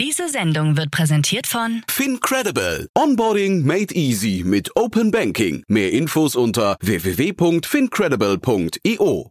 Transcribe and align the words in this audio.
Diese 0.00 0.28
Sendung 0.30 0.78
wird 0.78 0.90
präsentiert 0.90 1.46
von 1.46 1.82
FinCredible. 1.86 2.88
Onboarding 2.96 3.66
made 3.66 3.94
easy 3.94 4.42
mit 4.46 4.74
Open 4.74 5.10
Banking. 5.10 5.62
Mehr 5.68 5.92
Infos 5.92 6.36
unter 6.36 6.78
www.fincredible.io. 6.80 9.30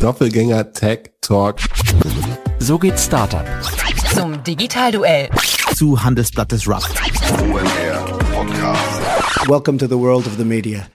Doppelgänger 0.00 0.70
Tech 0.74 1.12
Talk. 1.22 1.60
So 2.58 2.78
geht 2.78 3.00
Startup. 3.00 3.46
zum 4.14 4.44
Digitalduell. 4.44 5.30
Zu 5.74 6.04
Handelsblatt 6.04 6.52
des 6.52 6.68
Rust. 6.68 6.90
OMR 7.40 8.18
Podcast. 8.34 9.00
Welcome 9.48 9.78
to 9.78 9.86
the 9.86 9.98
world 9.98 10.26
of 10.26 10.36
the 10.36 10.44
media. 10.44 10.86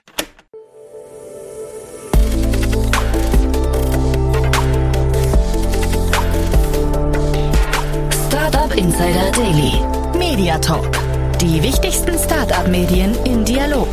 Insider 8.80 9.30
Daily. 9.32 9.74
Media 10.16 10.56
Talk. 10.58 10.90
Die 11.38 11.62
wichtigsten 11.62 12.18
Startup-Medien 12.18 13.14
in 13.26 13.44
Dialog. 13.44 13.88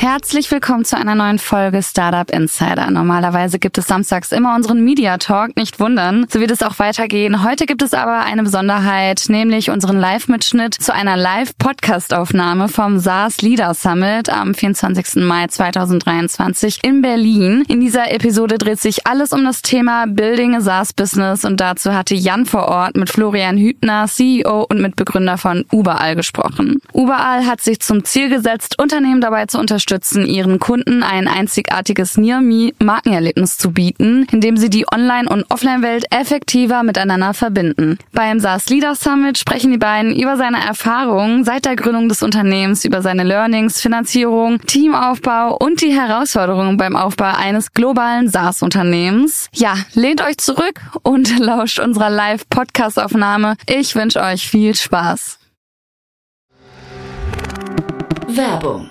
Herzlich 0.00 0.50
willkommen 0.50 0.86
zu 0.86 0.96
einer 0.96 1.14
neuen 1.14 1.38
Folge 1.38 1.82
Startup 1.82 2.30
Insider. 2.30 2.90
Normalerweise 2.90 3.58
gibt 3.58 3.76
es 3.76 3.86
samstags 3.86 4.32
immer 4.32 4.54
unseren 4.54 4.82
Media 4.82 5.18
Talk, 5.18 5.58
nicht 5.58 5.78
wundern. 5.78 6.24
So 6.30 6.40
wird 6.40 6.50
es 6.50 6.62
auch 6.62 6.78
weitergehen. 6.78 7.44
Heute 7.44 7.66
gibt 7.66 7.82
es 7.82 7.92
aber 7.92 8.20
eine 8.20 8.42
Besonderheit, 8.42 9.24
nämlich 9.28 9.68
unseren 9.68 10.00
Live-Mitschnitt 10.00 10.72
zu 10.72 10.94
einer 10.94 11.18
Live-Podcast-Aufnahme 11.18 12.68
vom 12.68 12.98
SaaS 12.98 13.42
Leader 13.42 13.74
Summit 13.74 14.30
am 14.30 14.54
24. 14.54 15.16
Mai 15.16 15.48
2023 15.48 16.82
in 16.82 17.02
Berlin. 17.02 17.64
In 17.68 17.82
dieser 17.82 18.10
Episode 18.10 18.56
dreht 18.56 18.80
sich 18.80 19.06
alles 19.06 19.34
um 19.34 19.44
das 19.44 19.60
Thema 19.60 20.06
Building 20.06 20.54
a 20.54 20.62
SaaS 20.62 20.94
Business 20.94 21.44
und 21.44 21.60
dazu 21.60 21.92
hatte 21.92 22.14
Jan 22.14 22.46
vor 22.46 22.68
Ort 22.68 22.96
mit 22.96 23.10
Florian 23.10 23.58
Hübner, 23.58 24.06
CEO 24.08 24.62
und 24.62 24.80
Mitbegründer 24.80 25.36
von 25.36 25.66
Überall 25.70 26.16
gesprochen. 26.16 26.80
Überall 26.94 27.44
hat 27.44 27.60
sich 27.60 27.80
zum 27.80 28.02
Ziel 28.02 28.30
gesetzt, 28.30 28.78
Unternehmen 28.78 29.20
dabei 29.20 29.44
zu 29.44 29.58
unterstützen, 29.58 29.89
ihren 29.90 30.58
Kunden 30.58 31.02
ein 31.02 31.28
einzigartiges 31.28 32.16
Near-Me-Markenerlebnis 32.16 33.58
zu 33.58 33.72
bieten, 33.72 34.26
indem 34.30 34.56
sie 34.56 34.70
die 34.70 34.86
Online- 34.92 35.28
und 35.28 35.50
Offline-Welt 35.50 36.04
effektiver 36.10 36.82
miteinander 36.82 37.34
verbinden. 37.34 37.98
Beim 38.12 38.40
SaaS 38.40 38.68
Leader 38.68 38.94
Summit 38.94 39.38
sprechen 39.38 39.72
die 39.72 39.78
beiden 39.78 40.14
über 40.14 40.36
seine 40.36 40.64
Erfahrungen 40.64 41.44
seit 41.44 41.64
der 41.64 41.76
Gründung 41.76 42.08
des 42.08 42.22
Unternehmens, 42.22 42.84
über 42.84 43.02
seine 43.02 43.24
Learnings, 43.24 43.80
Finanzierung, 43.80 44.60
Teamaufbau 44.60 45.56
und 45.56 45.80
die 45.80 45.92
Herausforderungen 45.92 46.76
beim 46.76 46.96
Aufbau 46.96 47.32
eines 47.36 47.72
globalen 47.72 48.28
SaaS-Unternehmens. 48.28 49.48
Ja, 49.52 49.74
lehnt 49.94 50.22
euch 50.22 50.38
zurück 50.38 50.80
und 51.02 51.38
lauscht 51.40 51.80
unserer 51.80 52.10
Live-Podcast-Aufnahme. 52.10 53.56
Ich 53.66 53.94
wünsche 53.96 54.20
euch 54.20 54.48
viel 54.48 54.74
Spaß. 54.74 55.38
Werbung. 58.28 58.90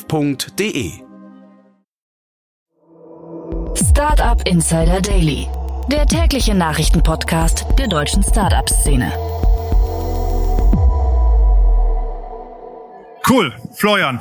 startup.de. 0.00 0.92
Startup 3.74 4.40
Insider 4.46 5.00
Daily. 5.00 5.46
Der 5.90 6.06
tägliche 6.06 6.54
Nachrichtenpodcast 6.54 7.66
der 7.78 7.88
deutschen 7.88 8.22
Startup-Szene. 8.22 9.12
Cool, 13.28 13.54
Florian. 13.74 14.20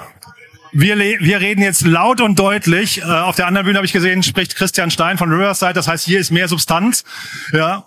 Wir, 0.72 0.98
wir 0.98 1.40
reden 1.40 1.62
jetzt 1.64 1.86
laut 1.86 2.22
und 2.22 2.38
deutlich. 2.38 3.02
Äh, 3.02 3.06
auf 3.06 3.36
der 3.36 3.48
anderen 3.48 3.66
Bühne 3.66 3.78
habe 3.78 3.86
ich 3.86 3.94
gesehen, 3.94 4.22
spricht 4.22 4.56
Christian 4.56 4.92
Stein 4.92 5.18
von 5.18 5.32
Riverside. 5.32 5.74
Das 5.74 5.88
heißt, 5.88 6.06
hier 6.06 6.20
ist 6.20 6.32
mehr 6.32 6.48
Substanz. 6.48 7.04
Ja. 7.54 7.86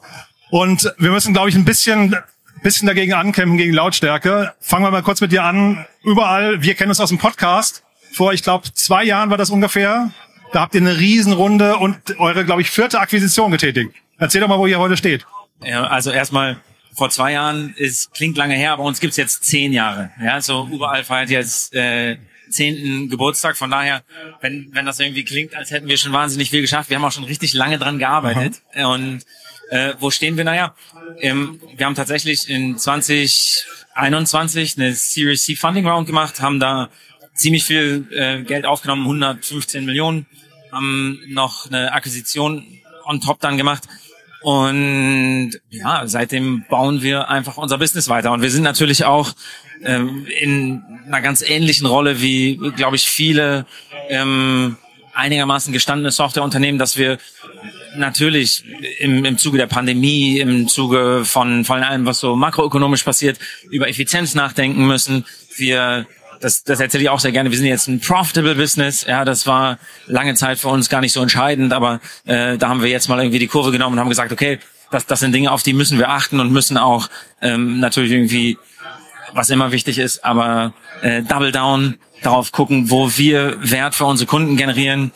Und 0.50 0.92
wir 0.98 1.10
müssen, 1.10 1.32
glaube 1.32 1.48
ich, 1.48 1.54
ein 1.54 1.64
bisschen, 1.64 2.16
bisschen 2.62 2.86
dagegen 2.86 3.12
ankämpfen, 3.12 3.56
gegen 3.56 3.72
Lautstärke. 3.72 4.54
Fangen 4.60 4.84
wir 4.84 4.90
mal 4.90 5.02
kurz 5.02 5.20
mit 5.20 5.32
dir 5.32 5.44
an. 5.44 5.84
Überall, 6.04 6.62
wir 6.62 6.74
kennen 6.74 6.90
uns 6.90 7.00
aus 7.00 7.08
dem 7.08 7.18
Podcast. 7.18 7.82
Vor, 8.12 8.32
ich 8.32 8.42
glaube, 8.42 8.72
zwei 8.72 9.04
Jahren 9.04 9.30
war 9.30 9.36
das 9.36 9.50
ungefähr. 9.50 10.10
Da 10.52 10.60
habt 10.60 10.74
ihr 10.74 10.80
eine 10.80 10.98
Riesenrunde 10.98 11.76
und 11.76 12.18
eure, 12.18 12.44
glaube 12.44 12.60
ich, 12.60 12.70
vierte 12.70 13.00
Akquisition 13.00 13.50
getätigt. 13.50 13.90
Erzähl 14.18 14.40
doch 14.40 14.48
mal, 14.48 14.58
wo 14.58 14.66
ihr 14.66 14.78
heute 14.78 14.96
steht. 14.96 15.26
Ja, 15.64 15.84
also 15.84 16.10
erstmal 16.10 16.58
vor 16.94 17.10
zwei 17.10 17.32
Jahren 17.32 17.74
ist 17.76 18.12
klingt 18.12 18.36
lange 18.36 18.54
her, 18.54 18.72
aber 18.72 18.84
uns 18.84 19.00
gibt's 19.00 19.16
jetzt 19.16 19.44
zehn 19.44 19.72
Jahre. 19.72 20.10
Ja, 20.22 20.40
so 20.40 20.68
überall 20.70 21.04
feiert 21.04 21.30
jetzt 21.30 21.74
äh, 21.74 22.18
zehnten 22.50 23.08
Geburtstag. 23.08 23.56
Von 23.56 23.70
daher, 23.70 24.02
wenn 24.40 24.68
wenn 24.72 24.84
das 24.84 25.00
irgendwie 25.00 25.24
klingt, 25.24 25.56
als 25.56 25.70
hätten 25.70 25.88
wir 25.88 25.96
schon 25.96 26.12
wahnsinnig 26.12 26.50
viel 26.50 26.60
geschafft, 26.60 26.90
wir 26.90 26.96
haben 26.96 27.04
auch 27.04 27.12
schon 27.12 27.24
richtig 27.24 27.54
lange 27.54 27.78
dran 27.78 27.98
gearbeitet. 27.98 28.60
Und 28.74 29.24
äh, 29.72 29.94
wo 30.00 30.10
stehen 30.10 30.36
wir? 30.36 30.44
Naja, 30.44 30.74
ähm, 31.20 31.58
wir 31.74 31.86
haben 31.86 31.94
tatsächlich 31.94 32.50
in 32.50 32.76
2021 32.76 34.76
eine 34.76 34.92
Series 34.92 35.46
C 35.46 35.56
Funding 35.56 35.86
Round 35.86 36.06
gemacht, 36.06 36.42
haben 36.42 36.60
da 36.60 36.90
ziemlich 37.32 37.64
viel 37.64 38.06
äh, 38.10 38.42
Geld 38.42 38.66
aufgenommen, 38.66 39.04
115 39.04 39.86
Millionen, 39.86 40.26
haben 40.70 41.18
noch 41.28 41.70
eine 41.70 41.94
Akquisition 41.94 42.66
on 43.06 43.22
top 43.22 43.40
dann 43.40 43.56
gemacht. 43.56 43.84
Und 44.42 45.52
ja, 45.70 46.06
seitdem 46.06 46.66
bauen 46.68 47.00
wir 47.00 47.30
einfach 47.30 47.56
unser 47.56 47.78
Business 47.78 48.10
weiter. 48.10 48.32
Und 48.32 48.42
wir 48.42 48.50
sind 48.50 48.64
natürlich 48.64 49.06
auch 49.06 49.32
ähm, 49.84 50.26
in 50.26 50.82
einer 51.06 51.22
ganz 51.22 51.40
ähnlichen 51.40 51.86
Rolle 51.86 52.20
wie, 52.20 52.58
glaube 52.76 52.96
ich, 52.96 53.08
viele 53.08 53.64
ähm, 54.10 54.76
einigermaßen 55.14 55.72
gestandene 55.72 56.10
Softwareunternehmen, 56.10 56.78
dass 56.78 56.98
wir 56.98 57.16
natürlich 57.96 58.64
im, 58.98 59.24
im 59.24 59.38
Zuge 59.38 59.58
der 59.58 59.66
Pandemie, 59.66 60.38
im 60.38 60.68
Zuge 60.68 61.24
von, 61.24 61.64
von 61.64 61.82
allem, 61.82 62.06
was 62.06 62.20
so 62.20 62.36
makroökonomisch 62.36 63.02
passiert, 63.02 63.38
über 63.70 63.88
Effizienz 63.88 64.34
nachdenken 64.34 64.86
müssen. 64.86 65.24
Wir 65.56 66.06
das, 66.42 66.64
das 66.64 66.80
erzähle 66.80 67.04
ich 67.04 67.08
auch 67.08 67.20
sehr 67.20 67.32
gerne. 67.32 67.50
Wir 67.50 67.56
sind 67.56 67.68
jetzt 67.68 67.86
ein 67.86 68.00
profitable 68.00 68.56
Business. 68.56 69.06
Ja, 69.06 69.24
das 69.24 69.46
war 69.46 69.78
lange 70.06 70.34
Zeit 70.34 70.58
für 70.58 70.68
uns 70.68 70.88
gar 70.88 71.00
nicht 71.00 71.12
so 71.12 71.22
entscheidend, 71.22 71.72
aber 71.72 72.00
äh, 72.24 72.58
da 72.58 72.68
haben 72.68 72.82
wir 72.82 72.90
jetzt 72.90 73.08
mal 73.08 73.18
irgendwie 73.20 73.38
die 73.38 73.46
Kurve 73.46 73.70
genommen 73.70 73.94
und 73.94 74.00
haben 74.00 74.08
gesagt, 74.08 74.32
okay, 74.32 74.58
das, 74.90 75.06
das 75.06 75.20
sind 75.20 75.32
Dinge, 75.32 75.50
auf 75.50 75.62
die 75.62 75.72
müssen 75.72 75.98
wir 75.98 76.10
achten 76.10 76.40
und 76.40 76.52
müssen 76.52 76.76
auch 76.76 77.08
ähm, 77.40 77.80
natürlich 77.80 78.10
irgendwie, 78.10 78.58
was 79.32 79.50
immer 79.50 79.72
wichtig 79.72 79.98
ist, 79.98 80.24
aber 80.24 80.74
äh, 81.00 81.22
Double 81.22 81.52
Down 81.52 81.98
darauf 82.22 82.52
gucken, 82.52 82.90
wo 82.90 83.10
wir 83.16 83.56
Wert 83.62 83.94
für 83.94 84.04
unsere 84.04 84.28
Kunden 84.28 84.56
generieren, 84.56 85.12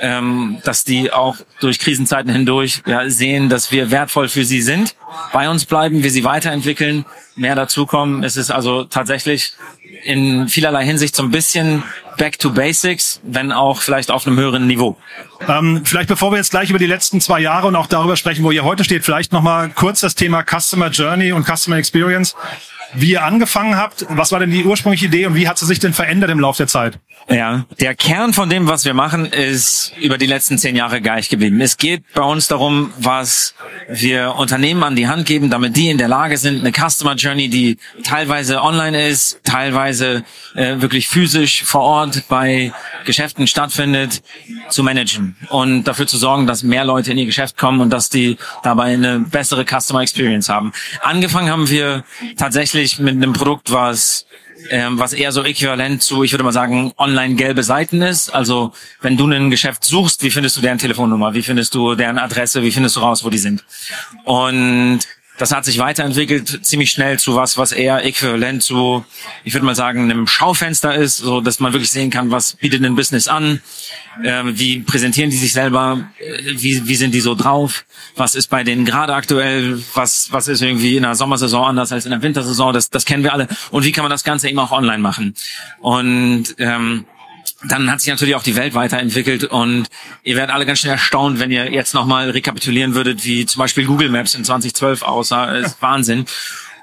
ähm, 0.00 0.58
dass 0.64 0.84
die 0.84 1.12
auch 1.12 1.36
durch 1.60 1.78
Krisenzeiten 1.78 2.32
hindurch 2.32 2.82
ja, 2.86 3.08
sehen, 3.08 3.48
dass 3.48 3.72
wir 3.72 3.90
wertvoll 3.90 4.28
für 4.28 4.44
sie 4.44 4.62
sind, 4.62 4.94
bei 5.32 5.48
uns 5.48 5.64
bleiben, 5.64 6.02
wir 6.02 6.10
sie 6.10 6.24
weiterentwickeln, 6.24 7.04
mehr 7.36 7.54
dazukommen. 7.54 8.24
Es 8.24 8.36
ist 8.36 8.50
also 8.50 8.84
tatsächlich 8.84 9.52
in 10.04 10.48
vielerlei 10.48 10.84
Hinsicht 10.84 11.16
so 11.16 11.22
ein 11.22 11.30
bisschen 11.30 11.82
back 12.16 12.38
to 12.38 12.50
basics, 12.50 13.20
wenn 13.22 13.52
auch 13.52 13.80
vielleicht 13.80 14.10
auf 14.10 14.26
einem 14.26 14.38
höheren 14.38 14.66
Niveau. 14.66 14.96
Ähm, 15.46 15.82
vielleicht 15.84 16.08
bevor 16.08 16.32
wir 16.32 16.38
jetzt 16.38 16.50
gleich 16.50 16.70
über 16.70 16.78
die 16.78 16.86
letzten 16.86 17.20
zwei 17.20 17.40
Jahre 17.40 17.68
und 17.68 17.76
auch 17.76 17.86
darüber 17.86 18.16
sprechen, 18.16 18.44
wo 18.44 18.50
ihr 18.50 18.64
heute 18.64 18.84
steht, 18.84 19.04
vielleicht 19.04 19.32
nochmal 19.32 19.70
kurz 19.70 20.00
das 20.00 20.14
Thema 20.14 20.42
Customer 20.42 20.88
Journey 20.88 21.32
und 21.32 21.46
Customer 21.46 21.76
Experience. 21.76 22.34
Wie 22.94 23.12
ihr 23.12 23.24
angefangen 23.24 23.76
habt, 23.76 24.06
was 24.08 24.32
war 24.32 24.40
denn 24.40 24.50
die 24.50 24.64
ursprüngliche 24.64 25.06
Idee 25.06 25.26
und 25.26 25.34
wie 25.34 25.48
hat 25.48 25.58
sie 25.58 25.66
sich 25.66 25.78
denn 25.78 25.92
verändert 25.92 26.30
im 26.30 26.40
Laufe 26.40 26.58
der 26.58 26.68
Zeit? 26.68 26.98
Ja, 27.28 27.66
der 27.78 27.94
Kern 27.94 28.32
von 28.32 28.48
dem, 28.48 28.68
was 28.68 28.86
wir 28.86 28.94
machen, 28.94 29.26
ist 29.26 29.92
über 30.00 30.16
die 30.16 30.26
letzten 30.26 30.56
zehn 30.56 30.74
Jahre 30.74 31.02
gleich 31.02 31.28
geblieben. 31.28 31.60
Es 31.60 31.76
geht 31.76 32.02
bei 32.14 32.22
uns 32.22 32.48
darum, 32.48 32.90
was 32.98 33.54
wir 33.88 34.36
Unternehmen 34.36 34.82
an 34.82 34.96
die 34.96 35.08
Hand 35.08 35.26
geben, 35.26 35.50
damit 35.50 35.76
die 35.76 35.90
in 35.90 35.98
der 35.98 36.08
Lage 36.08 36.38
sind, 36.38 36.60
eine 36.60 36.72
Customer 36.72 37.14
Journey, 37.16 37.50
die 37.50 37.76
teilweise 38.02 38.62
online 38.62 39.08
ist, 39.08 39.40
teilweise 39.44 40.24
äh, 40.54 40.80
wirklich 40.80 41.08
physisch 41.08 41.64
vor 41.64 41.82
Ort 41.82 42.22
bei 42.28 42.72
Geschäften 43.04 43.46
stattfindet, 43.46 44.22
zu 44.70 44.82
managen 44.82 45.36
und 45.50 45.84
dafür 45.84 46.06
zu 46.06 46.16
sorgen, 46.16 46.46
dass 46.46 46.62
mehr 46.62 46.84
Leute 46.84 47.12
in 47.12 47.18
ihr 47.18 47.26
Geschäft 47.26 47.58
kommen 47.58 47.80
und 47.80 47.90
dass 47.90 48.08
die 48.08 48.38
dabei 48.62 48.94
eine 48.94 49.18
bessere 49.18 49.64
Customer 49.64 50.00
Experience 50.00 50.48
haben. 50.48 50.72
Angefangen 51.02 51.50
haben 51.50 51.68
wir 51.68 52.04
tatsächlich 52.36 52.77
mit 52.98 53.14
einem 53.14 53.32
Produkt, 53.32 53.72
was 53.72 54.26
ähm, 54.70 54.98
was 54.98 55.12
eher 55.12 55.32
so 55.32 55.44
äquivalent 55.44 56.02
zu, 56.02 56.22
ich 56.22 56.32
würde 56.32 56.44
mal 56.44 56.52
sagen, 56.52 56.92
online 56.96 57.34
gelbe 57.34 57.62
Seiten 57.62 58.02
ist. 58.02 58.30
Also 58.30 58.72
wenn 59.00 59.16
du 59.16 59.26
ein 59.26 59.50
Geschäft 59.50 59.84
suchst, 59.84 60.22
wie 60.22 60.30
findest 60.30 60.56
du 60.56 60.60
deren 60.60 60.78
Telefonnummer? 60.78 61.34
Wie 61.34 61.42
findest 61.42 61.74
du 61.74 61.94
deren 61.94 62.18
Adresse? 62.18 62.62
Wie 62.62 62.72
findest 62.72 62.96
du 62.96 63.00
raus, 63.00 63.24
wo 63.24 63.30
die 63.30 63.38
sind? 63.38 63.64
Und 64.24 65.00
das 65.38 65.52
hat 65.52 65.64
sich 65.64 65.78
weiterentwickelt 65.78 66.64
ziemlich 66.64 66.90
schnell 66.90 67.18
zu 67.18 67.36
was, 67.36 67.56
was 67.56 67.72
eher 67.72 68.04
äquivalent 68.04 68.62
zu, 68.62 69.04
ich 69.44 69.54
würde 69.54 69.64
mal 69.64 69.74
sagen, 69.74 70.10
einem 70.10 70.26
Schaufenster 70.26 70.94
ist, 70.94 71.18
so 71.18 71.40
dass 71.40 71.60
man 71.60 71.72
wirklich 71.72 71.90
sehen 71.90 72.10
kann, 72.10 72.30
was 72.30 72.54
bietet 72.54 72.84
ein 72.84 72.96
Business 72.96 73.28
an, 73.28 73.60
äh, 74.22 74.42
wie 74.44 74.80
präsentieren 74.80 75.30
die 75.30 75.36
sich 75.36 75.52
selber, 75.52 76.08
äh, 76.18 76.42
wie, 76.56 76.86
wie 76.88 76.96
sind 76.96 77.14
die 77.14 77.20
so 77.20 77.34
drauf, 77.34 77.84
was 78.16 78.34
ist 78.34 78.48
bei 78.48 78.64
denen 78.64 78.84
gerade 78.84 79.14
aktuell, 79.14 79.82
was, 79.94 80.32
was 80.32 80.48
ist 80.48 80.60
irgendwie 80.60 80.96
in 80.96 81.04
der 81.04 81.14
Sommersaison 81.14 81.66
anders 81.66 81.92
als 81.92 82.04
in 82.04 82.10
der 82.10 82.22
Wintersaison, 82.22 82.72
das, 82.72 82.90
das 82.90 83.04
kennen 83.04 83.22
wir 83.22 83.32
alle 83.32 83.48
und 83.70 83.84
wie 83.84 83.92
kann 83.92 84.02
man 84.02 84.10
das 84.10 84.24
Ganze 84.24 84.48
eben 84.48 84.58
auch 84.58 84.72
online 84.72 84.98
machen. 84.98 85.34
Und 85.80 86.54
ähm, 86.58 87.04
dann 87.64 87.90
hat 87.90 88.00
sich 88.00 88.10
natürlich 88.10 88.36
auch 88.36 88.42
die 88.42 88.56
Welt 88.56 88.74
weiterentwickelt 88.74 89.44
und 89.44 89.88
ihr 90.22 90.36
werdet 90.36 90.54
alle 90.54 90.64
ganz 90.64 90.78
schnell 90.78 90.92
erstaunt, 90.92 91.40
wenn 91.40 91.50
ihr 91.50 91.72
jetzt 91.72 91.92
nochmal 91.92 92.30
rekapitulieren 92.30 92.94
würdet, 92.94 93.24
wie 93.24 93.46
zum 93.46 93.58
Beispiel 93.58 93.84
Google 93.84 94.10
Maps 94.10 94.34
in 94.34 94.44
2012 94.44 95.02
aussah. 95.02 95.52
Das 95.52 95.72
ist 95.72 95.82
Wahnsinn. 95.82 96.26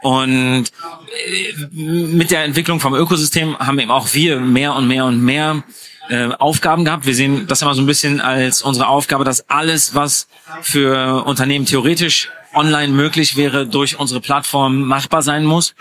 Und 0.01 0.65
äh, 0.65 1.75
mit 1.75 2.29
der 2.29 2.43
Entwicklung 2.43 2.79
vom 2.79 2.93
Ökosystem 2.93 3.57
haben 3.57 3.79
eben 3.79 3.89
auch 3.89 4.13
wir 4.13 4.39
mehr 4.39 4.75
und 4.75 4.87
mehr 4.87 5.05
und 5.05 5.21
mehr 5.21 5.63
äh, 6.09 6.27
Aufgaben 6.27 6.83
gehabt. 6.83 7.05
Wir 7.05 7.15
sehen 7.15 7.47
das 7.47 7.61
immer 7.61 7.73
so 7.73 7.81
ein 7.81 7.87
bisschen 7.87 8.19
als 8.19 8.61
unsere 8.61 8.87
Aufgabe, 8.87 9.23
dass 9.23 9.49
alles, 9.49 9.95
was 9.95 10.27
für 10.61 11.23
Unternehmen 11.25 11.65
theoretisch 11.65 12.29
online 12.53 12.93
möglich 12.93 13.37
wäre, 13.37 13.65
durch 13.65 13.97
unsere 13.97 14.19
Plattform 14.19 14.81
machbar 14.81 15.21
sein 15.21 15.45
muss. 15.45 15.73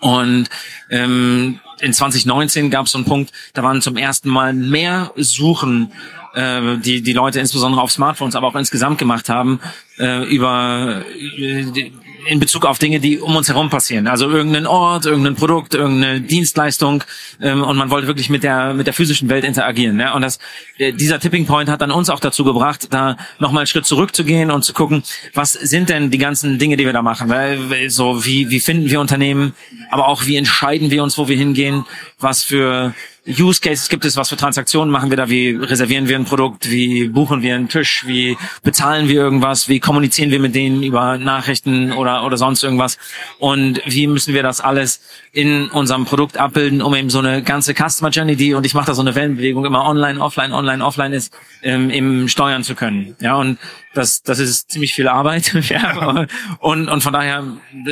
Und 0.00 0.48
ähm, 0.90 1.60
in 1.80 1.92
2019 1.92 2.70
gab 2.70 2.86
es 2.86 2.92
so 2.92 2.98
einen 2.98 3.06
Punkt, 3.06 3.32
da 3.54 3.62
waren 3.62 3.82
zum 3.82 3.96
ersten 3.96 4.28
Mal 4.28 4.52
mehr 4.52 5.12
Suchen, 5.16 5.92
äh, 6.34 6.76
die 6.78 7.02
die 7.02 7.12
Leute 7.12 7.40
insbesondere 7.40 7.82
auf 7.82 7.90
Smartphones, 7.90 8.36
aber 8.36 8.48
auch 8.48 8.54
insgesamt 8.54 8.98
gemacht 8.98 9.28
haben, 9.28 9.60
äh, 9.98 10.24
über 10.24 11.02
äh, 11.38 11.90
in 12.26 12.40
Bezug 12.40 12.64
auf 12.64 12.78
Dinge, 12.78 13.00
die 13.00 13.18
um 13.18 13.36
uns 13.36 13.48
herum 13.48 13.70
passieren. 13.70 14.06
Also 14.06 14.28
irgendein 14.28 14.66
Ort, 14.66 15.06
irgendein 15.06 15.34
Produkt, 15.34 15.74
irgendeine 15.74 16.20
Dienstleistung 16.20 17.04
ähm, 17.40 17.62
und 17.62 17.76
man 17.76 17.90
wollte 17.90 18.06
wirklich 18.06 18.30
mit 18.30 18.42
der 18.42 18.74
mit 18.74 18.86
der 18.86 18.94
physischen 18.94 19.28
Welt 19.28 19.44
interagieren. 19.44 19.98
Ja? 19.98 20.14
Und 20.14 20.22
das 20.22 20.38
äh, 20.78 20.92
dieser 20.92 21.20
Tipping 21.20 21.46
Point 21.46 21.68
hat 21.68 21.80
dann 21.80 21.90
uns 21.90 22.10
auch 22.10 22.20
dazu 22.20 22.44
gebracht, 22.44 22.88
da 22.90 23.16
nochmal 23.38 23.60
einen 23.60 23.66
Schritt 23.66 23.86
zurückzugehen 23.86 24.50
und 24.50 24.64
zu 24.64 24.72
gucken, 24.72 25.02
was 25.34 25.52
sind 25.52 25.88
denn 25.88 26.10
die 26.10 26.18
ganzen 26.18 26.58
Dinge, 26.58 26.76
die 26.76 26.84
wir 26.84 26.92
da 26.92 27.02
machen? 27.02 27.28
Weil, 27.28 27.90
so 27.90 28.24
wie 28.24 28.50
wie 28.50 28.60
finden 28.60 28.90
wir 28.90 29.00
Unternehmen, 29.00 29.54
aber 29.90 30.08
auch 30.08 30.26
wie 30.26 30.36
entscheiden 30.36 30.90
wir 30.90 31.02
uns, 31.02 31.18
wo 31.18 31.28
wir 31.28 31.36
hingehen, 31.36 31.84
was 32.18 32.42
für 32.42 32.94
Use 33.38 33.60
Cases 33.60 33.88
gibt 33.88 34.04
es, 34.04 34.16
was 34.16 34.28
für 34.28 34.36
Transaktionen 34.36 34.90
machen 34.90 35.10
wir 35.10 35.16
da, 35.16 35.28
wie 35.28 35.50
reservieren 35.50 36.08
wir 36.08 36.16
ein 36.16 36.24
Produkt, 36.24 36.70
wie 36.70 37.08
buchen 37.08 37.42
wir 37.42 37.54
einen 37.54 37.68
Tisch, 37.68 38.04
wie 38.06 38.36
bezahlen 38.62 39.08
wir 39.08 39.16
irgendwas, 39.20 39.68
wie 39.68 39.80
kommunizieren 39.80 40.30
wir 40.30 40.40
mit 40.40 40.54
denen 40.54 40.82
über 40.82 41.18
Nachrichten 41.18 41.92
oder, 41.92 42.24
oder 42.24 42.36
sonst 42.36 42.62
irgendwas 42.62 42.98
und 43.38 43.80
wie 43.84 44.06
müssen 44.06 44.34
wir 44.34 44.42
das 44.42 44.60
alles 44.60 45.00
in 45.32 45.68
unserem 45.70 46.04
Produkt 46.04 46.38
abbilden, 46.38 46.82
um 46.82 46.94
eben 46.94 47.10
so 47.10 47.20
eine 47.20 47.42
ganze 47.42 47.74
Customer 47.74 48.10
Journey, 48.10 48.36
die, 48.36 48.54
und 48.54 48.66
ich 48.66 48.74
mache 48.74 48.86
da 48.86 48.94
so 48.94 49.02
eine 49.02 49.14
Wellenbewegung, 49.14 49.64
immer 49.64 49.84
online, 49.84 50.20
offline, 50.20 50.52
online, 50.52 50.84
offline 50.84 51.12
ist, 51.12 51.32
ähm, 51.62 51.90
eben 51.90 52.28
steuern 52.28 52.64
zu 52.64 52.74
können. 52.74 53.16
Ja, 53.20 53.36
und 53.36 53.58
das, 53.94 54.22
das 54.22 54.38
ist 54.38 54.70
ziemlich 54.70 54.94
viel 54.94 55.08
Arbeit. 55.08 55.52
ja, 55.68 56.26
und, 56.58 56.88
und 56.88 57.02
von 57.02 57.12
daher 57.12 57.44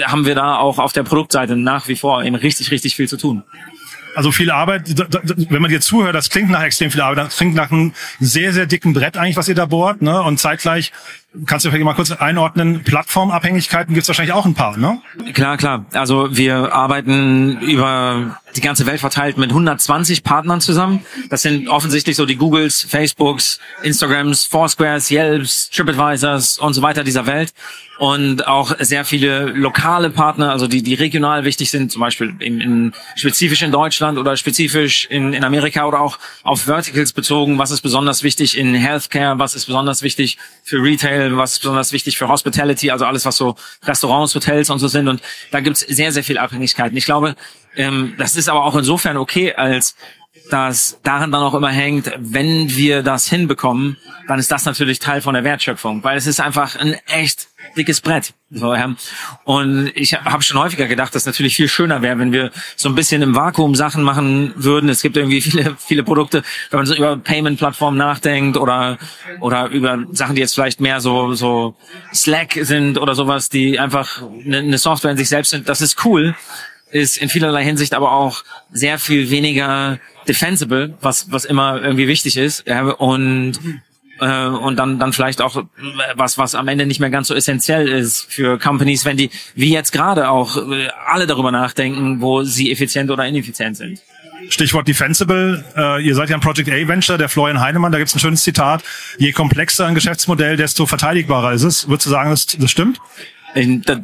haben 0.05 0.27
wir 0.27 0.35
da 0.35 0.57
auch 0.57 0.79
auf 0.79 0.93
der 0.93 1.03
Produktseite 1.03 1.57
nach 1.57 1.89
wie 1.89 1.97
vor 1.97 2.25
eben 2.25 2.37
richtig, 2.37 2.71
richtig 2.71 2.97
viel 2.97 3.09
zu 3.09 3.17
tun. 3.17 3.45
Also 4.19 4.33
viel 4.33 4.51
Arbeit, 4.51 4.83
wenn 5.49 5.63
man 5.63 5.71
dir 5.71 5.81
zuhört, 5.81 6.17
das 6.17 6.29
klingt 6.29 6.51
nach 6.51 6.65
extrem 6.65 6.91
viel 6.91 7.03
Arbeit. 7.03 7.27
Das 7.27 7.37
klingt 7.37 7.55
nach 7.55 7.71
einem 7.71 7.93
sehr, 8.19 8.53
sehr 8.53 8.67
dicken 8.67 8.93
Brett 8.93 9.17
eigentlich, 9.17 9.37
was 9.37 9.47
ihr 9.47 9.55
da 9.55 9.67
bohrt. 9.67 10.03
Ne? 10.03 10.21
Und 10.21 10.41
zeitgleich 10.41 10.91
Kannst 11.45 11.67
du 11.67 11.71
vielleicht 11.71 11.85
mal 11.85 11.95
kurz 11.95 12.11
einordnen? 12.11 12.83
Plattformabhängigkeiten 12.85 13.93
gibt 13.93 14.05
es 14.05 14.09
wahrscheinlich 14.09 14.33
auch 14.33 14.47
ein 14.47 14.55
paar, 14.55 14.79
ne? 14.79 15.03
Klar, 15.35 15.59
klar. 15.59 15.85
Also 15.93 16.35
wir 16.35 16.73
arbeiten 16.73 17.61
über 17.61 18.41
die 18.57 18.63
ganze 18.63 18.87
Welt 18.87 19.01
verteilt 19.01 19.37
mit 19.37 19.51
120 19.51 20.25
Partnern 20.25 20.63
zusammen. 20.63 21.05
Das 21.29 21.43
sind 21.43 21.69
offensichtlich 21.69 22.17
so 22.17 22.25
die 22.25 22.37
Googles, 22.37 22.83
Facebooks, 22.83 23.61
Instagrams, 23.83 24.45
Foursquares, 24.45 25.11
Yelps, 25.11 25.69
TripAdvisors 25.69 26.59
und 26.59 26.73
so 26.73 26.81
weiter 26.81 27.05
dieser 27.05 27.27
Welt. 27.27 27.53
Und 27.99 28.47
auch 28.47 28.75
sehr 28.79 29.05
viele 29.05 29.47
lokale 29.47 30.11
Partner, 30.11 30.53
also 30.53 30.69
die, 30.69 30.83
die 30.83 30.95
regional 30.95 31.45
wichtig 31.45 31.71
sind, 31.71 31.91
zum 31.91 32.01
Beispiel 32.01 32.33
in, 32.39 32.61
in, 32.61 32.93
spezifisch 33.17 33.61
in 33.63 33.73
Deutschland 33.73 34.19
oder 34.19 34.37
spezifisch 34.37 35.07
in, 35.11 35.33
in 35.33 35.45
Amerika 35.45 35.85
oder 35.85 36.01
auch 36.01 36.19
auf 36.45 36.63
Verticals 36.63 37.13
bezogen. 37.13 37.59
Was 37.59 37.73
ist 37.73 37.81
besonders 37.81 38.23
wichtig 38.23 38.57
in 38.57 38.73
Healthcare? 38.75 39.39
Was 39.41 39.57
ist 39.57 39.67
besonders 39.67 40.03
wichtig 40.03 40.39
für 40.63 40.81
Retail? 40.81 41.18
Retail, 41.19 41.37
was 41.37 41.59
besonders 41.59 41.93
wichtig 41.93 42.17
für 42.17 42.29
Hospitality, 42.29 42.91
also 42.91 43.05
alles, 43.05 43.25
was 43.25 43.37
so 43.37 43.57
Restaurants, 43.85 44.35
Hotels 44.35 44.71
und 44.71 44.79
so 44.79 44.89
sind. 44.89 45.09
Und 45.09 45.21
da 45.51 45.61
gibt's 45.61 45.81
sehr, 45.81 46.13
sehr 46.13 46.25
viel 46.25 46.39
Abhängigkeiten. 46.39 46.97
Ich 46.97 47.05
glaube, 47.05 47.35
ähm, 47.77 48.15
das 48.19 48.37
ist 48.37 48.49
aber 48.49 48.65
auch 48.65 48.77
insofern 48.77 49.17
okay, 49.17 49.55
als 49.55 49.97
dass 50.51 50.99
daran 51.03 51.33
dann 51.33 51.43
auch 51.43 51.55
immer 51.55 51.71
hängt, 51.71 52.11
wenn 52.19 52.71
wir 52.71 53.03
das 53.03 53.29
hinbekommen, 53.29 53.97
dann 54.27 54.39
ist 54.39 54.51
das 54.51 54.65
natürlich 54.65 54.99
Teil 54.99 55.21
von 55.21 55.35
der 55.35 55.45
Wertschöpfung, 55.45 56.05
weil 56.05 56.17
es 56.17 56.27
ist 56.27 56.41
einfach 56.41 56.77
ein 56.77 56.97
echt 57.07 57.49
dickes 57.77 58.01
Brett. 58.01 58.35
Und 59.45 59.93
ich 59.95 60.15
habe 60.15 60.43
schon 60.43 60.59
häufiger 60.59 60.87
gedacht, 60.87 61.15
dass 61.15 61.23
es 61.23 61.27
natürlich 61.27 61.55
viel 61.55 61.69
schöner 61.69 62.03
wäre, 62.03 62.19
wenn 62.19 62.33
wir 62.33 62.51
so 62.77 62.89
ein 62.89 62.95
bisschen 62.95 63.21
im 63.21 63.35
Vakuum 63.35 63.75
Sachen 63.75 64.03
machen 64.03 64.53
würden. 64.57 64.89
Es 64.89 65.03
gibt 65.03 65.17
irgendwie 65.17 65.41
viele, 65.41 65.77
viele 65.79 66.03
Produkte, 66.03 66.43
wenn 66.71 66.79
man 66.79 66.87
so 66.87 66.95
über 66.95 67.17
Payment-Plattformen 67.17 67.99
nachdenkt 67.99 68.57
oder 68.57 68.99
oder 69.41 69.69
über 69.69 69.99
Sachen, 70.13 70.35
die 70.35 70.41
jetzt 70.41 70.55
vielleicht 70.55 70.81
mehr 70.81 71.01
so 71.01 71.35
so 71.35 71.77
Slack 72.15 72.59
sind 72.63 72.99
oder 72.99 73.15
sowas, 73.15 73.51
die 73.51 73.79
einfach 73.79 74.23
eine, 74.23 74.59
eine 74.59 74.79
Software 74.79 75.11
in 75.11 75.19
sich 75.19 75.29
selbst 75.29 75.51
sind. 75.51 75.69
Das 75.69 75.83
ist 75.83 76.05
cool 76.05 76.35
ist 76.91 77.17
in 77.19 77.29
vielerlei 77.29 77.65
Hinsicht 77.65 77.95
aber 77.95 78.13
auch 78.13 78.45
sehr 78.73 78.99
viel 78.99 79.31
weniger 79.31 79.99
defensible, 80.27 80.95
was 81.01 81.31
was 81.31 81.45
immer 81.45 81.83
irgendwie 81.83 82.09
wichtig 82.09 82.37
ist 82.37 82.65
und 82.99 83.59
äh, 84.21 84.47
und 84.47 84.77
dann 84.77 84.99
dann 84.99 85.13
vielleicht 85.13 85.41
auch 85.41 85.65
was 86.15 86.39
was 86.39 86.55
am 86.55 86.69
Ende 86.69 86.87
nicht 86.87 87.01
mehr 87.01 87.11
ganz 87.11 87.29
so 87.29 87.35
essentiell 87.35 87.89
ist 87.89 88.27
für 88.33 88.59
Companies, 88.59 89.05
wenn 89.05 89.17
die 89.17 89.31
wie 89.55 89.73
jetzt 89.73 89.93
gerade 89.93 90.29
auch 90.29 90.57
äh, 90.57 90.89
alle 91.07 91.27
darüber 91.27 91.53
nachdenken, 91.53 92.21
wo 92.21 92.43
sie 92.43 92.71
effizient 92.71 93.11
oder 93.11 93.27
ineffizient 93.27 93.77
sind. 93.77 94.01
Stichwort 94.51 94.89
Defensible. 94.89 95.65
Äh, 95.77 96.07
ihr 96.07 96.15
seid 96.15 96.31
ja 96.31 96.37
ein 96.37 96.41
Project 96.41 96.71
A 96.71 96.89
Venture, 96.89 97.19
der 97.19 97.29
Florian 97.29 97.61
Heinemann, 97.61 97.93
da 97.93 97.99
gibt 97.99 98.09
es 98.09 98.15
ein 98.15 98.21
schönes 98.21 98.43
Zitat. 98.43 98.83
Je 99.19 99.33
komplexer 99.33 99.87
ein 99.87 99.95
Geschäftsmodell, 99.95 100.57
desto 100.57 100.87
verteidigbarer 100.87 101.53
ist 101.53 101.65
es. 101.65 101.89
Würdest 101.89 102.07
du 102.07 102.11
sagen, 102.11 102.31
das, 102.31 102.47
das 102.47 102.71
stimmt? 102.71 103.01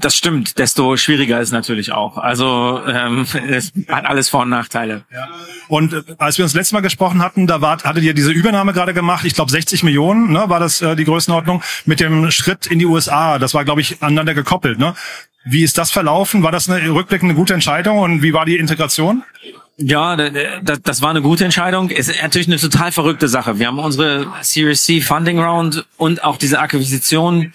Das 0.00 0.16
stimmt, 0.16 0.58
desto 0.58 0.96
schwieriger 0.96 1.40
ist 1.40 1.52
natürlich 1.52 1.92
auch. 1.92 2.18
Also 2.18 2.80
ähm, 2.87 3.26
es 3.49 3.73
hat 3.88 4.06
alles 4.06 4.28
Vor- 4.28 4.42
und 4.42 4.49
Nachteile. 4.49 5.04
Ja. 5.12 5.28
Und 5.68 5.92
äh, 5.92 6.02
als 6.18 6.38
wir 6.38 6.44
uns 6.44 6.54
letztes 6.54 6.73
Mal 6.73 6.80
gesprochen 6.80 7.23
hatten, 7.23 7.46
da 7.46 7.61
war, 7.61 7.82
hattet 7.82 8.02
ihr 8.02 8.14
diese 8.14 8.32
Übernahme 8.32 8.73
gerade 8.73 8.94
gemacht. 8.94 9.25
Ich 9.25 9.34
glaube 9.34 9.50
60 9.50 9.82
Millionen, 9.82 10.32
ne, 10.32 10.49
war 10.49 10.61
das 10.61 10.82
äh, 10.82 10.96
die 10.96 11.04
Größenordnung 11.04 11.62
mit 11.84 12.00
dem 12.00 12.30
Schritt 12.30 12.66
in 12.66 12.78
die 12.78 12.87
USA. 12.87 13.38
Das 13.38 13.54
war, 13.54 13.64
glaube 13.64 13.80
ich, 13.80 14.02
aneinander 14.02 14.34
gekoppelt. 14.34 14.78
Ne? 14.78 14.94
Wie 15.44 15.62
ist 15.62 15.78
das 15.78 15.90
verlaufen? 15.90 16.42
War 16.42 16.52
das 16.52 16.68
eine 16.68 16.90
rückblickende 16.90 17.34
gute 17.34 17.54
Entscheidung 17.54 17.99
und 17.99 18.23
wie 18.23 18.32
war 18.32 18.46
die 18.46 18.56
Integration? 18.56 19.23
Ja, 19.76 20.16
das 20.16 21.02
war 21.02 21.11
eine 21.11 21.20
gute 21.20 21.44
Entscheidung. 21.44 21.90
Es 21.90 22.08
ist 22.08 22.23
natürlich 22.23 22.46
eine 22.46 22.58
total 22.58 22.92
verrückte 22.92 23.28
Sache. 23.28 23.58
Wir 23.58 23.66
haben 23.66 23.78
unsere 23.78 24.32
Series 24.40 24.84
C 24.84 25.00
Funding 25.00 25.40
Round 25.40 25.84
und 25.96 26.23
auch 26.23 26.37
diese 26.37 26.61
Akquisition 26.61 27.52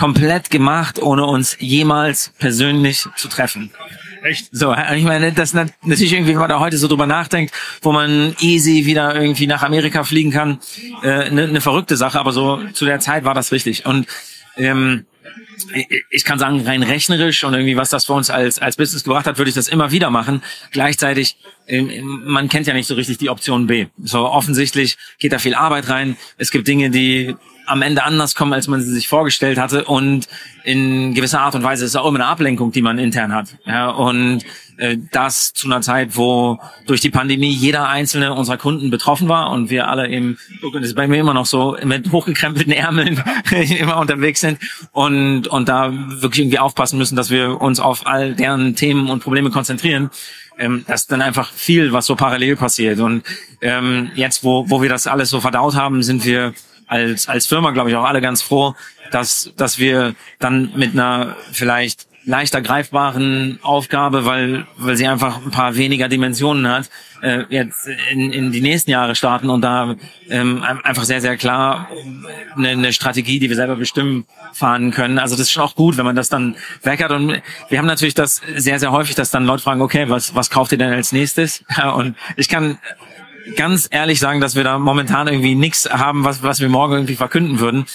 komplett 0.00 0.48
gemacht, 0.48 0.98
ohne 1.02 1.26
uns 1.26 1.58
jemals 1.60 2.32
persönlich 2.38 3.06
zu 3.16 3.28
treffen. 3.28 3.70
Echt? 4.22 4.48
So, 4.50 4.74
ich 4.96 5.04
meine, 5.04 5.30
das 5.32 5.52
natürlich 5.52 6.14
irgendwie, 6.14 6.32
wenn 6.32 6.38
man 6.38 6.48
da 6.48 6.58
heute 6.58 6.78
so 6.78 6.88
drüber 6.88 7.06
nachdenkt, 7.06 7.52
wo 7.82 7.92
man 7.92 8.34
easy 8.40 8.86
wieder 8.86 9.14
irgendwie 9.14 9.46
nach 9.46 9.62
Amerika 9.62 10.02
fliegen 10.04 10.30
kann, 10.30 10.58
eine 11.02 11.24
äh, 11.24 11.30
ne, 11.30 11.48
ne 11.48 11.60
verrückte 11.60 11.98
Sache, 11.98 12.18
aber 12.18 12.32
so 12.32 12.62
zu 12.72 12.86
der 12.86 13.00
Zeit 13.00 13.24
war 13.24 13.34
das 13.34 13.52
richtig. 13.52 13.84
Und 13.84 14.06
ähm, 14.56 15.04
ich 16.08 16.24
kann 16.24 16.38
sagen, 16.38 16.62
rein 16.62 16.82
rechnerisch 16.82 17.44
und 17.44 17.52
irgendwie, 17.52 17.76
was 17.76 17.90
das 17.90 18.06
für 18.06 18.14
uns 18.14 18.30
als, 18.30 18.58
als 18.58 18.76
Business 18.76 19.04
gebracht 19.04 19.26
hat, 19.26 19.36
würde 19.36 19.50
ich 19.50 19.54
das 19.54 19.68
immer 19.68 19.90
wieder 19.92 20.08
machen. 20.08 20.42
Gleichzeitig, 20.70 21.36
ähm, 21.66 22.22
man 22.24 22.48
kennt 22.48 22.66
ja 22.66 22.72
nicht 22.72 22.86
so 22.86 22.94
richtig 22.94 23.18
die 23.18 23.28
Option 23.28 23.66
B. 23.66 23.88
So 24.02 24.20
offensichtlich 24.20 24.96
geht 25.18 25.32
da 25.32 25.38
viel 25.38 25.54
Arbeit 25.54 25.90
rein. 25.90 26.16
Es 26.38 26.50
gibt 26.50 26.66
Dinge, 26.66 26.88
die 26.88 27.36
am 27.70 27.82
Ende 27.82 28.02
anders 28.04 28.34
kommen, 28.34 28.52
als 28.52 28.68
man 28.68 28.80
sie 28.80 28.92
sich 28.92 29.08
vorgestellt 29.08 29.58
hatte. 29.58 29.84
Und 29.84 30.28
in 30.64 31.14
gewisser 31.14 31.40
Art 31.40 31.54
und 31.54 31.62
Weise 31.62 31.84
ist 31.84 31.92
es 31.92 31.96
auch 31.96 32.06
immer 32.06 32.18
eine 32.18 32.26
Ablenkung, 32.26 32.72
die 32.72 32.82
man 32.82 32.98
intern 32.98 33.34
hat. 33.34 33.56
Ja, 33.64 33.90
und 33.90 34.44
äh, 34.76 34.96
das 35.12 35.52
zu 35.52 35.68
einer 35.68 35.80
Zeit, 35.80 36.16
wo 36.16 36.58
durch 36.86 37.00
die 37.00 37.10
Pandemie 37.10 37.50
jeder 37.50 37.88
einzelne 37.88 38.34
unserer 38.34 38.56
Kunden 38.56 38.90
betroffen 38.90 39.28
war 39.28 39.50
und 39.50 39.70
wir 39.70 39.88
alle 39.88 40.08
eben, 40.08 40.38
das 40.72 40.82
ist 40.82 40.96
bei 40.96 41.06
mir 41.06 41.18
immer 41.18 41.34
noch 41.34 41.46
so, 41.46 41.76
mit 41.84 42.10
hochgekrempelten 42.10 42.72
Ärmeln 42.72 43.22
immer 43.78 43.98
unterwegs 43.98 44.40
sind 44.40 44.58
und, 44.92 45.48
und 45.48 45.68
da 45.68 45.92
wirklich 45.92 46.40
irgendwie 46.40 46.58
aufpassen 46.58 46.98
müssen, 46.98 47.16
dass 47.16 47.30
wir 47.30 47.60
uns 47.60 47.78
auf 47.78 48.06
all 48.06 48.34
deren 48.34 48.74
Themen 48.74 49.08
und 49.10 49.22
Probleme 49.22 49.50
konzentrieren 49.50 50.10
ähm, 50.58 50.84
das 50.86 51.02
ist 51.02 51.12
dann 51.12 51.22
einfach 51.22 51.50
viel, 51.52 51.92
was 51.92 52.04
so 52.04 52.16
parallel 52.16 52.54
passiert. 52.54 53.00
Und 53.00 53.24
ähm, 53.62 54.10
jetzt, 54.14 54.44
wo, 54.44 54.68
wo 54.68 54.82
wir 54.82 54.90
das 54.90 55.06
alles 55.06 55.30
so 55.30 55.40
verdaut 55.40 55.74
haben, 55.74 56.02
sind 56.02 56.26
wir 56.26 56.52
als, 56.90 57.28
als 57.28 57.46
Firma, 57.46 57.70
glaube 57.70 57.90
ich, 57.90 57.96
auch 57.96 58.04
alle 58.04 58.20
ganz 58.20 58.42
froh, 58.42 58.74
dass, 59.12 59.52
dass 59.56 59.78
wir 59.78 60.14
dann 60.38 60.72
mit 60.74 60.92
einer 60.92 61.36
vielleicht 61.52 62.06
leichter 62.24 62.60
greifbaren 62.60 63.58
Aufgabe, 63.62 64.24
weil, 64.24 64.66
weil 64.76 64.96
sie 64.96 65.06
einfach 65.06 65.38
ein 65.38 65.50
paar 65.50 65.76
weniger 65.76 66.08
Dimensionen 66.08 66.68
hat, 66.68 66.90
äh, 67.22 67.44
jetzt 67.48 67.88
in, 68.10 68.32
in 68.32 68.52
die 68.52 68.60
nächsten 68.60 68.90
Jahre 68.90 69.14
starten 69.14 69.50
und 69.50 69.62
da 69.62 69.96
ähm, 70.28 70.62
einfach 70.62 71.04
sehr, 71.04 71.20
sehr 71.20 71.36
klar 71.36 71.88
eine, 72.56 72.70
eine 72.70 72.92
Strategie, 72.92 73.38
die 73.38 73.48
wir 73.48 73.56
selber 73.56 73.76
bestimmen, 73.76 74.26
fahren 74.52 74.90
können. 74.90 75.18
Also 75.18 75.34
das 75.34 75.46
ist 75.46 75.52
schon 75.52 75.62
auch 75.62 75.74
gut, 75.76 75.96
wenn 75.96 76.04
man 76.04 76.16
das 76.16 76.28
dann 76.28 76.56
hat. 76.84 77.10
Und 77.10 77.40
wir 77.68 77.78
haben 77.78 77.86
natürlich 77.86 78.14
das 78.14 78.42
sehr, 78.56 78.78
sehr 78.78 78.92
häufig, 78.92 79.14
dass 79.14 79.30
dann 79.30 79.46
Leute 79.46 79.62
fragen, 79.62 79.80
okay, 79.80 80.08
was, 80.08 80.34
was 80.34 80.50
kauft 80.50 80.72
ihr 80.72 80.78
denn 80.78 80.92
als 80.92 81.12
nächstes? 81.12 81.64
Ja, 81.80 81.90
und 81.90 82.14
ich 82.36 82.48
kann 82.48 82.78
ganz 83.56 83.88
ehrlich 83.90 84.20
sagen, 84.20 84.40
dass 84.40 84.54
wir 84.54 84.64
da 84.64 84.78
momentan 84.78 85.28
irgendwie 85.28 85.54
nichts 85.54 85.88
haben, 85.90 86.24
was, 86.24 86.42
was 86.42 86.60
wir 86.60 86.68
morgen 86.68 86.94
irgendwie 86.94 87.16
verkünden 87.16 87.60
würden. 87.60 87.86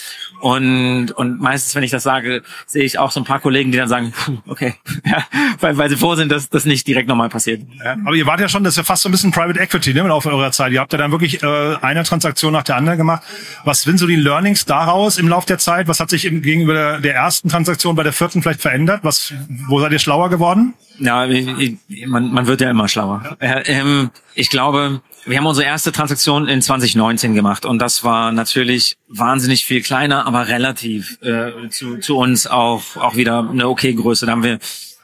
Und, 0.42 1.12
und 1.12 1.40
meistens, 1.40 1.76
wenn 1.76 1.84
ich 1.84 1.92
das 1.92 2.04
sage, 2.04 2.44
sehe 2.66 2.84
ich 2.84 3.00
auch 3.00 3.12
so 3.12 3.20
ein 3.20 3.24
paar 3.24 3.40
Kollegen, 3.40 3.72
die 3.72 3.78
dann 3.78 3.88
sagen, 3.88 4.14
okay, 4.48 4.76
ja, 5.06 5.24
weil, 5.60 5.78
weil 5.78 5.90
sie 5.90 5.96
froh 5.96 6.16
sind, 6.16 6.32
dass 6.32 6.50
das 6.50 6.66
nicht 6.66 6.88
direkt 6.88 7.08
nochmal 7.08 7.30
passiert. 7.30 7.62
Aber 8.06 8.16
ihr 8.16 8.26
wart 8.26 8.40
ja 8.40 8.50
schon, 8.50 8.64
das 8.64 8.74
ist 8.74 8.78
ja 8.78 8.84
fast 8.84 9.04
so 9.04 9.10
ein 9.10 9.12
bisschen 9.12 9.32
Private 9.32 9.60
Equity 9.60 9.94
ne, 9.94 10.14
auf 10.14 10.26
eurer 10.26 10.52
Zeit. 10.52 10.72
Ihr 10.72 10.82
habt 10.82 10.92
ja 10.94 11.00
dann 11.00 11.12
wirklich 11.12 11.42
äh, 11.42 11.76
eine 11.82 12.04
Transaktion 12.04 12.54
nach 12.54 12.64
der 12.64 12.76
anderen 12.76 12.98
gemacht. 12.98 13.24
Was 13.64 13.82
sind 13.82 13.98
so 13.98 14.08
die 14.08 14.16
Learnings 14.16 14.66
daraus 14.66 15.18
im 15.18 15.28
Laufe 15.28 15.48
der 15.48 15.58
Zeit? 15.58 15.88
Was 15.88 16.00
hat 16.00 16.10
sich 16.10 16.26
im, 16.26 16.42
gegenüber 16.42 17.00
der 17.00 17.16
ersten 17.16 17.50
Transaktion 17.50 17.96
bei 17.96 18.04
der 18.04 18.14
vierten 18.14 18.42
vielleicht 18.42 18.62
verändert? 18.62 19.00
Was, 19.04 19.34
wo 19.68 19.80
seid 19.80 19.92
ihr 19.92 20.00
schlauer 20.00 20.30
geworden? 20.30 20.74
Ja, 21.00 21.28
man, 22.06 22.32
man 22.32 22.48
wird 22.48 22.62
ja 22.62 22.70
immer 22.70 22.88
schlauer. 22.88 23.38
Ja. 23.42 23.60
Äh, 23.60 23.80
ähm, 23.80 24.12
ich 24.34 24.50
glaube, 24.50 25.02
wir 25.26 25.38
haben 25.38 25.46
unsere 25.46 25.66
erste 25.66 25.92
Transaktion 25.92 26.48
in 26.48 26.62
2019 26.62 27.34
gemacht 27.34 27.66
und 27.66 27.80
das 27.80 28.04
war 28.04 28.32
natürlich 28.32 28.98
wahnsinnig 29.08 29.66
viel 29.66 29.82
kleiner, 29.82 30.26
aber 30.26 30.48
relativ 30.48 31.18
äh, 31.22 31.70
zu, 31.70 31.98
zu 31.98 32.18
uns 32.18 32.48
auch 32.48 32.96
auch 32.98 33.16
wieder 33.16 33.50
eine 33.50 33.68
okay 33.68 33.94
Größe. 33.94 34.26
Da 34.26 34.34
haben 34.34 34.44
wir 34.44 34.60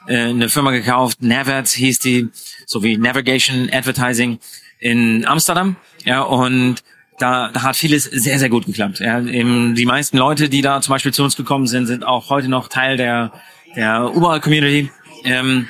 äh, 0.06 0.28
eine 0.28 0.48
Firma 0.48 0.70
gekauft, 0.70 1.22
Navert 1.22 1.68
hieß 1.68 1.98
die, 1.98 2.28
sowie 2.66 2.96
Navigation 2.96 3.68
Advertising 3.72 4.38
in 4.78 5.26
Amsterdam. 5.26 5.76
Ja 6.04 6.22
und 6.22 6.82
da, 7.18 7.50
da 7.52 7.62
hat 7.62 7.76
vieles 7.76 8.04
sehr, 8.04 8.38
sehr 8.38 8.48
gut 8.48 8.66
geklappt. 8.66 9.00
Ja, 9.00 9.20
eben 9.20 9.74
die 9.74 9.86
meisten 9.86 10.18
Leute, 10.18 10.48
die 10.48 10.60
da 10.60 10.80
zum 10.80 10.92
Beispiel 10.92 11.12
zu 11.12 11.22
uns 11.22 11.36
gekommen 11.36 11.66
sind, 11.66 11.86
sind 11.86 12.04
auch 12.04 12.30
heute 12.30 12.48
noch 12.48 12.68
Teil 12.68 12.96
der, 12.96 13.32
der 13.76 14.10
Überall-Community. 14.14 14.90
Ähm, 15.24 15.68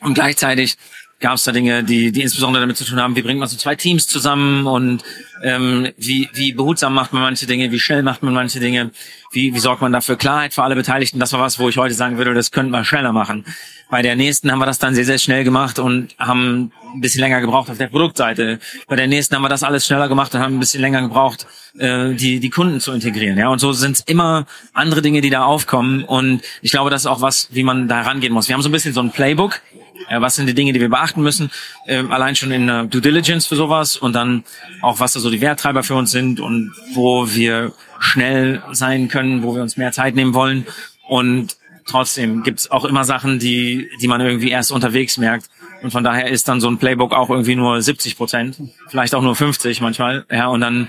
und 0.00 0.14
gleichzeitig 0.14 0.76
gab 1.20 1.34
es 1.34 1.44
da 1.44 1.52
Dinge, 1.52 1.82
die, 1.82 2.12
die 2.12 2.22
insbesondere 2.22 2.62
damit 2.62 2.76
zu 2.76 2.84
tun 2.84 3.00
haben, 3.00 3.16
wie 3.16 3.22
bringt 3.22 3.40
man 3.40 3.48
so 3.48 3.56
zwei 3.56 3.74
Teams 3.74 4.06
zusammen 4.06 4.66
und 4.66 5.02
ähm, 5.42 5.88
wie, 5.96 6.28
wie 6.32 6.52
behutsam 6.52 6.94
macht 6.94 7.12
man 7.12 7.22
manche 7.22 7.46
Dinge, 7.46 7.72
wie 7.72 7.80
schnell 7.80 8.02
macht 8.02 8.22
man 8.22 8.34
manche 8.34 8.60
Dinge, 8.60 8.92
wie, 9.32 9.52
wie 9.52 9.58
sorgt 9.58 9.82
man 9.82 9.92
dafür 9.92 10.16
Klarheit 10.16 10.54
für 10.54 10.62
alle 10.62 10.76
Beteiligten. 10.76 11.18
Das 11.18 11.32
war 11.32 11.40
was, 11.40 11.58
wo 11.58 11.68
ich 11.68 11.76
heute 11.76 11.94
sagen 11.94 12.18
würde, 12.18 12.34
das 12.34 12.50
könnten 12.52 12.70
wir 12.70 12.84
schneller 12.84 13.12
machen. 13.12 13.44
Bei 13.90 14.02
der 14.02 14.16
nächsten 14.16 14.52
haben 14.52 14.58
wir 14.58 14.66
das 14.66 14.78
dann 14.78 14.94
sehr, 14.94 15.06
sehr 15.06 15.18
schnell 15.18 15.44
gemacht 15.44 15.78
und 15.78 16.14
haben 16.18 16.72
ein 16.94 17.00
bisschen 17.00 17.20
länger 17.20 17.40
gebraucht 17.40 17.70
auf 17.70 17.78
der 17.78 17.88
Produktseite. 17.88 18.60
Bei 18.86 18.96
der 18.96 19.06
nächsten 19.06 19.34
haben 19.34 19.42
wir 19.42 19.48
das 19.48 19.62
alles 19.62 19.86
schneller 19.86 20.08
gemacht 20.08 20.34
und 20.34 20.40
haben 20.40 20.56
ein 20.56 20.60
bisschen 20.60 20.82
länger 20.82 21.02
gebraucht, 21.02 21.46
äh, 21.78 22.14
die, 22.14 22.38
die 22.38 22.50
Kunden 22.50 22.80
zu 22.80 22.92
integrieren. 22.92 23.38
Ja, 23.38 23.48
und 23.48 23.58
so 23.58 23.72
sind 23.72 23.96
es 23.96 24.00
immer 24.06 24.46
andere 24.72 25.02
Dinge, 25.02 25.20
die 25.20 25.30
da 25.30 25.44
aufkommen. 25.44 26.04
Und 26.04 26.42
ich 26.60 26.70
glaube, 26.70 26.90
das 26.90 27.02
ist 27.02 27.06
auch 27.06 27.22
was, 27.22 27.48
wie 27.50 27.62
man 27.62 27.88
da 27.88 28.02
rangehen 28.02 28.32
muss. 28.32 28.48
Wir 28.48 28.54
haben 28.54 28.62
so 28.62 28.68
ein 28.68 28.72
bisschen 28.72 28.92
so 28.92 29.00
ein 29.00 29.10
Playbook, 29.10 29.60
äh, 30.08 30.20
was 30.20 30.36
sind 30.36 30.46
die 30.46 30.54
Dinge, 30.54 30.72
die 30.72 30.80
wir 30.80 30.88
beachten 30.88 31.22
müssen, 31.22 31.50
äh, 31.86 32.02
allein 32.08 32.36
schon 32.36 32.50
in 32.52 32.66
der 32.66 32.84
Due 32.84 33.00
Diligence 33.00 33.46
für 33.46 33.56
sowas 33.56 33.96
und 33.96 34.12
dann 34.14 34.44
auch, 34.82 35.00
was 35.00 35.12
da 35.12 35.20
so 35.20 35.30
die 35.30 35.40
Werttreiber 35.40 35.82
für 35.82 35.94
uns 35.94 36.10
sind 36.10 36.40
und 36.40 36.72
wo 36.94 37.28
wir 37.34 37.72
schnell 37.98 38.62
sein 38.72 39.08
können, 39.08 39.42
wo 39.42 39.54
wir 39.54 39.62
uns 39.62 39.76
mehr 39.76 39.92
Zeit 39.92 40.14
nehmen 40.14 40.34
wollen. 40.34 40.66
Und 41.08 41.56
trotzdem 41.86 42.42
gibt's 42.42 42.70
auch 42.70 42.84
immer 42.84 43.04
Sachen, 43.04 43.38
die, 43.38 43.88
die 44.00 44.08
man 44.08 44.20
irgendwie 44.20 44.50
erst 44.50 44.72
unterwegs 44.72 45.16
merkt. 45.16 45.48
Und 45.82 45.90
von 45.92 46.02
daher 46.02 46.28
ist 46.28 46.48
dann 46.48 46.60
so 46.60 46.68
ein 46.68 46.78
Playbook 46.78 47.12
auch 47.12 47.30
irgendwie 47.30 47.54
nur 47.54 47.80
70 47.80 48.16
Prozent, 48.16 48.56
vielleicht 48.88 49.14
auch 49.14 49.22
nur 49.22 49.36
50 49.36 49.80
manchmal. 49.80 50.24
Ja, 50.30 50.48
und 50.48 50.60
dann, 50.60 50.88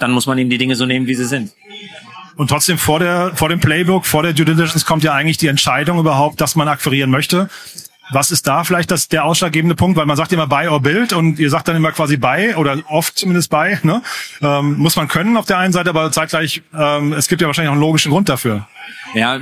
dann 0.00 0.12
muss 0.12 0.26
man 0.26 0.38
eben 0.38 0.50
die 0.50 0.58
Dinge 0.58 0.76
so 0.76 0.86
nehmen, 0.86 1.06
wie 1.06 1.14
sie 1.14 1.26
sind. 1.26 1.52
Und 2.36 2.48
trotzdem 2.48 2.78
vor 2.78 2.98
der, 2.98 3.32
vor 3.34 3.48
dem 3.48 3.60
Playbook, 3.60 4.06
vor 4.06 4.22
der 4.22 4.32
Due 4.32 4.44
Diligence 4.44 4.84
kommt 4.84 5.04
ja 5.04 5.12
eigentlich 5.12 5.36
die 5.36 5.46
Entscheidung 5.46 5.98
überhaupt, 5.98 6.40
dass 6.40 6.56
man 6.56 6.68
akquirieren 6.68 7.10
möchte. 7.10 7.48
Was 8.10 8.30
ist 8.30 8.46
da 8.46 8.64
vielleicht 8.64 8.90
das, 8.90 9.08
der 9.08 9.24
ausschlaggebende 9.24 9.74
Punkt? 9.74 9.96
Weil 9.96 10.06
man 10.06 10.16
sagt 10.16 10.32
immer 10.32 10.46
buy 10.46 10.68
or 10.68 10.80
build 10.80 11.12
und 11.12 11.38
ihr 11.38 11.50
sagt 11.50 11.68
dann 11.68 11.76
immer 11.76 11.92
quasi 11.92 12.16
buy 12.16 12.54
oder 12.54 12.78
oft 12.88 13.18
zumindest 13.18 13.50
buy. 13.50 13.78
Ne? 13.82 14.02
Ähm, 14.42 14.76
muss 14.76 14.96
man 14.96 15.08
können 15.08 15.36
auf 15.36 15.46
der 15.46 15.58
einen 15.58 15.72
Seite, 15.72 15.90
aber 15.90 16.12
zeitgleich, 16.12 16.62
ähm, 16.74 17.12
es 17.14 17.28
gibt 17.28 17.40
ja 17.40 17.46
wahrscheinlich 17.46 17.70
auch 17.70 17.74
einen 17.74 17.80
logischen 17.80 18.12
Grund 18.12 18.28
dafür. 18.28 18.68
Ja, 19.14 19.40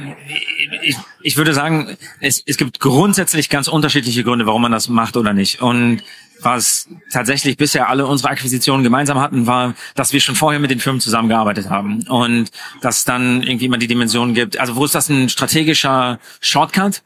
ich, 0.83 0.97
ich 1.23 1.37
würde 1.37 1.54
sagen, 1.54 1.97
es, 2.21 2.42
es 2.47 2.57
gibt 2.57 2.78
grundsätzlich 2.78 3.49
ganz 3.49 3.69
unterschiedliche 3.69 4.23
Gründe, 4.23 4.47
warum 4.47 4.62
man 4.62 4.73
das 4.73 4.88
macht 4.88 5.16
oder 5.16 5.33
nicht. 5.33 5.61
Und 5.61 6.02
was 6.42 6.88
tatsächlich 7.11 7.56
bisher 7.56 7.88
alle 7.88 8.06
unsere 8.06 8.30
Akquisitionen 8.30 8.82
gemeinsam 8.82 9.18
hatten, 9.20 9.46
war, 9.46 9.75
dass 9.94 10.12
wir 10.12 10.20
schon 10.20 10.34
vorher 10.34 10.61
mit 10.61 10.70
den 10.70 10.80
Firmen 10.80 11.00
zusammengearbeitet 11.00 11.70
haben 11.70 12.02
und 12.08 12.50
dass 12.80 13.04
dann 13.04 13.42
irgendwie 13.42 13.66
immer 13.66 13.78
die 13.78 13.87
Dimension 13.87 14.34
gibt. 14.34 14.58
Also 14.58 14.76
wo 14.76 14.84
ist 14.84 14.94
das 14.94 15.08
ein 15.08 15.28
strategischer 15.28 16.18
Shortcut? 16.40 17.02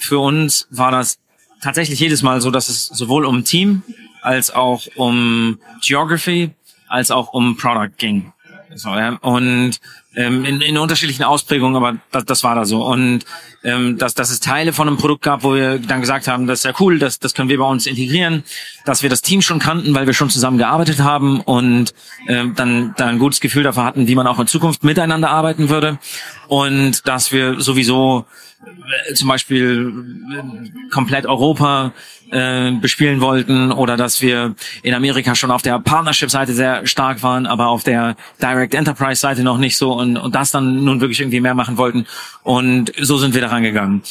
Für 0.00 0.18
uns 0.18 0.68
war 0.70 0.90
das 0.90 1.18
tatsächlich 1.62 2.00
jedes 2.00 2.22
Mal 2.22 2.40
so, 2.40 2.50
dass 2.50 2.68
es 2.68 2.86
sowohl 2.86 3.24
um 3.24 3.44
Team 3.44 3.82
als 4.22 4.50
auch 4.50 4.86
um 4.96 5.58
Geography 5.82 6.50
als 6.88 7.10
auch 7.10 7.32
um 7.32 7.56
Product 7.56 7.96
ging. 7.98 8.32
So, 8.74 8.90
ja. 8.90 9.16
Und 9.22 9.80
ähm, 10.14 10.44
in, 10.44 10.60
in 10.60 10.78
unterschiedlichen 10.78 11.24
Ausprägungen, 11.24 11.76
aber 11.76 11.98
das, 12.10 12.24
das 12.24 12.44
war 12.44 12.54
da 12.54 12.64
so. 12.64 12.84
Und 12.84 13.24
ähm, 13.66 13.98
dass, 13.98 14.14
dass 14.14 14.30
es 14.30 14.38
Teile 14.38 14.72
von 14.72 14.86
einem 14.86 14.96
Produkt 14.96 15.22
gab, 15.22 15.42
wo 15.42 15.54
wir 15.54 15.80
dann 15.80 16.00
gesagt 16.00 16.28
haben, 16.28 16.46
das 16.46 16.60
ist 16.60 16.64
ja 16.64 16.72
cool, 16.78 17.00
das, 17.00 17.18
das 17.18 17.34
können 17.34 17.48
wir 17.48 17.58
bei 17.58 17.64
uns 17.64 17.86
integrieren, 17.86 18.44
dass 18.84 19.02
wir 19.02 19.10
das 19.10 19.22
Team 19.22 19.42
schon 19.42 19.58
kannten, 19.58 19.92
weil 19.92 20.06
wir 20.06 20.14
schon 20.14 20.30
zusammen 20.30 20.56
gearbeitet 20.56 21.00
haben 21.00 21.40
und 21.40 21.92
ähm, 22.28 22.54
dann, 22.54 22.94
dann 22.96 23.08
ein 23.08 23.18
gutes 23.18 23.40
Gefühl 23.40 23.64
dafür 23.64 23.84
hatten, 23.84 24.06
wie 24.06 24.14
man 24.14 24.28
auch 24.28 24.38
in 24.38 24.46
Zukunft 24.46 24.84
miteinander 24.84 25.30
arbeiten 25.30 25.68
würde. 25.68 25.98
Und 26.46 27.08
dass 27.08 27.32
wir 27.32 27.60
sowieso 27.60 28.24
äh, 28.64 29.14
zum 29.14 29.28
Beispiel 29.28 29.92
äh, 30.32 30.90
komplett 30.90 31.26
Europa 31.26 31.92
äh, 32.30 32.72
bespielen 32.72 33.20
wollten 33.20 33.70
oder 33.70 33.96
dass 33.96 34.20
wir 34.22 34.54
in 34.82 34.94
Amerika 34.94 35.34
schon 35.34 35.50
auf 35.50 35.62
der 35.62 35.78
Partnership-Seite 35.78 36.54
sehr 36.54 36.86
stark 36.86 37.22
waren, 37.22 37.46
aber 37.46 37.68
auf 37.68 37.84
der 37.84 38.16
Direct 38.40 38.74
Enterprise-Seite 38.74 39.42
noch 39.42 39.58
nicht 39.58 39.76
so 39.76 39.92
und, 39.92 40.16
und 40.16 40.34
das 40.34 40.50
dann 40.50 40.84
nun 40.84 41.00
wirklich 41.00 41.20
irgendwie 41.20 41.40
mehr 41.40 41.54
machen 41.54 41.76
wollten. 41.76 42.06
Und 42.42 42.92
so 43.00 43.18
sind 43.18 43.34
wir 43.34 43.40
daran 43.40 43.55
gegangen. 43.62 44.02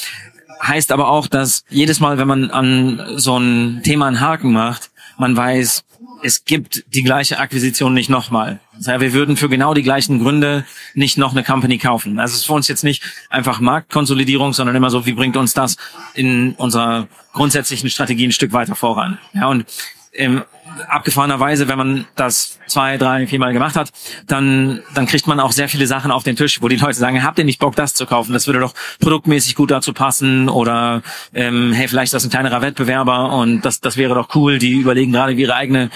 Heißt 0.62 0.92
aber 0.92 1.10
auch, 1.10 1.28
dass 1.28 1.64
jedes 1.70 2.00
Mal, 2.00 2.18
wenn 2.18 2.28
man 2.28 2.52
an 2.52 3.02
so 3.18 3.38
ein 3.38 3.82
Thema 3.84 4.08
einen 4.08 4.20
Haken 4.20 4.54
macht, 4.54 4.90
man 5.18 5.36
weiß, 5.36 5.84
es 6.24 6.44
gibt 6.44 6.84
die 6.94 7.04
gleiche 7.04 7.40
Akquisition 7.40 7.94
nicht 7.94 8.10
nochmal. 8.10 8.60
Also 8.75 9.00
wir 9.00 9.14
würden 9.14 9.38
für 9.38 9.48
genau 9.48 9.74
die 9.74 9.84
gleichen 9.84 10.20
Gründe 10.20 10.66
nicht 10.94 11.18
noch 11.18 11.32
eine 11.32 11.44
Company 11.44 11.78
kaufen. 11.78 12.20
Also 12.20 12.34
es 12.34 12.40
ist 12.42 12.46
für 12.46 12.54
uns 12.54 12.68
jetzt 12.68 12.84
nicht 12.84 13.04
einfach 13.30 13.60
Marktkonsolidierung, 13.60 14.54
sondern 14.54 14.75
immer 14.75 14.90
so, 14.90 15.06
wie 15.06 15.14
bringt 15.14 15.38
uns 15.38 15.54
das 15.54 15.78
in 16.14 16.54
unserer 16.54 17.08
grundsätzlichen 17.34 17.90
Strategie 17.90 18.28
ein 18.28 18.32
Stück 18.32 18.54
weiter 18.54 18.75
voran. 18.75 19.20
Ja, 19.34 19.48
und 19.48 19.66
ähm, 20.14 20.44
abgefahrenerweise, 20.88 21.67
wenn 21.67 21.77
man 21.77 22.05
das 22.15 22.60
zwei, 22.67 22.98
drei, 22.98 23.27
viermal 23.27 23.53
gemacht 23.53 23.75
hat, 23.75 23.91
dann, 24.27 24.82
dann 24.94 25.05
kriegt 25.05 25.27
man 25.27 25.39
auch 25.39 25.51
sehr 25.51 25.70
viele 25.70 25.88
Sachen 25.88 26.12
auf 26.12 26.24
den 26.24 26.36
Tisch, 26.36 26.62
wo 26.62 26.67
die 26.67 26.75
Leute 26.75 26.98
sagen, 26.98 27.24
habt 27.24 27.39
ihr 27.39 27.46
nicht 27.46 27.60
Bock, 27.60 27.75
das 27.75 27.94
zu 27.94 28.05
kaufen? 28.05 28.34
Das 28.34 28.48
würde 28.48 28.60
doch 28.60 28.74
produktmäßig 29.00 29.55
gut 29.55 29.72
dazu 29.72 29.94
passen 29.94 30.50
oder 30.50 31.01
ähm, 31.34 31.74
hey, 31.74 31.88
vielleicht 31.88 32.05
ist 32.05 32.13
das 32.13 32.24
ein 32.25 32.29
kleinerer 32.29 32.62
Wettbewerber 32.62 33.34
und 33.34 33.62
das, 33.62 33.82
das 33.82 33.98
wäre 33.98 34.15
doch 34.15 34.36
cool. 34.36 34.60
Die 34.60 34.74
überlegen 34.74 35.12
gerade, 35.12 35.38
wie 35.38 35.41
ihre 35.41 35.55
eigene 35.55 35.89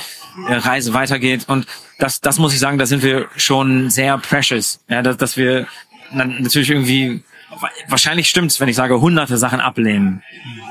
äh, 0.47 0.55
Reise 0.55 0.93
weitergeht. 0.93 1.45
Und 1.47 1.65
das, 1.97 2.21
das 2.21 2.39
muss 2.39 2.53
ich 2.53 2.59
sagen, 2.59 2.77
da 2.77 2.85
sind 2.85 3.03
wir 3.03 3.27
schon 3.35 3.89
sehr 3.89 4.17
precious. 4.17 4.79
Ja, 4.87 5.01
dass, 5.01 5.17
dass 5.17 5.37
wir 5.37 5.67
natürlich 6.11 6.69
irgendwie 6.69 7.23
wahrscheinlich 7.87 8.29
stimmt's, 8.29 8.59
wenn 8.59 8.69
ich 8.69 8.75
sage, 8.75 8.99
hunderte 9.01 9.37
Sachen 9.37 9.59
ablehnen. 9.59 10.23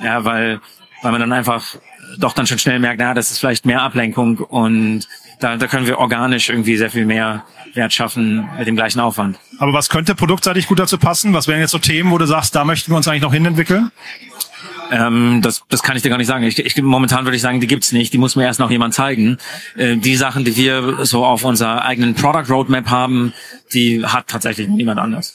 Ja, 0.03 0.25
weil, 0.25 0.61
weil 1.03 1.13
man 1.13 1.21
dann 1.21 1.33
einfach 1.33 1.77
doch 2.19 2.33
dann 2.33 2.47
schon 2.47 2.59
schnell 2.59 2.79
merkt, 2.79 3.01
na, 3.01 3.15
das 3.15 3.31
ist 3.31 3.39
vielleicht 3.39 3.65
mehr 3.65 3.83
Ablenkung 3.83 4.39
und 4.39 5.07
da, 5.41 5.57
da 5.57 5.67
können 5.67 5.87
wir 5.87 5.99
organisch 5.99 6.49
irgendwie 6.49 6.77
sehr 6.77 6.91
viel 6.91 7.07
mehr 7.07 7.45
Wert 7.75 7.93
schaffen 7.93 8.49
mit 8.59 8.67
dem 8.67 8.77
gleichen 8.77 9.01
Aufwand. 9.01 9.39
Aber 9.59 9.73
was 9.73 9.89
könnte 9.89 10.15
produktseitig 10.15 10.67
gut 10.67 10.79
dazu 10.79 10.99
passen? 10.99 11.33
Was 11.33 11.49
wären 11.49 11.61
jetzt 11.61 11.71
so 11.71 11.79
Themen, 11.79 12.11
wo 12.11 12.19
du 12.19 12.27
sagst, 12.27 12.55
da 12.55 12.65
möchten 12.65 12.91
wir 12.91 12.97
uns 12.97 13.07
eigentlich 13.07 13.23
noch 13.23 13.33
hinentwickeln? 13.33 13.91
Ähm, 14.91 15.41
das, 15.43 15.65
das 15.69 15.83
kann 15.83 15.97
ich 15.97 16.03
dir 16.03 16.09
gar 16.09 16.19
nicht 16.19 16.27
sagen. 16.27 16.45
Ich, 16.45 16.59
ich, 16.59 16.81
momentan 16.83 17.25
würde 17.25 17.37
ich 17.37 17.43
sagen, 17.43 17.61
die 17.61 17.67
gibt's 17.67 17.93
nicht. 17.93 18.13
Die 18.13 18.19
muss 18.19 18.37
mir 18.37 18.45
erst 18.45 18.59
noch 18.59 18.71
jemand 18.71 18.95
zeigen. 18.95 19.37
Äh, 19.77 19.97
die 19.97 20.17
Sachen, 20.17 20.45
die 20.45 20.57
wir 20.57 21.05
so 21.05 21.25
auf 21.25 21.45
unserer 21.45 21.85
eigenen 21.85 22.15
Product 22.15 22.51
Roadmap 22.51 22.89
haben, 22.89 23.35
die 23.75 24.05
hat 24.05 24.29
tatsächlich 24.29 24.69
niemand 24.69 24.99
anders. 24.99 25.35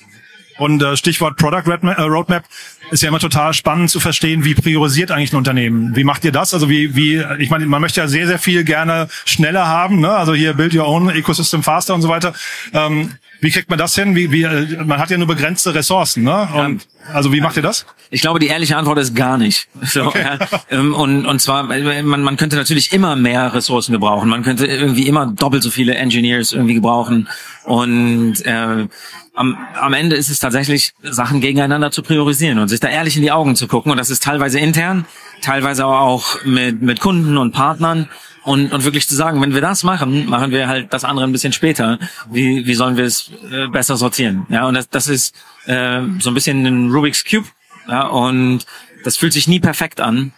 Und 0.58 0.84
äh, 0.84 0.96
Stichwort 0.96 1.38
Product 1.38 1.64
äh, 1.68 2.02
Roadmap 2.02 2.44
ist 2.92 3.02
ja 3.02 3.10
immer 3.10 3.20
total 3.20 3.54
spannend 3.54 3.90
zu 3.90 4.00
verstehen, 4.00 4.46
wie 4.46 4.54
priorisiert 4.54 5.12
eigentlich 5.12 5.34
ein 5.34 5.38
Unternehmen. 5.38 5.96
Wie 5.96 6.04
macht 6.04 6.24
ihr 6.26 6.32
das? 6.32 6.54
Also 6.54 6.70
wie, 6.70 6.96
wie, 6.96 7.24
ich 7.40 7.50
meine, 7.50 7.66
man 7.66 7.82
möchte 7.82 8.02
ja 8.02 8.08
sehr, 8.08 8.28
sehr 8.28 8.40
viel 8.40 8.64
gerne 8.64 9.08
schneller 9.26 9.68
haben, 9.68 10.00
ne? 10.00 10.12
Also 10.12 10.34
hier 10.34 10.54
Build 10.54 10.76
Your 10.76 10.88
Own 10.88 11.10
Ecosystem 11.10 11.64
Faster 11.64 11.96
und 11.96 12.02
so 12.02 12.10
weiter. 12.10 12.34
Ähm, 12.74 13.14
wie 13.44 13.52
kriegt 13.52 13.70
man 13.70 13.78
das 13.78 13.94
hin? 13.94 14.16
Wie, 14.16 14.32
wie, 14.32 14.44
äh, 14.44 14.84
man 14.84 15.00
hat 15.00 15.10
ja 15.10 15.18
nur 15.18 15.28
begrenzte 15.28 15.76
Ressourcen, 15.76 16.24
ne? 16.24 16.48
Und, 16.54 16.88
also 17.12 17.34
wie 17.34 17.42
macht 17.42 17.58
ihr 17.58 17.62
das? 17.62 17.86
Ich 18.10 18.22
glaube, 18.22 18.40
die 18.40 18.48
ehrliche 18.48 18.78
Antwort 18.78 18.98
ist 19.00 19.16
gar 19.16 19.38
nicht. 19.38 19.68
So, 19.82 20.06
okay. 20.06 20.24
ja. 20.24 20.48
Ähm, 20.70 20.96
und, 20.96 21.26
und 21.26 21.40
zwar, 21.40 21.64
man, 21.64 22.22
man 22.22 22.38
könnte 22.38 22.56
natürlich 22.56 22.94
immer 22.94 23.16
mehr 23.16 23.54
Ressourcen 23.54 23.92
gebrauchen. 23.92 24.30
Man 24.30 24.44
könnte 24.44 24.66
irgendwie 24.66 25.08
immer 25.08 25.28
doppelt 25.28 25.62
so 25.62 25.70
viele 25.70 25.96
Engineers 25.96 26.54
irgendwie 26.54 26.76
gebrauchen. 26.76 27.28
Und 27.66 28.46
äh, 28.46 28.88
am, 29.36 29.58
am 29.80 29.94
Ende 29.94 30.16
ist 30.16 30.30
es 30.30 30.40
tatsächlich, 30.40 30.94
Sachen 31.02 31.42
gegeneinander 31.42 31.92
zu 31.92 32.02
priorisieren 32.02 32.60
und 32.60 32.70
sich 32.70 32.80
da 32.80 32.88
ehrlich 32.88 33.18
in 33.18 33.24
die 33.24 33.32
Augen 33.32 33.56
zu 33.56 33.68
gucken. 33.68 33.92
Und 33.92 33.98
das 33.98 34.10
ist 34.10 34.24
teilweise 34.24 34.60
intern, 34.60 35.06
teilweise 35.42 35.86
auch 35.86 36.44
mit, 36.46 36.82
mit 36.82 37.02
Kunden 37.02 37.38
und 37.38 37.52
Partnern. 37.52 38.08
Und, 38.44 38.74
und 38.74 38.84
wirklich 38.84 39.08
zu 39.08 39.16
sagen, 39.16 39.42
wenn 39.42 39.54
wir 39.54 39.62
das 39.62 39.84
machen, 39.84 40.26
machen 40.28 40.52
wir 40.52 40.68
halt 40.68 40.92
das 40.92 41.06
andere 41.06 41.26
ein 41.26 41.32
bisschen 41.32 41.54
später. 41.54 41.98
Wie, 42.30 42.66
wie 42.66 42.74
sollen 42.74 42.98
wir 42.98 43.06
es 43.06 43.32
äh, 43.52 43.68
besser 43.68 43.96
sortieren? 43.96 44.46
Ja, 44.50 44.68
und 44.68 44.74
das, 44.74 44.90
das 44.90 45.08
ist 45.08 45.36
äh, 45.66 46.02
so 46.20 46.30
ein 46.30 46.34
bisschen 46.34 46.66
ein 46.66 46.92
Rubik's 46.92 47.24
Cube. 47.24 47.48
Ja, 47.88 48.08
und 48.08 48.66
das 49.04 49.18
fühlt 49.18 49.34
sich 49.34 49.48
nie 49.48 49.60
perfekt 49.60 50.02
an. 50.02 50.34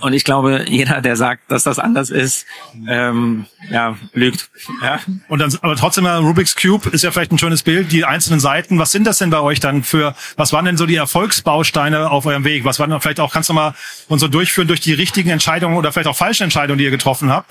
Und 0.00 0.12
ich 0.12 0.24
glaube, 0.24 0.64
jeder, 0.68 1.00
der 1.00 1.16
sagt, 1.16 1.50
dass 1.50 1.64
das 1.64 1.78
anders 1.78 2.10
ist, 2.10 2.46
ähm, 2.88 3.46
ja, 3.70 3.96
lügt. 4.12 4.50
Ja. 4.82 5.00
Und 5.28 5.38
dann, 5.38 5.56
aber 5.62 5.76
trotzdem, 5.76 6.06
Rubik's 6.06 6.56
Cube 6.56 6.88
ist 6.90 7.02
ja 7.02 7.10
vielleicht 7.10 7.32
ein 7.32 7.38
schönes 7.38 7.62
Bild. 7.62 7.92
Die 7.92 8.04
einzelnen 8.04 8.40
Seiten, 8.40 8.78
was 8.78 8.92
sind 8.92 9.06
das 9.06 9.18
denn 9.18 9.30
bei 9.30 9.40
euch 9.40 9.60
dann 9.60 9.82
für, 9.82 10.14
was 10.36 10.52
waren 10.52 10.64
denn 10.64 10.76
so 10.76 10.86
die 10.86 10.96
Erfolgsbausteine 10.96 12.10
auf 12.10 12.26
eurem 12.26 12.44
Weg? 12.44 12.64
Was 12.64 12.78
waren 12.78 12.98
vielleicht 13.00 13.20
auch, 13.20 13.32
kannst 13.32 13.48
du 13.48 13.54
mal 13.54 13.74
uns 14.08 14.20
so 14.20 14.28
durchführen 14.28 14.68
durch 14.68 14.80
die 14.80 14.94
richtigen 14.94 15.30
Entscheidungen 15.30 15.76
oder 15.76 15.92
vielleicht 15.92 16.08
auch 16.08 16.16
falschen 16.16 16.44
Entscheidungen, 16.44 16.78
die 16.78 16.84
ihr 16.84 16.90
getroffen 16.90 17.30
habt, 17.30 17.50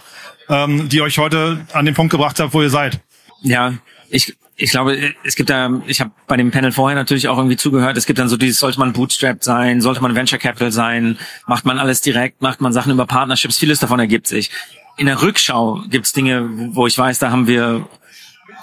ähm, 0.49 0.89
die 0.89 1.01
euch 1.01 1.17
heute 1.17 1.65
an 1.73 1.85
den 1.85 1.95
Punkt 1.95 2.11
gebracht 2.11 2.39
habt, 2.39 2.53
wo 2.53 2.61
ihr 2.61 2.69
seid? 2.69 2.99
Ja, 3.41 3.73
ich, 4.13 4.37
ich 4.55 4.69
glaube, 4.69 5.13
es 5.23 5.35
gibt 5.35 5.49
da, 5.49 5.81
ich 5.87 5.99
habe 5.99 6.11
bei 6.27 6.37
dem 6.37 6.51
Panel 6.51 6.71
vorher 6.71 6.95
natürlich 6.95 7.27
auch 7.27 7.37
irgendwie 7.37 7.57
zugehört, 7.57 7.97
es 7.97 8.05
gibt 8.05 8.19
dann 8.19 8.29
so 8.29 8.37
dieses, 8.37 8.59
sollte 8.59 8.79
man 8.79 8.93
bootstrapped 8.93 9.43
sein, 9.43 9.81
sollte 9.81 10.01
man 10.01 10.13
Venture 10.13 10.37
Capital 10.37 10.71
sein, 10.71 11.17
macht 11.47 11.65
man 11.65 11.79
alles 11.79 12.01
direkt, 12.01 12.41
macht 12.41 12.61
man 12.61 12.71
Sachen 12.73 12.91
über 12.91 13.07
Partnerships, 13.07 13.57
vieles 13.57 13.79
davon 13.79 13.99
ergibt 13.99 14.27
sich. 14.27 14.51
In 14.97 15.07
der 15.07 15.19
Rückschau 15.19 15.81
gibt 15.89 16.05
es 16.05 16.13
Dinge, 16.13 16.47
wo 16.75 16.85
ich 16.85 16.95
weiß, 16.95 17.17
da 17.17 17.31
haben 17.31 17.47
wir 17.47 17.87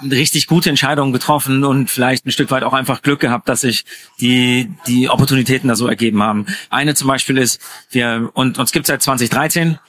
richtig 0.09 0.47
gute 0.47 0.69
Entscheidungen 0.69 1.11
getroffen 1.11 1.65
und 1.65 1.91
vielleicht 1.91 2.25
ein 2.25 2.31
Stück 2.31 2.49
weit 2.49 2.63
auch 2.63 2.73
einfach 2.73 3.01
Glück 3.01 3.19
gehabt, 3.19 3.49
dass 3.49 3.61
sich 3.61 3.83
die, 4.21 4.71
die 4.87 5.09
Opportunitäten 5.09 5.67
da 5.67 5.75
so 5.75 5.85
ergeben 5.85 6.23
haben. 6.23 6.45
Eine 6.69 6.95
zum 6.95 7.09
Beispiel 7.09 7.37
ist, 7.37 7.59
wir, 7.91 8.31
und 8.33 8.57
uns 8.57 8.71
gibt 8.71 8.87
seit 8.87 9.03
2013, 9.03 9.79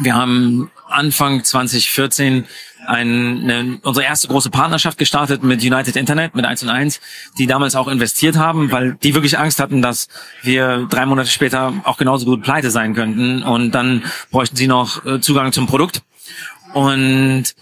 wir 0.00 0.14
haben 0.14 0.70
Anfang 0.88 1.44
2014 1.44 2.46
ein, 2.86 3.42
eine, 3.42 3.78
unsere 3.82 4.04
erste 4.04 4.28
große 4.28 4.50
Partnerschaft 4.50 4.98
gestartet 4.98 5.42
mit 5.42 5.62
United 5.62 5.96
Internet, 5.96 6.34
mit 6.34 6.44
1 6.44 6.64
und 6.64 6.68
1, 6.68 7.00
die 7.38 7.46
damals 7.46 7.76
auch 7.76 7.88
investiert 7.88 8.36
haben, 8.36 8.70
weil 8.70 8.94
die 9.02 9.14
wirklich 9.14 9.38
Angst 9.38 9.58
hatten, 9.60 9.80
dass 9.82 10.08
wir 10.42 10.86
drei 10.90 11.06
Monate 11.06 11.30
später 11.30 11.72
auch 11.84 11.96
genauso 11.96 12.26
gut 12.26 12.42
pleite 12.42 12.70
sein 12.70 12.94
könnten 12.94 13.42
und 13.42 13.72
dann 13.72 14.02
bräuchten 14.30 14.56
sie 14.56 14.66
noch 14.66 15.04
äh, 15.06 15.20
Zugang 15.20 15.52
zum 15.52 15.66
Produkt. 15.66 16.02
Und 16.74 17.54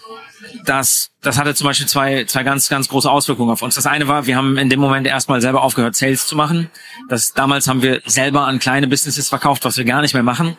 das, 0.64 1.12
das 1.22 1.38
hatte 1.38 1.54
zum 1.54 1.68
Beispiel 1.68 1.86
zwei, 1.86 2.24
zwei 2.24 2.42
ganz, 2.42 2.68
ganz 2.68 2.88
große 2.88 3.08
Auswirkungen 3.08 3.50
auf 3.50 3.62
uns. 3.62 3.76
Das 3.76 3.86
eine 3.86 4.08
war, 4.08 4.26
wir 4.26 4.36
haben 4.36 4.58
in 4.58 4.68
dem 4.68 4.80
Moment 4.80 5.06
erstmal 5.06 5.40
selber 5.40 5.62
aufgehört, 5.62 5.94
Sales 5.94 6.26
zu 6.26 6.34
machen. 6.34 6.68
Das, 7.08 7.32
damals 7.32 7.68
haben 7.68 7.80
wir 7.80 8.02
selber 8.06 8.44
an 8.46 8.58
kleine 8.58 8.88
Businesses 8.88 9.28
verkauft, 9.28 9.64
was 9.64 9.76
wir 9.76 9.84
gar 9.84 10.02
nicht 10.02 10.14
mehr 10.14 10.24
machen. 10.24 10.56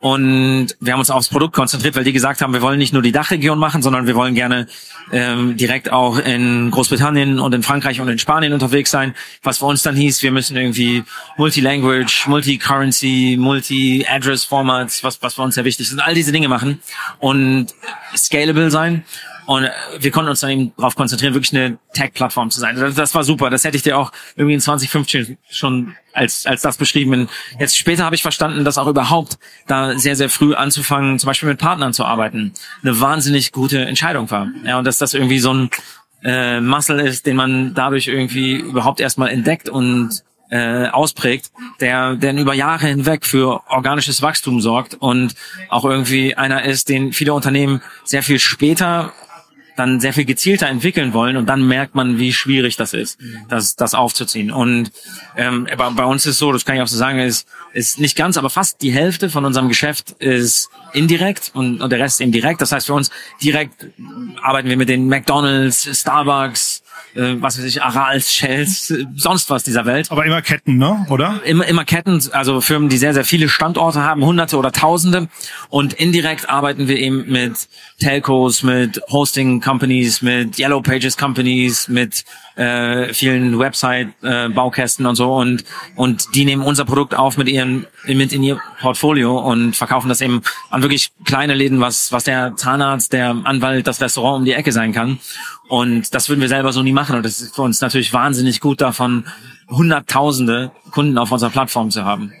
Und 0.00 0.68
wir 0.80 0.94
haben 0.94 0.98
uns 0.98 1.10
aufs 1.10 1.28
Produkt 1.28 1.54
konzentriert, 1.54 1.94
weil 1.94 2.02
die 2.02 2.12
gesagt 2.12 2.40
haben, 2.40 2.52
wir 2.52 2.62
wollen 2.62 2.78
nicht 2.78 2.92
nur 2.92 3.02
die 3.02 3.12
Dachregion 3.12 3.58
machen, 3.58 3.82
sondern 3.82 4.08
wir 4.08 4.16
wollen 4.16 4.34
gerne 4.34 4.66
ähm, 5.12 5.56
direkt 5.56 5.92
auch 5.92 6.18
in 6.18 6.72
Großbritannien 6.72 7.38
und 7.38 7.54
in 7.54 7.62
Frankreich 7.62 8.00
und 8.00 8.08
in 8.08 8.18
Spanien 8.18 8.52
unterwegs 8.52 8.90
sein. 8.90 9.14
Was 9.44 9.58
für 9.58 9.66
uns 9.66 9.82
dann 9.82 9.94
hieß, 9.94 10.22
wir 10.24 10.32
müssen 10.32 10.56
irgendwie 10.56 11.04
Multi-Language, 11.36 12.26
Multi-Currency, 12.26 13.36
Multi-Address-Formats, 13.38 15.04
was, 15.04 15.22
was 15.22 15.34
für 15.34 15.42
uns 15.42 15.54
sehr 15.54 15.64
wichtig 15.64 15.92
ist, 15.92 16.00
all 16.00 16.14
diese 16.14 16.32
Dinge 16.32 16.48
machen 16.48 16.80
und 17.20 17.74
scalable 18.16 18.70
sein. 18.72 19.04
Und 19.50 19.64
äh, 19.64 19.70
wir 19.98 20.12
konnten 20.12 20.30
uns 20.30 20.38
dann 20.38 20.50
eben 20.50 20.72
darauf 20.76 20.94
konzentrieren, 20.94 21.34
wirklich 21.34 21.52
eine 21.52 21.76
Tech-Plattform 21.92 22.52
zu 22.52 22.60
sein. 22.60 22.76
Das, 22.76 22.94
das, 22.94 23.16
war 23.16 23.24
super. 23.24 23.50
Das 23.50 23.64
hätte 23.64 23.76
ich 23.76 23.82
dir 23.82 23.98
auch 23.98 24.12
irgendwie 24.36 24.54
in 24.54 24.60
2015 24.60 25.38
schon 25.50 25.96
als, 26.12 26.46
als 26.46 26.62
das 26.62 26.76
beschrieben. 26.76 27.28
Jetzt 27.58 27.76
später 27.76 28.04
habe 28.04 28.14
ich 28.14 28.22
verstanden, 28.22 28.64
dass 28.64 28.78
auch 28.78 28.86
überhaupt 28.86 29.38
da 29.66 29.98
sehr, 29.98 30.14
sehr 30.14 30.28
früh 30.30 30.54
anzufangen, 30.54 31.18
zum 31.18 31.26
Beispiel 31.26 31.48
mit 31.48 31.58
Partnern 31.58 31.92
zu 31.92 32.04
arbeiten, 32.04 32.52
eine 32.84 33.00
wahnsinnig 33.00 33.50
gute 33.50 33.84
Entscheidung 33.84 34.30
war. 34.30 34.46
Ja, 34.64 34.78
und 34.78 34.84
dass 34.84 34.98
das 34.98 35.14
irgendwie 35.14 35.40
so 35.40 35.52
ein 35.52 35.70
äh, 36.22 36.60
Muscle 36.60 37.00
ist, 37.00 37.26
den 37.26 37.34
man 37.34 37.74
dadurch 37.74 38.06
irgendwie 38.06 38.52
überhaupt 38.54 39.00
erstmal 39.00 39.30
entdeckt 39.30 39.68
und 39.68 40.22
äh, 40.50 40.86
ausprägt, 40.86 41.50
der, 41.80 42.14
der 42.14 42.34
über 42.34 42.54
Jahre 42.54 42.86
hinweg 42.86 43.26
für 43.26 43.62
organisches 43.68 44.22
Wachstum 44.22 44.60
sorgt 44.60 44.94
und 44.94 45.34
auch 45.68 45.84
irgendwie 45.84 46.36
einer 46.36 46.64
ist, 46.64 46.88
den 46.88 47.12
viele 47.12 47.34
Unternehmen 47.34 47.82
sehr 48.04 48.22
viel 48.22 48.38
später 48.38 49.12
dann 49.80 49.98
sehr 49.98 50.12
viel 50.12 50.26
gezielter 50.26 50.68
entwickeln 50.68 51.14
wollen 51.14 51.36
und 51.36 51.46
dann 51.46 51.66
merkt 51.66 51.94
man, 51.94 52.18
wie 52.18 52.32
schwierig 52.32 52.76
das 52.76 52.92
ist, 52.92 53.18
das, 53.48 53.76
das 53.76 53.94
aufzuziehen. 53.94 54.50
Und 54.50 54.92
ähm, 55.36 55.66
bei, 55.76 55.90
bei 55.90 56.04
uns 56.04 56.26
ist 56.26 56.38
so, 56.38 56.52
das 56.52 56.64
kann 56.64 56.76
ich 56.76 56.82
auch 56.82 56.86
so 56.86 56.96
sagen, 56.96 57.18
ist, 57.18 57.48
ist 57.72 57.98
nicht 57.98 58.16
ganz, 58.16 58.36
aber 58.36 58.50
fast 58.50 58.82
die 58.82 58.92
Hälfte 58.92 59.30
von 59.30 59.44
unserem 59.44 59.68
Geschäft 59.68 60.12
ist 60.18 60.68
indirekt 60.92 61.50
und, 61.54 61.80
und 61.80 61.90
der 61.90 61.98
Rest 61.98 62.20
eben 62.20 62.30
direkt. 62.30 62.60
Das 62.60 62.72
heißt, 62.72 62.86
für 62.86 62.94
uns 62.94 63.10
direkt 63.42 63.86
arbeiten 64.42 64.68
wir 64.68 64.76
mit 64.76 64.88
den 64.88 65.08
McDonalds, 65.08 65.88
Starbucks, 65.98 66.79
äh, 67.14 67.34
was 67.40 67.58
weiß 67.58 67.64
ich, 67.64 67.82
Arals, 67.82 68.32
Shells, 68.32 68.90
äh, 68.90 69.06
sonst 69.16 69.50
was 69.50 69.64
dieser 69.64 69.86
Welt. 69.86 70.10
Aber 70.10 70.24
immer 70.24 70.42
Ketten, 70.42 70.76
ne? 70.76 71.06
Oder? 71.10 71.40
Immer, 71.44 71.66
immer 71.66 71.84
Ketten, 71.84 72.20
also 72.32 72.60
Firmen, 72.60 72.88
die 72.88 72.98
sehr, 72.98 73.14
sehr 73.14 73.24
viele 73.24 73.48
Standorte 73.48 74.02
haben, 74.02 74.24
hunderte 74.24 74.56
oder 74.56 74.72
tausende. 74.72 75.28
Und 75.68 75.94
indirekt 75.94 76.48
arbeiten 76.48 76.88
wir 76.88 76.98
eben 76.98 77.30
mit 77.30 77.68
Telcos, 77.98 78.62
mit 78.62 79.00
Hosting 79.10 79.60
Companies, 79.60 80.22
mit 80.22 80.58
Yellow 80.58 80.80
Pages 80.80 81.16
Companies, 81.16 81.88
mit 81.88 82.24
äh, 82.56 83.14
vielen 83.14 83.58
Website-Baukästen 83.58 85.04
äh, 85.04 85.08
und 85.08 85.16
so 85.16 85.36
und 85.36 85.64
und 85.94 86.34
die 86.34 86.44
nehmen 86.44 86.62
unser 86.62 86.84
Produkt 86.84 87.14
auf 87.14 87.36
mit 87.36 87.48
ihren 87.48 87.86
mit 88.06 88.32
in 88.32 88.42
ihr 88.42 88.60
Portfolio 88.80 89.38
und 89.38 89.76
verkaufen 89.76 90.08
das 90.08 90.20
eben 90.20 90.42
an 90.68 90.82
wirklich 90.82 91.12
kleine 91.24 91.54
Läden, 91.54 91.80
was 91.80 92.12
was 92.12 92.24
der 92.24 92.56
Zahnarzt, 92.56 93.12
der 93.12 93.36
Anwalt, 93.44 93.86
das 93.86 94.00
Restaurant 94.00 94.40
um 94.40 94.44
die 94.44 94.52
Ecke 94.52 94.72
sein 94.72 94.92
kann. 94.92 95.20
Und 95.70 96.14
das 96.14 96.28
würden 96.28 96.40
wir 96.40 96.48
selber 96.48 96.72
so 96.72 96.82
nie 96.82 96.92
machen. 96.92 97.14
Und 97.14 97.24
das 97.24 97.40
ist 97.40 97.54
für 97.54 97.62
uns 97.62 97.80
natürlich 97.80 98.12
wahnsinnig 98.12 98.58
gut 98.60 98.80
davon, 98.80 99.24
hunderttausende 99.68 100.72
Kunden 100.90 101.16
auf 101.16 101.30
unserer 101.30 101.50
Plattform 101.50 101.90
zu 101.90 102.04
haben. 102.04 102.32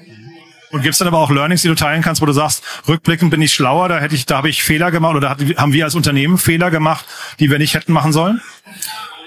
Und 0.72 0.82
gibt's 0.82 0.98
dann 0.98 1.06
aber 1.06 1.18
auch 1.18 1.30
Learnings, 1.30 1.62
die 1.62 1.68
du 1.68 1.76
teilen 1.76 2.02
kannst, 2.02 2.20
wo 2.20 2.26
du 2.26 2.32
sagst, 2.32 2.64
rückblickend 2.88 3.30
bin 3.30 3.40
ich 3.40 3.54
schlauer, 3.54 3.88
da 3.88 3.98
hätte 3.98 4.16
ich, 4.16 4.26
da 4.26 4.38
habe 4.38 4.48
ich 4.48 4.64
Fehler 4.64 4.90
gemacht 4.90 5.14
oder 5.14 5.30
haben 5.30 5.72
wir 5.72 5.84
als 5.84 5.94
Unternehmen 5.94 6.38
Fehler 6.38 6.72
gemacht, 6.72 7.06
die 7.38 7.50
wir 7.50 7.58
nicht 7.58 7.74
hätten 7.74 7.92
machen 7.92 8.12
sollen? 8.12 8.40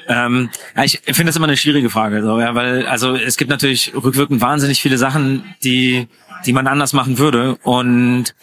Ähm, 0.09 0.49
ja, 0.75 0.83
ich 0.83 1.01
finde 1.05 1.25
das 1.25 1.37
immer 1.37 1.47
eine 1.47 1.55
schwierige 1.55 1.89
Frage, 1.89 2.23
so, 2.23 2.39
ja, 2.39 2.55
weil 2.55 2.85
also 2.87 3.15
es 3.15 3.37
gibt 3.37 3.49
natürlich 3.49 3.93
rückwirkend 3.95 4.41
wahnsinnig 4.41 4.81
viele 4.81 4.97
Sachen, 4.97 5.43
die 5.63 6.07
die 6.45 6.53
man 6.53 6.67
anders 6.67 6.93
machen 6.93 7.17
würde 7.17 7.55
und 7.63 8.35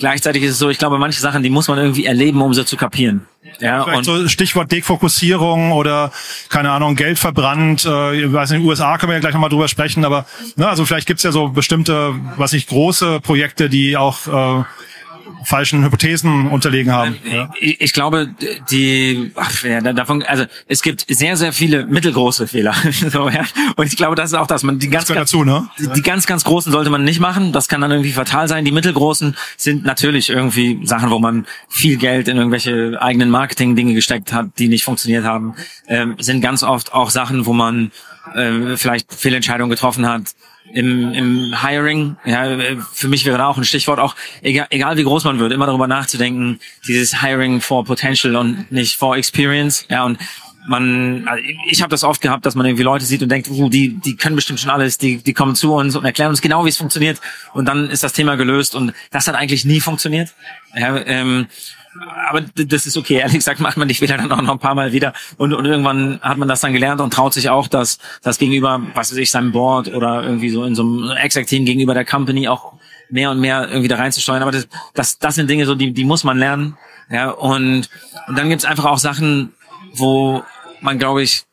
gleichzeitig 0.00 0.42
ist 0.42 0.52
es 0.52 0.58
so, 0.58 0.68
ich 0.68 0.78
glaube, 0.78 0.98
manche 0.98 1.20
Sachen, 1.20 1.44
die 1.44 1.50
muss 1.50 1.68
man 1.68 1.78
irgendwie 1.78 2.06
erleben, 2.06 2.42
um 2.42 2.52
sie 2.52 2.64
zu 2.64 2.76
kapieren. 2.76 3.26
Ja, 3.60 3.84
und 3.84 4.04
so 4.04 4.28
Stichwort 4.28 4.72
Defokussierung 4.72 5.72
oder 5.72 6.12
keine 6.48 6.72
Ahnung 6.72 6.96
Geld 6.96 7.18
verbrannt. 7.18 7.84
Äh, 7.84 8.24
ich 8.24 8.32
weiß 8.32 8.50
nicht, 8.50 8.56
in 8.58 8.62
den 8.62 8.68
USA 8.68 8.98
können 8.98 9.10
wir 9.10 9.14
ja 9.14 9.20
gleich 9.20 9.34
nochmal 9.34 9.50
drüber 9.50 9.68
sprechen, 9.68 10.04
aber 10.04 10.26
ne, 10.56 10.68
also 10.68 10.84
vielleicht 10.84 11.06
gibt's 11.06 11.22
ja 11.22 11.32
so 11.32 11.48
bestimmte, 11.48 12.14
was 12.36 12.52
ich 12.52 12.66
große 12.66 13.20
Projekte, 13.20 13.68
die 13.68 13.96
auch 13.96 14.26
äh, 14.26 14.64
falschen 15.44 15.84
Hypothesen 15.84 16.48
unterlegen 16.48 16.92
haben. 16.92 17.16
Ja. 17.30 17.50
Ich, 17.60 17.80
ich 17.80 17.92
glaube, 17.92 18.28
die 18.70 19.32
ach, 19.34 19.62
ja, 19.62 19.80
da- 19.80 19.92
davon, 19.92 20.22
also 20.22 20.44
es 20.66 20.82
gibt 20.82 21.04
sehr, 21.08 21.36
sehr 21.36 21.52
viele 21.52 21.86
mittelgroße 21.86 22.46
Fehler. 22.46 22.74
so, 22.92 23.28
ja. 23.28 23.44
Und 23.76 23.86
ich 23.86 23.96
glaube, 23.96 24.16
das 24.16 24.30
ist 24.30 24.34
auch 24.34 24.46
das. 24.46 24.62
Man 24.62 24.78
die 24.78 24.88
ganz, 24.88 25.08
ganz 25.08 25.30
dazu, 25.30 25.44
ne? 25.44 25.68
Die, 25.78 25.88
die 25.88 26.02
ganz, 26.02 26.26
ganz 26.26 26.44
großen 26.44 26.72
sollte 26.72 26.90
man 26.90 27.04
nicht 27.04 27.20
machen. 27.20 27.52
Das 27.52 27.68
kann 27.68 27.80
dann 27.80 27.90
irgendwie 27.90 28.12
fatal 28.12 28.48
sein. 28.48 28.64
Die 28.64 28.72
mittelgroßen 28.72 29.36
sind 29.56 29.84
natürlich 29.84 30.30
irgendwie 30.30 30.80
Sachen, 30.84 31.10
wo 31.10 31.18
man 31.18 31.46
viel 31.68 31.96
Geld 31.96 32.28
in 32.28 32.36
irgendwelche 32.36 33.00
eigenen 33.00 33.30
Marketing-Dinge 33.30 33.94
gesteckt 33.94 34.32
hat, 34.32 34.58
die 34.58 34.68
nicht 34.68 34.84
funktioniert 34.84 35.24
haben. 35.24 35.54
Ähm, 35.88 36.16
sind 36.18 36.40
ganz 36.40 36.62
oft 36.62 36.92
auch 36.92 37.10
Sachen, 37.10 37.46
wo 37.46 37.52
man 37.52 37.90
äh, 38.34 38.76
vielleicht 38.76 39.12
Fehlentscheidungen 39.12 39.70
getroffen 39.70 40.06
hat. 40.06 40.22
Im, 40.72 41.12
im 41.12 41.54
Hiring, 41.60 42.16
ja, 42.24 42.56
für 42.92 43.08
mich 43.08 43.24
wäre 43.24 43.38
da 43.38 43.48
auch 43.48 43.56
ein 43.56 43.64
Stichwort. 43.64 43.98
Auch, 43.98 44.14
egal, 44.42 44.66
egal 44.70 44.96
wie 44.96 45.02
groß 45.02 45.24
man 45.24 45.38
wird, 45.38 45.52
immer 45.52 45.66
darüber 45.66 45.88
nachzudenken, 45.88 46.60
dieses 46.86 47.22
Hiring 47.22 47.60
for 47.60 47.84
Potential 47.84 48.36
und 48.36 48.70
nicht 48.70 48.96
for 48.96 49.16
Experience, 49.16 49.86
ja, 49.88 50.04
und 50.04 50.18
man, 50.68 51.26
also 51.26 51.42
ich 51.68 51.82
habe 51.82 51.90
das 51.90 52.04
oft 52.04 52.20
gehabt, 52.20 52.44
dass 52.46 52.54
man 52.54 52.66
irgendwie 52.66 52.82
Leute 52.82 53.04
sieht 53.04 53.22
und 53.22 53.30
denkt, 53.30 53.48
uh, 53.50 53.68
die, 53.68 53.94
die 53.94 54.16
können 54.16 54.36
bestimmt 54.36 54.60
schon 54.60 54.70
alles, 54.70 54.98
die, 54.98 55.16
die 55.16 55.32
kommen 55.32 55.54
zu 55.54 55.74
uns 55.74 55.96
und 55.96 56.04
erklären 56.04 56.30
uns 56.30 56.40
genau, 56.40 56.64
wie 56.64 56.68
es 56.68 56.76
funktioniert. 56.76 57.20
Und 57.54 57.66
dann 57.66 57.90
ist 57.90 58.02
das 58.02 58.12
Thema 58.12 58.36
gelöst 58.36 58.74
und 58.74 58.92
das 59.10 59.26
hat 59.26 59.34
eigentlich 59.34 59.64
nie 59.64 59.80
funktioniert. 59.80 60.32
Ja, 60.74 60.96
ähm, 61.06 61.46
aber 62.28 62.42
das 62.42 62.86
ist 62.86 62.96
okay. 62.96 63.14
Ehrlich 63.14 63.34
gesagt 63.34 63.60
macht 63.60 63.76
man 63.76 63.88
die 63.88 63.94
Fehler 63.94 64.16
dann 64.16 64.30
auch 64.30 64.42
noch 64.42 64.52
ein 64.52 64.58
paar 64.58 64.74
Mal 64.74 64.92
wieder 64.92 65.12
und, 65.36 65.52
und 65.52 65.64
irgendwann 65.64 66.20
hat 66.22 66.38
man 66.38 66.48
das 66.48 66.60
dann 66.60 66.72
gelernt 66.72 67.00
und 67.00 67.12
traut 67.12 67.34
sich 67.34 67.50
auch, 67.50 67.68
dass 67.68 67.98
das 68.22 68.38
gegenüber, 68.38 68.80
was 68.94 69.10
weiß 69.10 69.18
ich, 69.18 69.30
seinem 69.30 69.52
Board 69.52 69.92
oder 69.92 70.22
irgendwie 70.22 70.50
so 70.50 70.64
in 70.64 70.74
so 70.74 70.82
einem 70.82 71.10
Exec-Team 71.10 71.64
gegenüber 71.64 71.94
der 71.94 72.04
Company 72.04 72.48
auch 72.48 72.74
mehr 73.10 73.30
und 73.30 73.40
mehr 73.40 73.68
irgendwie 73.68 73.88
da 73.88 73.96
reinzusteuern. 73.96 74.42
Aber 74.42 74.52
das, 74.52 74.68
das, 74.94 75.18
das 75.18 75.34
sind 75.34 75.50
Dinge 75.50 75.66
so, 75.66 75.74
die, 75.74 75.92
die 75.92 76.04
muss 76.04 76.24
man 76.24 76.38
lernen. 76.38 76.76
Ja, 77.10 77.30
und, 77.30 77.88
und 78.28 78.38
dann 78.38 78.48
gibt's 78.48 78.64
einfach 78.64 78.84
auch 78.84 78.98
Sachen, 78.98 79.52
wo 79.94 80.44
man, 80.80 80.98
glaube 80.98 81.22
ich, 81.22 81.44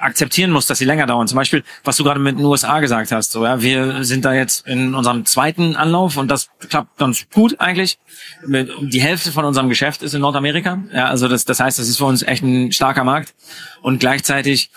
akzeptieren 0.00 0.50
muss, 0.50 0.66
dass 0.66 0.78
sie 0.78 0.84
länger 0.84 1.06
dauern. 1.06 1.28
Zum 1.28 1.36
Beispiel, 1.36 1.64
was 1.84 1.96
du 1.96 2.04
gerade 2.04 2.20
mit 2.20 2.38
den 2.38 2.44
USA 2.44 2.80
gesagt 2.80 3.12
hast. 3.12 3.32
So, 3.32 3.44
ja, 3.44 3.62
wir 3.62 4.04
sind 4.04 4.24
da 4.24 4.34
jetzt 4.34 4.66
in 4.66 4.94
unserem 4.94 5.24
zweiten 5.24 5.76
Anlauf 5.76 6.16
und 6.16 6.30
das 6.30 6.50
klappt 6.68 6.98
ganz 6.98 7.26
gut 7.32 7.60
eigentlich. 7.60 7.98
Die 8.46 9.02
Hälfte 9.02 9.32
von 9.32 9.44
unserem 9.44 9.68
Geschäft 9.68 10.02
ist 10.02 10.14
in 10.14 10.20
Nordamerika. 10.20 10.82
Ja, 10.92 11.06
also 11.06 11.28
das, 11.28 11.44
das 11.44 11.60
heißt, 11.60 11.78
das 11.78 11.88
ist 11.88 11.98
für 11.98 12.04
uns 12.04 12.22
echt 12.22 12.42
ein 12.42 12.72
starker 12.72 13.04
Markt. 13.04 13.34
Und 13.82 14.00
gleichzeitig 14.00 14.70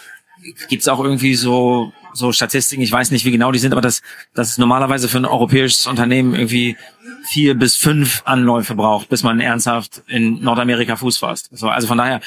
gibt's 0.69 0.87
auch 0.87 0.99
irgendwie 0.99 1.35
so 1.35 1.93
so 2.13 2.31
Statistiken, 2.31 2.81
ich 2.81 2.91
weiß 2.91 3.11
nicht, 3.11 3.25
wie 3.25 3.31
genau 3.31 3.51
die 3.51 3.59
sind, 3.59 3.71
aber 3.71 3.81
das, 3.81 4.01
das 4.33 4.49
ist 4.49 4.57
normalerweise 4.57 5.07
für 5.07 5.17
ein 5.17 5.25
europäisches 5.25 5.87
Unternehmen 5.87 6.33
irgendwie 6.33 6.77
vier 7.23 7.55
bis 7.55 7.75
fünf 7.75 8.23
Anläufe 8.25 8.75
braucht, 8.75 9.09
bis 9.09 9.23
man 9.23 9.39
ernsthaft 9.39 10.03
in 10.07 10.41
Nordamerika 10.41 10.95
Fuß 10.95 11.17
fasst. 11.17 11.49
So, 11.51 11.69
also 11.69 11.87
von 11.87 11.97
daher 11.97 12.21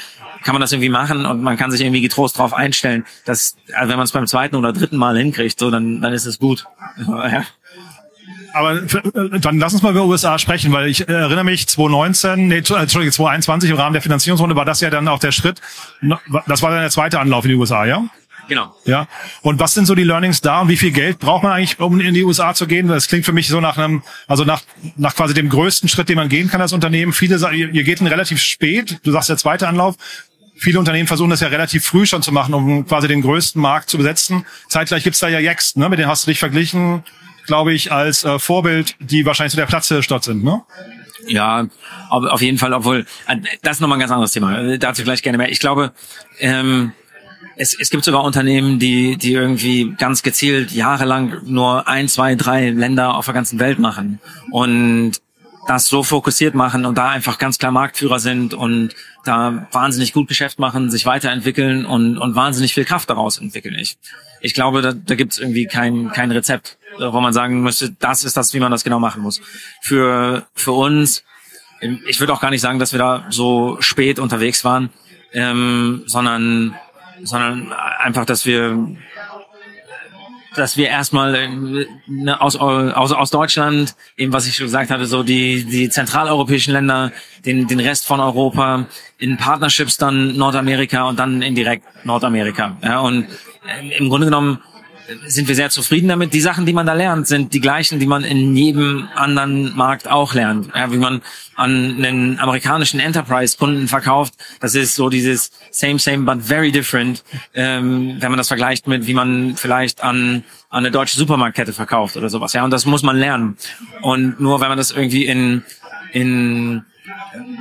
kann 0.45 0.53
man 0.53 0.61
das 0.61 0.71
irgendwie 0.71 0.89
machen 0.89 1.25
und 1.25 1.41
man 1.41 1.57
kann 1.57 1.71
sich 1.71 1.81
irgendwie 1.81 2.01
getrost 2.01 2.37
darauf 2.37 2.53
einstellen, 2.53 3.03
dass 3.25 3.57
also 3.73 3.89
wenn 3.89 3.97
man 3.97 4.05
es 4.05 4.11
beim 4.11 4.27
zweiten 4.27 4.55
oder 4.55 4.71
dritten 4.71 4.95
Mal 4.95 5.17
hinkriegt, 5.17 5.59
so 5.59 5.71
dann 5.71 6.01
dann 6.01 6.13
ist 6.13 6.25
es 6.25 6.39
gut. 6.39 6.65
Ja. 7.07 7.43
Aber 8.53 8.81
äh, 8.81 9.39
dann 9.41 9.59
lass 9.59 9.73
uns 9.73 9.81
mal 9.81 9.91
über 9.91 10.05
USA 10.05 10.39
sprechen, 10.39 10.71
weil 10.71 10.87
ich 10.87 11.09
äh, 11.09 11.11
erinnere 11.11 11.43
mich 11.43 11.67
2019, 11.67 12.47
nee, 12.47 12.57
Entschuldigung, 12.59 13.11
2021 13.11 13.69
im 13.69 13.75
Rahmen 13.75 13.93
der 13.93 14.01
Finanzierungsrunde 14.01 14.55
war 14.55 14.63
das 14.63 14.79
ja 14.79 14.89
dann 14.89 15.09
auch 15.09 15.19
der 15.19 15.33
Schritt. 15.33 15.59
Das 16.47 16.61
war 16.61 16.69
dann 16.69 16.79
der 16.79 16.89
zweite 16.89 17.19
Anlauf 17.19 17.43
in 17.43 17.49
die 17.49 17.55
USA, 17.55 17.85
ja? 17.85 18.05
Genau. 18.47 18.73
Ja. 18.85 19.07
Und 19.41 19.59
was 19.59 19.73
sind 19.73 19.85
so 19.85 19.95
die 19.95 20.03
Learnings 20.03 20.41
da 20.41 20.61
und 20.61 20.69
wie 20.69 20.77
viel 20.77 20.91
Geld 20.91 21.19
braucht 21.19 21.43
man 21.43 21.51
eigentlich, 21.51 21.79
um 21.79 21.99
in 21.99 22.13
die 22.13 22.23
USA 22.23 22.53
zu 22.53 22.67
gehen? 22.67 22.87
Das 22.87 23.07
klingt 23.07 23.25
für 23.25 23.33
mich 23.33 23.47
so 23.47 23.59
nach 23.59 23.77
einem, 23.77 24.03
also 24.27 24.45
nach, 24.45 24.61
nach 24.95 25.15
quasi 25.15 25.33
dem 25.33 25.49
größten 25.49 25.89
Schritt, 25.89 26.09
den 26.09 26.15
man 26.15 26.29
gehen 26.29 26.49
kann 26.49 26.61
als 26.61 26.73
Unternehmen. 26.73 27.13
Viele 27.13 27.37
sagen, 27.37 27.57
ihr, 27.57 27.69
ihr 27.69 27.83
geht 27.83 28.01
ihn 28.01 28.07
relativ 28.07 28.41
spät. 28.41 28.99
Du 29.03 29.11
sagst 29.11 29.29
der 29.29 29.37
zweite 29.37 29.67
Anlauf. 29.67 29.95
Viele 30.57 30.79
Unternehmen 30.79 31.07
versuchen 31.07 31.29
das 31.29 31.41
ja 31.41 31.49
relativ 31.49 31.85
früh 31.85 32.05
schon 32.05 32.21
zu 32.21 32.31
machen, 32.31 32.53
um 32.53 32.87
quasi 32.87 33.07
den 33.07 33.21
größten 33.21 33.61
Markt 33.61 33.89
zu 33.89 33.97
besetzen. 33.97 34.45
Zeitgleich 34.69 35.03
gibt's 35.03 35.19
da 35.19 35.27
ja 35.27 35.39
Yext, 35.39 35.77
ne? 35.77 35.89
Mit 35.89 35.99
denen 35.99 36.09
hast 36.09 36.25
du 36.25 36.31
dich 36.31 36.39
verglichen, 36.39 37.03
glaube 37.45 37.73
ich, 37.73 37.91
als 37.91 38.23
äh, 38.23 38.39
Vorbild, 38.39 38.95
die 38.99 39.25
wahrscheinlich 39.25 39.51
so 39.51 39.57
der 39.57 39.65
Platz 39.65 39.89
dort 39.89 40.23
sind, 40.23 40.43
ne? 40.43 40.63
Ja, 41.27 41.67
auf, 42.09 42.23
auf 42.25 42.41
jeden 42.41 42.57
Fall, 42.57 42.73
obwohl, 42.73 43.05
äh, 43.27 43.37
das 43.61 43.77
ist 43.77 43.81
nochmal 43.81 43.97
ein 43.97 44.01
ganz 44.01 44.11
anderes 44.11 44.31
Thema. 44.31 44.57
Äh, 44.59 44.79
Dazu 44.79 45.03
gleich 45.03 45.21
gerne 45.21 45.37
mehr. 45.37 45.49
Ich 45.49 45.59
glaube, 45.59 45.91
ähm, 46.39 46.93
es, 47.57 47.77
es 47.79 47.89
gibt 47.89 48.03
sogar 48.03 48.23
Unternehmen, 48.23 48.79
die, 48.79 49.17
die 49.17 49.33
irgendwie 49.33 49.93
ganz 49.97 50.23
gezielt 50.23 50.71
jahrelang 50.71 51.41
nur 51.45 51.87
ein, 51.87 52.07
zwei, 52.07 52.35
drei 52.35 52.69
Länder 52.69 53.15
auf 53.15 53.25
der 53.25 53.33
ganzen 53.33 53.59
Welt 53.59 53.79
machen 53.79 54.19
und 54.51 55.13
das 55.67 55.87
so 55.87 56.03
fokussiert 56.03 56.53
machen 56.53 56.85
und 56.85 56.97
da 56.97 57.09
einfach 57.09 57.37
ganz 57.39 57.57
klar 57.57 57.71
Marktführer 57.71 58.19
sind 58.19 58.53
und 58.53 58.93
da 59.27 59.67
wahnsinnig 59.71 60.13
gut 60.13 60.27
Geschäft 60.27 60.59
machen, 60.59 60.89
sich 60.89 61.05
weiterentwickeln 61.05 61.85
und, 61.85 62.17
und 62.17 62.35
wahnsinnig 62.35 62.73
viel 62.73 62.85
Kraft 62.85 63.09
daraus 63.09 63.39
entwickeln. 63.39 63.75
Ich, 63.77 63.97
ich 64.41 64.53
glaube, 64.53 64.81
da, 64.81 64.93
da 64.93 65.15
gibt 65.15 65.33
es 65.33 65.39
irgendwie 65.39 65.65
kein, 65.65 66.09
kein 66.11 66.31
Rezept, 66.31 66.77
äh, 66.99 67.11
wo 67.11 67.19
man 67.21 67.33
sagen 67.33 67.61
müsste, 67.61 67.91
das 67.99 68.23
ist 68.23 68.37
das, 68.37 68.53
wie 68.53 68.59
man 68.59 68.71
das 68.71 68.83
genau 68.83 68.99
machen 68.99 69.21
muss. 69.21 69.41
Für, 69.81 70.45
für 70.53 70.71
uns, 70.71 71.23
ähm, 71.81 72.01
ich 72.07 72.19
würde 72.19 72.33
auch 72.33 72.41
gar 72.41 72.51
nicht 72.51 72.61
sagen, 72.61 72.79
dass 72.79 72.91
wir 72.91 72.99
da 72.99 73.25
so 73.29 73.77
spät 73.79 74.19
unterwegs 74.19 74.63
waren, 74.63 74.89
ähm, 75.33 76.03
sondern, 76.05 76.75
sondern 77.23 77.73
einfach, 77.73 78.25
dass 78.25 78.45
wir 78.45 78.95
dass 80.55 80.77
wir 80.77 80.87
erstmal 80.87 81.35
äh, 81.35 81.47
ne, 82.07 82.39
aus, 82.39 82.55
aus, 82.55 83.11
aus 83.11 83.29
Deutschland, 83.29 83.95
eben 84.17 84.33
was 84.33 84.47
ich 84.47 84.55
schon 84.55 84.67
gesagt 84.67 84.91
hatte, 84.91 85.05
so 85.05 85.23
die, 85.23 85.63
die 85.65 85.89
zentraleuropäischen 85.89 86.73
Länder, 86.73 87.11
den, 87.45 87.67
den 87.67 87.79
Rest 87.79 88.05
von 88.05 88.19
Europa, 88.19 88.85
in 89.17 89.37
Partnerships 89.37 89.97
dann 89.97 90.35
Nordamerika 90.35 91.03
und 91.03 91.19
dann 91.19 91.41
indirekt 91.41 91.85
Nordamerika. 92.05 92.77
Ja, 92.83 92.99
und 92.99 93.27
äh, 93.67 93.97
im 93.97 94.09
Grunde 94.09 94.27
genommen 94.27 94.59
sind 95.27 95.47
wir 95.47 95.55
sehr 95.55 95.69
zufrieden 95.69 96.07
damit. 96.07 96.33
Die 96.33 96.41
Sachen, 96.41 96.65
die 96.65 96.73
man 96.73 96.85
da 96.85 96.93
lernt, 96.93 97.27
sind 97.27 97.53
die 97.53 97.61
gleichen, 97.61 97.99
die 97.99 98.05
man 98.05 98.23
in 98.23 98.55
jedem 98.55 99.07
anderen 99.15 99.75
Markt 99.75 100.07
auch 100.07 100.33
lernt. 100.33 100.69
Ja, 100.75 100.91
wie 100.91 100.97
man 100.97 101.21
an 101.55 101.95
einen 101.97 102.39
amerikanischen 102.39 102.99
Enterprise-Kunden 102.99 103.87
verkauft, 103.87 104.33
das 104.59 104.75
ist 104.75 104.95
so 104.95 105.09
dieses 105.09 105.51
same, 105.71 105.99
same, 105.99 106.23
but 106.23 106.43
very 106.43 106.71
different, 106.71 107.23
ähm, 107.53 108.17
wenn 108.19 108.31
man 108.31 108.37
das 108.37 108.47
vergleicht 108.47 108.87
mit, 108.87 109.07
wie 109.07 109.13
man 109.13 109.55
vielleicht 109.55 110.03
an, 110.03 110.43
an 110.69 110.79
eine 110.79 110.91
deutsche 110.91 111.17
Supermarktkette 111.17 111.73
verkauft 111.73 112.17
oder 112.17 112.29
sowas. 112.29 112.53
Ja, 112.53 112.63
und 112.63 112.71
das 112.71 112.85
muss 112.85 113.03
man 113.03 113.17
lernen. 113.17 113.57
Und 114.01 114.39
nur 114.39 114.61
wenn 114.61 114.69
man 114.69 114.77
das 114.77 114.91
irgendwie 114.91 115.25
in, 115.25 115.63
in 116.11 116.83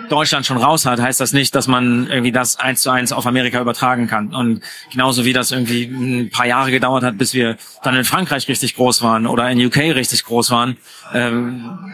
Deutschland 0.08 0.46
schon 0.46 0.56
raus 0.56 0.86
hat, 0.86 1.00
heißt 1.00 1.20
das 1.20 1.32
nicht, 1.32 1.54
dass 1.54 1.66
man 1.66 2.08
irgendwie 2.08 2.32
das 2.32 2.58
eins 2.58 2.82
zu 2.82 2.90
eins 2.90 3.12
auf 3.12 3.26
Amerika 3.26 3.60
übertragen 3.60 4.06
kann. 4.06 4.34
Und 4.34 4.62
genauso 4.90 5.24
wie 5.24 5.32
das 5.32 5.50
irgendwie 5.50 5.84
ein 5.84 6.30
paar 6.30 6.46
Jahre 6.46 6.70
gedauert 6.70 7.04
hat, 7.04 7.18
bis 7.18 7.34
wir 7.34 7.56
dann 7.82 7.96
in 7.96 8.04
Frankreich 8.04 8.48
richtig 8.48 8.76
groß 8.76 9.02
waren 9.02 9.26
oder 9.26 9.50
in 9.50 9.64
UK 9.64 9.76
richtig 9.94 10.24
groß 10.24 10.50
waren, 10.50 10.76
ähm, 11.12 11.92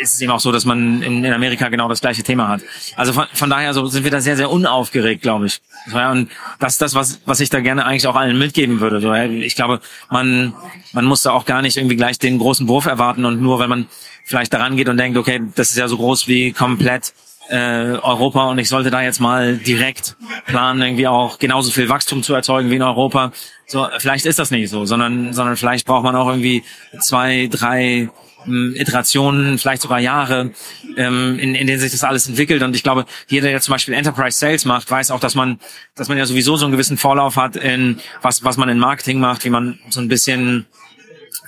ist 0.00 0.14
es 0.14 0.20
eben 0.20 0.30
auch 0.30 0.40
so, 0.40 0.52
dass 0.52 0.64
man 0.64 1.02
in, 1.02 1.24
in 1.24 1.32
Amerika 1.32 1.68
genau 1.68 1.88
das 1.88 2.00
gleiche 2.00 2.22
Thema 2.22 2.48
hat. 2.48 2.60
Also 2.96 3.12
von, 3.12 3.26
von 3.32 3.50
daher 3.50 3.74
so 3.74 3.86
sind 3.86 4.04
wir 4.04 4.10
da 4.10 4.20
sehr, 4.20 4.36
sehr 4.36 4.50
unaufgeregt, 4.50 5.22
glaube 5.22 5.46
ich. 5.46 5.60
Und 5.92 6.30
das 6.58 6.74
ist 6.74 6.82
das, 6.82 6.94
was, 6.94 7.20
was 7.26 7.40
ich 7.40 7.50
da 7.50 7.60
gerne 7.60 7.84
eigentlich 7.84 8.06
auch 8.06 8.16
allen 8.16 8.38
mitgeben 8.38 8.80
würde. 8.80 9.00
So, 9.00 9.12
ich 9.12 9.56
glaube, 9.56 9.80
man, 10.10 10.54
man 10.92 11.04
muss 11.04 11.22
da 11.22 11.32
auch 11.32 11.44
gar 11.44 11.62
nicht 11.62 11.76
irgendwie 11.76 11.96
gleich 11.96 12.18
den 12.18 12.38
großen 12.38 12.68
Wurf 12.68 12.86
erwarten 12.86 13.24
und 13.24 13.40
nur, 13.40 13.58
wenn 13.58 13.68
man 13.70 13.86
vielleicht 14.24 14.52
daran 14.52 14.76
geht 14.76 14.88
und 14.88 14.98
denkt, 14.98 15.16
okay, 15.18 15.40
das 15.54 15.70
ist 15.70 15.78
ja 15.78 15.88
so 15.88 15.96
groß 15.96 16.28
wie 16.28 16.52
komplett 16.52 17.12
äh, 17.48 17.98
Europa 18.02 18.50
und 18.50 18.58
ich 18.58 18.68
sollte 18.68 18.90
da 18.90 19.02
jetzt 19.02 19.20
mal 19.20 19.56
direkt 19.56 20.16
planen, 20.46 20.82
irgendwie 20.82 21.06
auch 21.06 21.38
genauso 21.38 21.70
viel 21.70 21.88
Wachstum 21.88 22.22
zu 22.22 22.34
erzeugen 22.34 22.70
wie 22.70 22.76
in 22.76 22.82
Europa. 22.82 23.32
So, 23.66 23.86
vielleicht 23.98 24.26
ist 24.26 24.38
das 24.38 24.50
nicht 24.50 24.70
so, 24.70 24.84
sondern, 24.84 25.32
sondern 25.32 25.56
vielleicht 25.56 25.86
braucht 25.86 26.04
man 26.04 26.16
auch 26.16 26.28
irgendwie 26.28 26.62
zwei, 27.00 27.48
drei 27.50 28.10
ähm, 28.46 28.74
Iterationen, 28.76 29.58
vielleicht 29.58 29.82
sogar 29.82 29.98
Jahre, 29.98 30.52
ähm, 30.96 31.38
in, 31.38 31.54
in 31.54 31.66
denen 31.66 31.80
sich 31.80 31.92
das 31.92 32.04
alles 32.04 32.28
entwickelt. 32.28 32.62
Und 32.62 32.74
ich 32.76 32.82
glaube, 32.82 33.04
jeder, 33.28 33.48
der 33.48 33.60
zum 33.60 33.72
Beispiel 33.72 33.94
Enterprise 33.94 34.38
Sales 34.38 34.64
macht, 34.64 34.90
weiß 34.90 35.10
auch, 35.10 35.20
dass 35.20 35.34
man, 35.34 35.58
dass 35.94 36.08
man 36.08 36.18
ja 36.18 36.26
sowieso 36.26 36.56
so 36.56 36.66
einen 36.66 36.72
gewissen 36.72 36.96
Vorlauf 36.96 37.36
hat 37.36 37.56
in 37.56 38.00
was, 38.22 38.44
was 38.44 38.56
man 38.56 38.68
in 38.68 38.78
Marketing 38.78 39.20
macht, 39.20 39.44
wie 39.44 39.50
man 39.50 39.78
so 39.90 40.00
ein 40.00 40.08
bisschen 40.08 40.66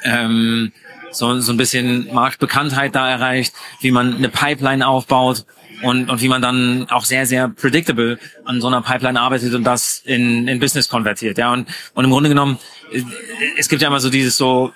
ähm, 0.04 0.72
so, 1.12 1.40
so 1.40 1.52
ein 1.52 1.56
bisschen 1.56 2.12
Marktbekanntheit 2.12 2.94
da 2.94 3.10
erreicht, 3.10 3.52
wie 3.80 3.90
man 3.90 4.16
eine 4.16 4.28
Pipeline 4.28 4.86
aufbaut 4.86 5.44
und, 5.82 6.10
und 6.10 6.20
wie 6.20 6.28
man 6.28 6.42
dann 6.42 6.86
auch 6.90 7.04
sehr, 7.04 7.26
sehr 7.26 7.48
predictable 7.48 8.18
an 8.44 8.60
so 8.60 8.66
einer 8.66 8.82
Pipeline 8.82 9.20
arbeitet 9.20 9.54
und 9.54 9.64
das 9.64 10.02
in, 10.04 10.48
in 10.48 10.60
Business 10.60 10.88
konvertiert. 10.88 11.38
Ja, 11.38 11.52
und, 11.52 11.66
und 11.94 12.04
im 12.04 12.10
Grunde 12.10 12.28
genommen, 12.28 12.58
es 13.56 13.68
gibt 13.68 13.82
ja 13.82 13.88
immer 13.88 14.00
so 14.00 14.10
dieses 14.10 14.36
so, 14.36 14.72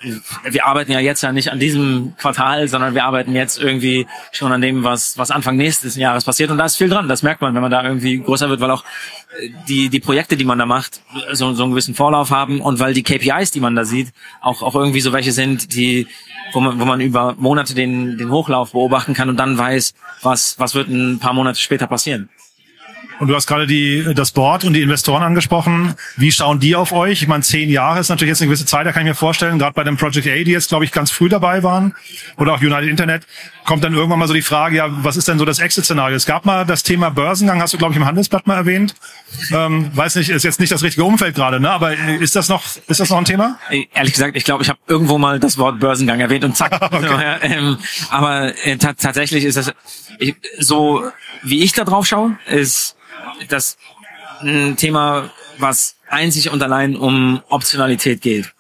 wir 0.49 0.67
arbeiten 0.67 0.93
ja 0.93 1.01
jetzt 1.01 1.23
ja 1.23 1.33
nicht 1.33 1.51
an 1.51 1.59
diesem 1.59 2.15
Quartal, 2.19 2.69
sondern 2.69 2.95
wir 2.95 3.05
arbeiten 3.05 3.35
jetzt 3.35 3.59
irgendwie 3.59 4.07
schon 4.33 4.53
an 4.53 4.61
dem, 4.61 4.85
was, 4.85 5.19
was 5.19 5.31
Anfang 5.31 5.57
nächstes 5.57 5.97
Jahres 5.97 6.25
passiert. 6.25 6.51
Und 6.51 6.59
da 6.59 6.65
ist 6.65 6.77
viel 6.77 6.89
dran. 6.89 7.09
Das 7.09 7.23
merkt 7.23 7.41
man, 7.41 7.55
wenn 7.55 7.63
man 7.63 7.71
da 7.71 7.83
irgendwie 7.83 8.21
größer 8.21 8.49
wird, 8.49 8.61
weil 8.61 8.71
auch 8.71 8.85
äh, 9.41 9.51
die, 9.69 9.89
die 9.89 10.01
Projekte, 10.01 10.37
die 10.37 10.45
man 10.45 10.59
da 10.59 10.67
macht, 10.67 11.01
so, 11.33 11.53
so 11.55 11.65
einen 11.65 11.73
gewissen 11.73 11.95
Vorlauf 11.95 12.31
haben 12.31 12.61
und 12.61 12.79
weil 12.79 12.95
die 12.95 13.03
KPIs, 13.03 13.51
die 13.51 13.61
man 13.61 13.75
da 13.75 13.85
sieht, 13.85 14.13
auch, 14.41 14.63
auch 14.63 14.75
irgendwie 14.75 15.01
so 15.01 15.13
welche 15.13 15.33
sind, 15.33 15.75
die, 15.75 16.07
wo 16.53 16.61
man, 16.61 16.79
wo 16.79 16.85
man 16.85 17.01
über 17.01 17.35
Monate 17.37 17.75
den, 17.75 18.17
den 18.17 18.31
Hochlauf 18.31 18.73
beobachten 18.73 19.15
kann 19.15 19.29
und 19.29 19.37
dann 19.37 19.59
weiß, 19.59 19.95
was, 20.23 20.59
was 20.59 20.75
wird 20.75 20.89
ein 20.95 21.19
paar 21.19 21.33
Monate 21.33 21.59
später 21.61 21.87
passieren. 21.87 22.29
Und 23.21 23.29
du 23.29 23.35
hast 23.35 23.47
gerade 23.47 23.67
die, 23.67 24.13
das 24.15 24.33
Board 24.33 24.65
und 24.65 24.73
die 24.73 24.83
Investoren 24.83 25.23
angesprochen. 25.23 25.95
Wie 26.17 26.33
schauen 26.33 26.59
die 26.59 26.75
auf 26.75 26.93
euch? 26.93 27.23
Ich 27.23 27.29
meine, 27.29 27.43
zehn 27.43 27.71
Jahre 27.71 28.01
ist 28.01 28.09
natürlich 28.09 28.31
jetzt 28.31 28.43
eine 28.43 28.49
gewisse 28.49 28.67
Zeit, 28.67 28.87
da 28.87 28.93
kann 28.93 29.03
ich 29.03 29.09
mir 29.09 29.15
vorstellen, 29.15 29.59
gerade 29.59 29.75
bei 29.75 29.85
dem 29.85 29.97
Project 29.97 30.27
A, 30.27 30.45
die 30.45 30.51
jetzt, 30.51 30.69
glaube 30.69 30.85
ich, 30.85 30.93
ganz 30.93 31.11
früh 31.11 31.29
dabei 31.29 31.63
waren, 31.63 31.95
oder 32.39 32.55
auch 32.55 32.61
United 32.61 32.89
Internet, 32.89 33.27
kommt 33.65 33.85
dann 33.85 33.95
irgendwann 33.95 34.19
mal 34.19 34.27
so 34.27 34.35
die 34.35 34.43
Frage, 34.43 34.77
ja, 34.77 34.89
was 35.05 35.17
ist 35.17 35.29
denn 35.29 35.39
so 35.39 35.45
das 35.45 35.59
Exit-Szenario? 35.59 36.17
Es 36.17 36.27
gab 36.27 36.45
mal 36.45 36.67
das 36.67 36.83
Thema 36.83 37.11
Börsengang, 37.11 37.61
hast 37.63 37.73
du, 37.73 37.79
glaube 37.79 37.93
ich, 37.93 37.97
im 37.97 38.05
Handelsblatt 38.05 38.47
mal 38.47 38.57
erwähnt. 38.57 38.95
Ähm, 39.53 39.91
weiß 39.95 40.17
nicht, 40.17 40.31
ist 40.31 40.43
jetzt 40.43 40.61
nicht 40.61 40.73
das 40.73 40.83
richtige 40.83 41.05
Umfeld 41.05 41.35
gerade, 41.35 41.61
ne? 41.61 41.71
Aber 41.71 41.97
ist 41.97 42.37
das 42.37 42.49
noch, 42.49 42.65
ist 42.89 43.01
das 43.01 43.11
noch 43.11 43.19
ein 43.19 43.25
Thema? 43.25 43.59
Ehrlich 43.95 44.13
gesagt, 44.13 44.37
ich 44.37 44.45
glaube, 44.45 44.63
ich 44.63 44.69
habe 44.69 44.79
irgendwo 44.87 45.19
mal 45.19 45.39
das 45.39 45.57
Wort 45.57 45.79
Börsengang 45.79 46.21
erwähnt 46.21 46.45
und 46.45 46.57
zack. 46.57 46.81
okay. 46.93 47.37
ähm, 47.43 47.79
aber 48.11 48.53
äh, 48.67 48.77
tatsächlich 48.77 49.45
ist 49.45 49.57
das 49.57 49.73
ich, 50.19 50.37
so, 50.59 51.11
wie 51.43 51.63
ich 51.63 51.73
da 51.73 51.85
drauf 51.85 52.07
schaue, 52.07 52.39
ist 52.47 52.97
das 53.49 53.77
ein 54.41 54.77
Thema, 54.77 55.31
was 55.59 55.97
einzig 56.09 56.51
und 56.51 56.63
allein 56.63 56.97
um 56.97 57.43
Optionalität 57.49 58.21
geht. 58.21 58.53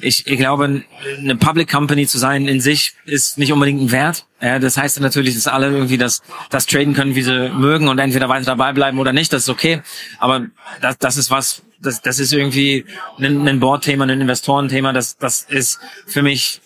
Ich, 0.00 0.26
ich 0.26 0.38
glaube, 0.38 0.82
eine 1.18 1.36
Public 1.36 1.70
Company 1.70 2.06
zu 2.06 2.18
sein 2.18 2.48
in 2.48 2.60
sich 2.60 2.94
ist 3.04 3.36
nicht 3.36 3.52
unbedingt 3.52 3.82
ein 3.82 3.92
Wert. 3.92 4.24
das 4.40 4.78
heißt 4.78 4.98
natürlich, 5.00 5.34
dass 5.34 5.46
alle 5.46 5.66
irgendwie 5.66 5.98
das, 5.98 6.22
das 6.48 6.64
traden 6.66 6.94
können, 6.94 7.14
wie 7.14 7.22
sie 7.22 7.50
mögen 7.50 7.88
und 7.88 7.98
entweder 7.98 8.28
weiter 8.28 8.46
dabei 8.46 8.72
bleiben 8.72 8.98
oder 8.98 9.12
nicht. 9.12 9.32
Das 9.32 9.42
ist 9.42 9.48
okay. 9.48 9.82
Aber 10.18 10.46
das, 10.80 10.96
das 10.98 11.16
ist 11.18 11.30
was, 11.30 11.62
das, 11.80 12.00
das 12.00 12.18
ist 12.18 12.32
irgendwie 12.32 12.86
ein, 13.18 13.46
ein 13.46 13.60
Board-Thema, 13.60 14.04
ein 14.04 14.20
Investorenthema. 14.20 14.92
Das, 14.92 15.18
das 15.18 15.42
ist 15.42 15.80
für 16.06 16.22
mich 16.22 16.60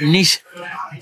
nicht 0.00 0.42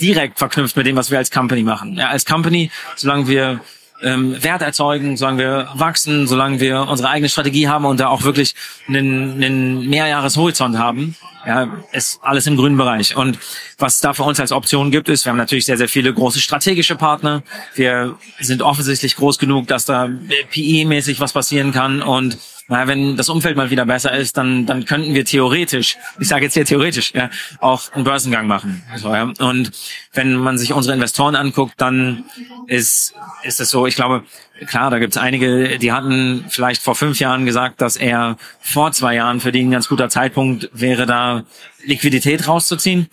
direkt 0.00 0.38
verknüpft 0.38 0.76
mit 0.76 0.86
dem, 0.86 0.96
was 0.96 1.10
wir 1.10 1.18
als 1.18 1.30
Company 1.30 1.62
machen. 1.62 1.96
Ja, 1.96 2.08
als 2.08 2.24
Company, 2.24 2.70
solange 2.96 3.28
wir 3.28 3.60
ähm, 4.02 4.42
Wert 4.42 4.62
erzeugen, 4.62 5.16
solange 5.16 5.38
wir 5.38 5.68
wachsen, 5.74 6.26
solange 6.26 6.60
wir 6.60 6.82
unsere 6.88 7.08
eigene 7.08 7.28
Strategie 7.28 7.68
haben 7.68 7.84
und 7.84 7.98
da 8.00 8.08
auch 8.08 8.22
wirklich 8.22 8.54
einen, 8.86 9.42
einen 9.42 9.88
Mehrjahreshorizont 9.88 10.78
haben, 10.78 11.16
ja, 11.46 11.68
ist 11.92 12.20
alles 12.22 12.46
im 12.46 12.56
grünen 12.56 12.76
Bereich. 12.76 13.16
Und 13.16 13.38
was 13.78 14.00
da 14.00 14.12
für 14.12 14.22
uns 14.22 14.38
als 14.38 14.52
Option 14.52 14.90
gibt, 14.90 15.08
ist, 15.08 15.24
wir 15.24 15.30
haben 15.30 15.38
natürlich 15.38 15.64
sehr, 15.64 15.78
sehr 15.78 15.88
viele 15.88 16.12
große 16.12 16.40
strategische 16.40 16.94
Partner. 16.94 17.42
Wir 17.74 18.16
sind 18.38 18.62
offensichtlich 18.62 19.16
groß 19.16 19.38
genug, 19.38 19.66
dass 19.66 19.84
da 19.84 20.08
PE-mäßig 20.50 21.20
was 21.20 21.32
passieren 21.32 21.72
kann 21.72 22.02
und 22.02 22.38
naja, 22.68 22.86
wenn 22.86 23.16
das 23.16 23.30
Umfeld 23.30 23.56
mal 23.56 23.70
wieder 23.70 23.86
besser 23.86 24.14
ist, 24.14 24.36
dann, 24.36 24.66
dann 24.66 24.84
könnten 24.84 25.14
wir 25.14 25.24
theoretisch, 25.24 25.96
ich 26.20 26.28
sage 26.28 26.44
jetzt 26.44 26.54
hier 26.54 26.66
theoretisch, 26.66 27.12
ja, 27.14 27.30
auch 27.60 27.90
einen 27.92 28.04
Börsengang 28.04 28.46
machen. 28.46 28.82
So, 28.96 29.12
ja. 29.12 29.32
Und 29.38 29.72
wenn 30.12 30.36
man 30.36 30.58
sich 30.58 30.74
unsere 30.74 30.94
Investoren 30.94 31.34
anguckt, 31.34 31.74
dann 31.78 32.24
ist, 32.66 33.14
ist 33.42 33.60
es 33.60 33.70
so, 33.70 33.86
ich 33.86 33.96
glaube, 33.96 34.24
klar, 34.66 34.90
da 34.90 34.98
gibt 34.98 35.16
es 35.16 35.22
einige, 35.22 35.78
die 35.78 35.92
hatten 35.92 36.44
vielleicht 36.50 36.82
vor 36.82 36.94
fünf 36.94 37.18
Jahren 37.20 37.46
gesagt, 37.46 37.80
dass 37.80 37.96
er 37.96 38.36
vor 38.60 38.92
zwei 38.92 39.14
Jahren 39.14 39.40
für 39.40 39.50
die 39.50 39.62
ein 39.62 39.70
ganz 39.70 39.88
guter 39.88 40.10
Zeitpunkt 40.10 40.68
wäre, 40.72 41.06
da 41.06 41.44
Liquidität 41.84 42.46
rauszuziehen 42.48 43.08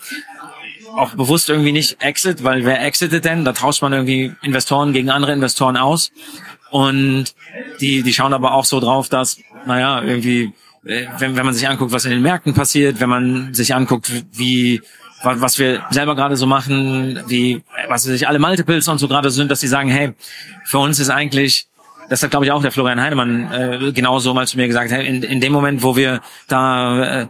auch 0.95 1.11
bewusst 1.11 1.49
irgendwie 1.49 1.71
nicht 1.71 2.01
Exit, 2.01 2.43
weil 2.43 2.65
wer 2.65 2.81
exitet 2.83 3.25
denn? 3.25 3.45
Da 3.45 3.53
tauscht 3.53 3.81
man 3.81 3.93
irgendwie 3.93 4.33
Investoren 4.41 4.93
gegen 4.93 5.09
andere 5.09 5.33
Investoren 5.33 5.77
aus. 5.77 6.11
Und 6.75 7.33
die, 7.79 8.03
die 8.03 8.11
schauen 8.11 8.33
aber 8.33 8.53
auch 8.53 8.65
so 8.65 8.81
drauf, 8.81 9.07
dass, 9.07 9.37
naja, 9.65 10.01
irgendwie, 10.03 10.51
äh, 10.85 11.05
wenn, 11.19 11.37
wenn 11.37 11.45
man 11.45 11.53
sich 11.53 11.69
anguckt, 11.69 11.93
was 11.93 12.03
in 12.03 12.11
den 12.11 12.21
Märkten 12.21 12.53
passiert, 12.53 12.99
wenn 12.99 13.07
man 13.07 13.53
sich 13.53 13.73
anguckt, 13.73 14.11
wie, 14.33 14.81
was 15.23 15.57
wir 15.57 15.85
selber 15.91 16.17
gerade 16.17 16.35
so 16.35 16.45
machen, 16.47 17.23
wie, 17.27 17.63
was 17.87 18.03
sich 18.03 18.27
alle 18.27 18.39
Multiples 18.39 18.89
und 18.89 18.97
so 18.97 19.07
gerade 19.07 19.31
sind, 19.31 19.49
dass 19.49 19.61
die 19.61 19.67
sagen, 19.67 19.87
hey, 19.87 20.15
für 20.65 20.79
uns 20.79 20.99
ist 20.99 21.09
eigentlich, 21.09 21.67
das 22.09 22.21
hat 22.21 22.31
glaube 22.31 22.45
ich 22.45 22.51
auch 22.51 22.61
der 22.61 22.73
Florian 22.73 22.99
Heinemann 22.99 23.49
äh, 23.53 23.91
genauso 23.93 24.33
mal 24.33 24.45
zu 24.45 24.57
mir 24.57 24.67
gesagt, 24.67 24.91
hey, 24.91 25.07
in, 25.07 25.23
in 25.23 25.39
dem 25.39 25.53
Moment, 25.53 25.81
wo 25.81 25.95
wir 25.95 26.19
da 26.49 27.21
äh, 27.21 27.27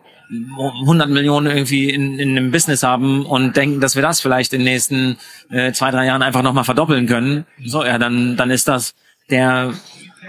100 0.58 1.08
Millionen 1.08 1.56
irgendwie 1.56 1.92
in, 1.92 2.18
in 2.18 2.32
einem 2.32 2.50
Business 2.50 2.82
haben 2.82 3.28
und 3.28 3.56
denken, 3.56 3.80
dass 3.80 3.94
wir 3.94 4.02
das 4.02 4.22
vielleicht 4.22 4.54
in 4.54 4.62
den 4.62 4.74
nächsten 4.74 5.18
äh, 5.52 5.72
zwei, 5.72 5.92
drei 5.92 6.08
Jahren 6.08 6.24
einfach 6.24 6.42
nochmal 6.42 6.64
verdoppeln 6.64 7.06
können, 7.06 7.46
so, 7.64 7.86
ja, 7.86 8.00
dann, 8.00 8.36
dann 8.38 8.50
ist 8.50 8.68
das 8.68 8.96
der 9.30 9.74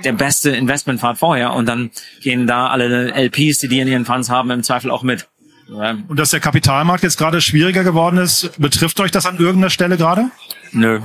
der 0.04 0.12
beste 0.12 0.50
Investmentpfad 0.50 1.18
vorher 1.18 1.54
und 1.54 1.66
dann 1.66 1.90
gehen 2.20 2.46
da 2.46 2.68
alle 2.68 3.12
LPs, 3.12 3.58
die 3.58 3.68
die 3.68 3.80
in 3.80 3.88
ihren 3.88 4.04
Funds 4.04 4.30
haben, 4.30 4.50
im 4.50 4.62
Zweifel 4.62 4.90
auch 4.90 5.02
mit. 5.02 5.28
Und 5.68 6.18
dass 6.18 6.30
der 6.30 6.40
Kapitalmarkt 6.40 7.02
jetzt 7.02 7.18
gerade 7.18 7.40
schwieriger 7.40 7.82
geworden 7.82 8.18
ist, 8.18 8.52
betrifft 8.58 9.00
euch 9.00 9.10
das 9.10 9.26
an 9.26 9.38
irgendeiner 9.38 9.70
Stelle 9.70 9.96
gerade? 9.96 10.30
Nö. 10.72 11.00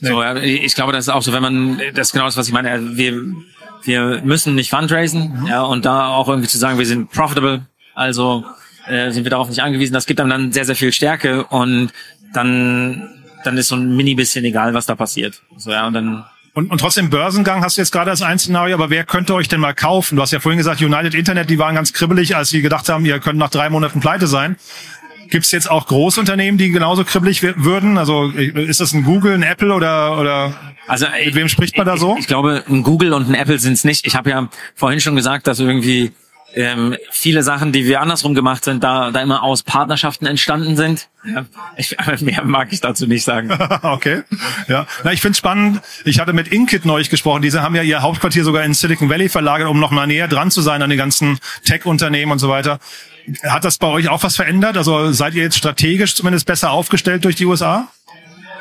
Nee. 0.00 0.08
So, 0.08 0.22
ja, 0.22 0.36
ich 0.36 0.74
glaube, 0.76 0.92
das 0.92 1.06
ist 1.06 1.08
auch 1.08 1.22
so, 1.22 1.32
wenn 1.32 1.42
man, 1.42 1.80
das 1.94 2.08
ist 2.08 2.12
genau 2.12 2.26
das, 2.26 2.36
was 2.36 2.46
ich 2.46 2.52
meine. 2.52 2.96
Wir, 2.96 3.20
wir 3.82 4.22
müssen 4.24 4.54
nicht 4.54 4.70
fundraisen, 4.70 5.40
mhm. 5.40 5.46
ja, 5.48 5.62
und 5.62 5.84
da 5.84 6.08
auch 6.08 6.28
irgendwie 6.28 6.48
zu 6.48 6.58
sagen, 6.58 6.78
wir 6.78 6.86
sind 6.86 7.10
profitable, 7.10 7.66
also 7.94 8.44
äh, 8.86 9.10
sind 9.10 9.24
wir 9.24 9.30
darauf 9.30 9.48
nicht 9.48 9.62
angewiesen. 9.62 9.94
Das 9.94 10.06
gibt 10.06 10.20
einem 10.20 10.30
dann 10.30 10.52
sehr, 10.52 10.64
sehr 10.64 10.76
viel 10.76 10.92
Stärke 10.92 11.44
und 11.46 11.92
dann, 12.32 13.08
dann 13.42 13.56
ist 13.56 13.68
so 13.68 13.74
ein 13.74 13.96
mini 13.96 14.14
bisschen 14.14 14.44
egal, 14.44 14.74
was 14.74 14.86
da 14.86 14.94
passiert. 14.94 15.42
So, 15.56 15.72
ja, 15.72 15.88
und 15.88 15.94
dann 15.94 16.24
und, 16.54 16.70
und 16.70 16.78
trotzdem 16.78 17.10
Börsengang 17.10 17.62
hast 17.62 17.76
du 17.76 17.80
jetzt 17.80 17.90
gerade 17.90 18.10
als 18.10 18.22
ein 18.22 18.38
Szenario, 18.38 18.76
aber 18.76 18.88
wer 18.88 19.04
könnte 19.04 19.34
euch 19.34 19.48
denn 19.48 19.60
mal 19.60 19.74
kaufen? 19.74 20.16
Du 20.16 20.22
hast 20.22 20.30
ja 20.30 20.40
vorhin 20.40 20.58
gesagt, 20.58 20.80
United 20.80 21.14
Internet, 21.14 21.50
die 21.50 21.58
waren 21.58 21.74
ganz 21.74 21.92
kribbelig, 21.92 22.36
als 22.36 22.50
sie 22.50 22.62
gedacht 22.62 22.88
haben, 22.88 23.04
ihr 23.04 23.18
könnt 23.18 23.38
nach 23.38 23.50
drei 23.50 23.68
Monaten 23.70 24.00
pleite 24.00 24.28
sein. 24.28 24.56
Gibt 25.30 25.46
es 25.46 25.50
jetzt 25.50 25.70
auch 25.70 25.86
Großunternehmen, 25.86 26.56
die 26.56 26.70
genauso 26.70 27.04
kribbelig 27.04 27.42
würden? 27.42 27.98
Also 27.98 28.28
ist 28.30 28.80
das 28.80 28.92
ein 28.92 29.02
Google, 29.02 29.34
ein 29.34 29.42
Apple 29.42 29.74
oder 29.74 30.18
oder 30.18 30.54
also 30.86 31.06
mit 31.24 31.34
wem 31.34 31.48
spricht 31.48 31.76
man 31.76 31.86
da 31.86 31.96
so? 31.96 32.14
Ich, 32.14 32.20
ich 32.20 32.26
glaube, 32.26 32.62
ein 32.68 32.82
Google 32.82 33.14
und 33.14 33.28
ein 33.28 33.34
Apple 33.34 33.58
sind 33.58 33.72
es 33.72 33.84
nicht. 33.84 34.06
Ich 34.06 34.14
habe 34.14 34.30
ja 34.30 34.48
vorhin 34.74 35.00
schon 35.00 35.16
gesagt, 35.16 35.46
dass 35.46 35.58
irgendwie 35.58 36.12
ähm, 36.54 36.96
viele 37.10 37.42
Sachen, 37.42 37.72
die 37.72 37.86
wir 37.86 38.00
andersrum 38.00 38.34
gemacht 38.34 38.64
sind, 38.64 38.84
da, 38.84 39.10
da 39.10 39.20
immer 39.20 39.42
aus 39.42 39.62
Partnerschaften 39.62 40.26
entstanden 40.26 40.76
sind. 40.76 41.08
Ja, 41.24 41.44
ich, 41.76 41.96
mehr 42.20 42.44
mag 42.44 42.72
ich 42.72 42.80
dazu 42.80 43.06
nicht 43.06 43.24
sagen. 43.24 43.50
okay. 43.82 44.22
Ja. 44.68 44.86
Na, 45.02 45.12
ich 45.12 45.20
finde 45.20 45.36
spannend. 45.36 45.80
Ich 46.04 46.20
hatte 46.20 46.32
mit 46.32 46.48
Inkit 46.48 46.84
neulich 46.84 47.10
gesprochen. 47.10 47.42
Diese 47.42 47.62
haben 47.62 47.74
ja 47.74 47.82
ihr 47.82 48.02
Hauptquartier 48.02 48.44
sogar 48.44 48.64
in 48.64 48.74
Silicon 48.74 49.08
Valley 49.08 49.28
verlagert, 49.28 49.68
um 49.68 49.80
noch 49.80 49.90
mal 49.90 50.06
näher 50.06 50.28
dran 50.28 50.50
zu 50.50 50.60
sein 50.60 50.82
an 50.82 50.90
den 50.90 50.98
ganzen 50.98 51.38
Tech-Unternehmen 51.64 52.32
und 52.32 52.38
so 52.38 52.48
weiter. 52.48 52.78
Hat 53.42 53.64
das 53.64 53.78
bei 53.78 53.86
euch 53.86 54.08
auch 54.08 54.22
was 54.22 54.36
verändert? 54.36 54.76
Also 54.76 55.12
seid 55.12 55.34
ihr 55.34 55.42
jetzt 55.42 55.56
strategisch 55.56 56.14
zumindest 56.14 56.46
besser 56.46 56.70
aufgestellt 56.70 57.24
durch 57.24 57.36
die 57.36 57.46
USA? 57.46 57.88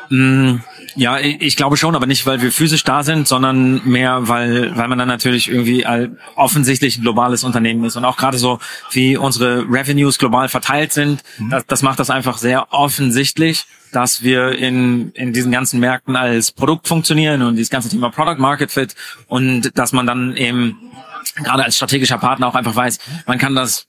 Mm, 0.10 0.58
ja, 0.96 1.20
ich 1.20 1.56
glaube 1.56 1.78
schon, 1.78 1.96
aber 1.96 2.06
nicht, 2.06 2.26
weil 2.26 2.42
wir 2.42 2.52
physisch 2.52 2.84
da 2.84 3.04
sind, 3.04 3.28
sondern 3.28 3.88
mehr, 3.88 4.28
weil, 4.28 4.76
weil 4.78 4.88
man 4.88 4.98
dann 4.98 5.08
natürlich 5.08 5.50
irgendwie 5.50 5.86
offensichtlich 6.36 6.98
ein 6.98 7.02
globales 7.02 7.44
Unternehmen 7.44 7.84
ist. 7.86 7.96
Und 7.96 8.06
auch 8.06 8.18
gerade 8.18 8.38
so, 8.38 8.60
wie 8.92 9.18
unsere 9.18 9.66
Revenues 9.70 10.20
global 10.20 10.50
verteilt 10.50 10.94
sind, 10.94 11.24
mhm. 11.38 11.50
das, 11.50 11.66
das 11.66 11.82
macht 11.82 12.00
das 12.00 12.10
einfach 12.10 12.38
sehr 12.38 12.72
offensichtlich, 12.74 13.66
dass 13.92 14.24
wir 14.24 14.58
in, 14.58 15.12
in 15.12 15.34
diesen 15.34 15.52
ganzen 15.52 15.80
Märkten 15.80 16.16
als 16.16 16.52
Produkt 16.52 16.88
funktionieren 16.88 17.42
und 17.42 17.56
dieses 17.56 17.70
ganze 17.70 17.90
Thema 17.90 18.10
Product 18.10 18.40
Market 18.40 18.72
Fit 18.72 18.96
und 19.28 19.78
dass 19.78 19.94
man 19.94 20.08
dann 20.08 20.36
eben 20.36 20.92
gerade 21.36 21.64
als 21.64 21.76
strategischer 21.76 22.18
Partner 22.18 22.48
auch 22.48 22.56
einfach 22.56 22.76
weiß, 22.76 23.00
man 23.26 23.38
kann 23.38 23.56
das 23.56 23.88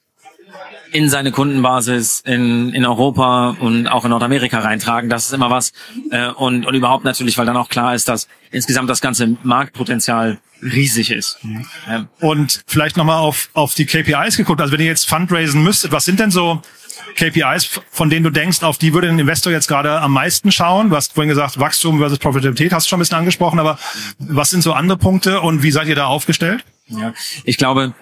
in 0.94 1.09
seine 1.09 1.33
Kundenbasis 1.33 2.20
in, 2.24 2.72
in 2.72 2.87
Europa 2.87 3.57
und 3.59 3.88
auch 3.88 4.04
in 4.04 4.11
Nordamerika 4.11 4.61
reintragen. 4.61 5.11
Das 5.11 5.26
ist 5.26 5.33
immer 5.33 5.50
was. 5.50 5.72
Äh, 6.12 6.28
und, 6.28 6.64
und 6.64 6.74
überhaupt 6.74 7.04
natürlich, 7.04 7.37
weil 7.37 7.46
dann 7.46 7.57
auch 7.57 7.68
klar 7.68 7.96
ist, 7.96 8.09
dass 8.09 8.28
insgesamt 8.52 8.88
das 8.88 9.00
ganze 9.00 9.37
Marktpotenzial 9.42 10.38
riesig 10.62 11.11
ist. 11.11 11.38
Mhm. 11.42 11.66
Ja. 11.88 12.07
Und 12.20 12.62
vielleicht 12.68 12.96
nochmal 12.96 13.18
auf, 13.18 13.50
auf 13.54 13.74
die 13.74 13.87
KPIs 13.87 14.37
geguckt. 14.37 14.61
Also 14.61 14.72
wenn 14.72 14.78
ihr 14.78 14.87
jetzt 14.87 15.09
fundraisen 15.09 15.64
müsstet, 15.64 15.90
was 15.90 16.04
sind 16.04 16.20
denn 16.20 16.30
so 16.30 16.62
KPIs, 17.16 17.80
von 17.90 18.09
denen 18.09 18.22
du 18.22 18.30
denkst, 18.30 18.62
auf 18.62 18.78
die 18.78 18.94
würde 18.94 19.09
ein 19.09 19.18
Investor 19.18 19.52
jetzt 19.52 19.66
gerade 19.66 20.00
am 20.00 20.12
meisten 20.12 20.52
schauen? 20.52 20.90
Du 20.90 20.96
hast 20.96 21.14
vorhin 21.14 21.28
gesagt, 21.28 21.59
Wachstum 21.59 21.98
versus 21.98 22.20
Profitabilität 22.20 22.72
hast 22.72 22.87
du 22.87 22.90
schon 22.90 22.98
ein 22.98 23.00
bisschen 23.00 23.18
angesprochen, 23.18 23.59
aber 23.59 23.80
was 24.20 24.50
sind 24.50 24.62
so 24.62 24.72
andere 24.74 24.96
Punkte 24.96 25.40
und 25.40 25.64
wie 25.64 25.72
seid 25.72 25.88
ihr 25.88 25.96
da 25.96 26.07
aufgestellt? 26.07 26.64
Ja, 26.87 27.14
ich 27.44 27.57
glaube, 27.57 27.94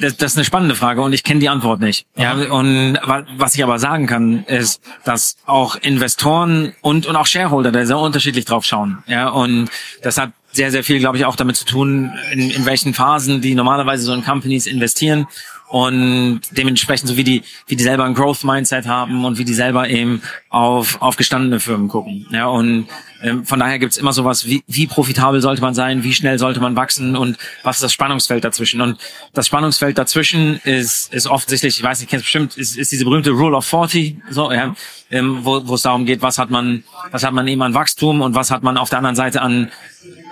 das, 0.00 0.16
das 0.16 0.32
ist 0.32 0.38
eine 0.38 0.44
spannende 0.44 0.74
Frage 0.74 1.02
und 1.02 1.12
ich 1.12 1.22
kenne 1.24 1.40
die 1.40 1.48
Antwort 1.48 1.80
nicht. 1.80 2.06
Ja, 2.16 2.32
und 2.32 2.98
wa- 3.02 3.24
was 3.36 3.54
ich 3.54 3.62
aber 3.62 3.78
sagen 3.78 4.06
kann, 4.06 4.44
ist, 4.44 4.80
dass 5.04 5.36
auch 5.46 5.76
Investoren 5.76 6.72
und 6.80 7.06
und 7.06 7.16
auch 7.16 7.26
Shareholder 7.26 7.72
da 7.72 7.84
sehr 7.84 7.98
unterschiedlich 7.98 8.44
drauf 8.44 8.64
schauen. 8.64 9.02
Ja, 9.06 9.28
und 9.28 9.68
das 10.02 10.16
hat 10.18 10.32
sehr 10.52 10.70
sehr 10.70 10.82
viel, 10.84 10.98
glaube 10.98 11.16
ich, 11.18 11.24
auch 11.26 11.36
damit 11.36 11.56
zu 11.56 11.64
tun, 11.64 12.12
in, 12.32 12.50
in 12.50 12.66
welchen 12.66 12.94
Phasen 12.94 13.40
die 13.40 13.54
normalerweise 13.54 14.04
so 14.04 14.12
in 14.14 14.24
Companies 14.24 14.66
investieren 14.66 15.26
und 15.70 16.40
dementsprechend 16.50 17.08
so 17.08 17.16
wie 17.16 17.24
die 17.24 17.42
wie 17.66 17.76
die 17.76 17.84
selber 17.84 18.04
ein 18.04 18.14
Growth 18.14 18.44
Mindset 18.44 18.86
haben 18.86 19.24
und 19.24 19.38
wie 19.38 19.44
die 19.44 19.54
selber 19.54 19.88
eben 19.88 20.22
auf 20.48 21.00
auf 21.00 21.16
gestandene 21.16 21.60
Firmen 21.60 21.88
gucken. 21.88 22.26
Ja, 22.32 22.46
und 22.46 22.86
ähm, 23.22 23.44
von 23.44 23.60
daher 23.60 23.78
gibt's 23.78 23.96
immer 23.96 24.12
sowas, 24.12 24.46
wie, 24.46 24.62
wie 24.66 24.86
profitabel 24.86 25.40
sollte 25.40 25.60
man 25.60 25.74
sein, 25.74 26.02
wie 26.04 26.14
schnell 26.14 26.38
sollte 26.38 26.60
man 26.60 26.74
wachsen 26.76 27.16
und 27.16 27.36
was 27.62 27.76
ist 27.76 27.82
das 27.82 27.92
Spannungsfeld 27.92 28.44
dazwischen. 28.44 28.80
Und 28.80 28.98
das 29.34 29.46
Spannungsfeld 29.46 29.98
dazwischen 29.98 30.58
ist, 30.64 31.12
ist 31.12 31.26
offensichtlich, 31.26 31.78
ich 31.78 31.84
weiß 31.84 32.00
nicht, 32.00 32.08
kennst 32.08 32.24
bestimmt, 32.24 32.56
ist, 32.56 32.76
ist 32.76 32.92
diese 32.92 33.04
berühmte 33.04 33.30
Rule 33.30 33.56
of 33.56 33.66
40, 33.66 34.16
so, 34.30 34.50
ja, 34.50 34.74
ähm, 35.10 35.40
wo, 35.42 35.66
wo 35.66 35.74
es 35.74 35.82
darum 35.82 36.06
geht, 36.06 36.22
was 36.22 36.38
hat 36.38 36.50
man, 36.50 36.84
was 37.10 37.24
hat 37.24 37.32
man 37.32 37.46
eben 37.46 37.62
an 37.62 37.74
Wachstum 37.74 38.22
und 38.22 38.34
was 38.34 38.50
hat 38.50 38.62
man 38.62 38.78
auf 38.78 38.88
der 38.88 38.98
anderen 38.98 39.16
Seite 39.16 39.42
an 39.42 39.70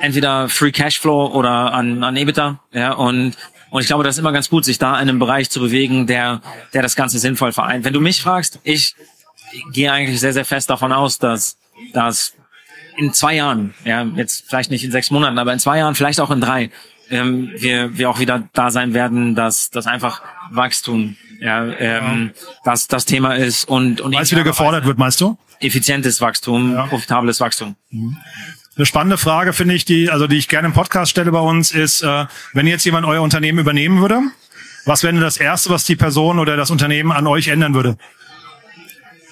entweder 0.00 0.48
Free 0.48 0.72
Cashflow 0.72 1.26
oder 1.26 1.72
an, 1.72 2.02
an 2.02 2.16
EBITDA, 2.16 2.60
ja, 2.72 2.92
und 2.92 3.36
und 3.70 3.80
ich 3.80 3.86
glaube, 3.86 4.04
das 4.04 4.16
ist 4.16 4.20
immer 4.20 4.32
ganz 4.32 4.48
gut, 4.48 4.64
sich 4.64 4.78
da 4.78 4.94
in 4.94 5.08
einem 5.08 5.18
Bereich 5.18 5.50
zu 5.50 5.60
bewegen, 5.60 6.06
der, 6.06 6.40
der 6.72 6.82
das 6.82 6.96
Ganze 6.96 7.18
sinnvoll 7.18 7.52
vereint. 7.52 7.84
Wenn 7.84 7.92
du 7.92 8.00
mich 8.00 8.22
fragst, 8.22 8.60
ich 8.62 8.94
gehe 9.72 9.92
eigentlich 9.92 10.20
sehr, 10.20 10.32
sehr 10.32 10.44
fest 10.44 10.70
davon 10.70 10.92
aus, 10.92 11.18
dass, 11.18 11.58
dass 11.92 12.34
in 12.96 13.12
zwei 13.12 13.36
Jahren, 13.36 13.74
ja, 13.84 14.02
jetzt 14.02 14.44
vielleicht 14.48 14.70
nicht 14.70 14.84
in 14.84 14.90
sechs 14.90 15.10
Monaten, 15.10 15.38
aber 15.38 15.52
in 15.52 15.58
zwei 15.58 15.78
Jahren, 15.78 15.94
vielleicht 15.94 16.20
auch 16.20 16.30
in 16.30 16.40
drei, 16.40 16.70
ähm, 17.10 17.52
wir, 17.56 17.96
wir 17.96 18.10
auch 18.10 18.18
wieder 18.18 18.48
da 18.52 18.70
sein 18.70 18.94
werden, 18.94 19.34
dass, 19.34 19.70
dass 19.70 19.86
einfach 19.86 20.22
Wachstum, 20.50 21.16
ja, 21.40 21.64
ähm, 21.78 22.32
das, 22.64 22.88
das 22.88 23.04
Thema 23.04 23.34
ist 23.34 23.68
und, 23.68 24.00
und 24.00 24.14
Weil 24.14 24.22
es 24.22 24.32
wieder 24.32 24.44
gefordert 24.44 24.84
wird, 24.84 24.98
meinst 24.98 25.20
du? 25.20 25.38
effizientes 25.60 26.20
Wachstum, 26.20 26.76
profitables 26.88 27.40
Wachstum. 27.40 27.76
Eine 28.78 28.86
spannende 28.86 29.18
Frage 29.18 29.52
finde 29.52 29.74
ich, 29.74 29.84
die, 29.84 30.08
also 30.08 30.28
die 30.28 30.36
ich 30.36 30.46
gerne 30.46 30.68
im 30.68 30.72
Podcast 30.72 31.10
stelle 31.10 31.32
bei 31.32 31.40
uns, 31.40 31.72
ist, 31.72 32.02
äh, 32.02 32.26
wenn 32.52 32.68
jetzt 32.68 32.84
jemand 32.84 33.06
euer 33.06 33.22
Unternehmen 33.22 33.58
übernehmen 33.58 34.00
würde, 34.00 34.20
was 34.84 35.02
wäre 35.02 35.12
denn 35.12 35.20
das 35.20 35.36
Erste, 35.36 35.70
was 35.70 35.84
die 35.84 35.96
Person 35.96 36.38
oder 36.38 36.56
das 36.56 36.70
Unternehmen 36.70 37.10
an 37.10 37.26
euch 37.26 37.48
ändern 37.48 37.74
würde? 37.74 37.98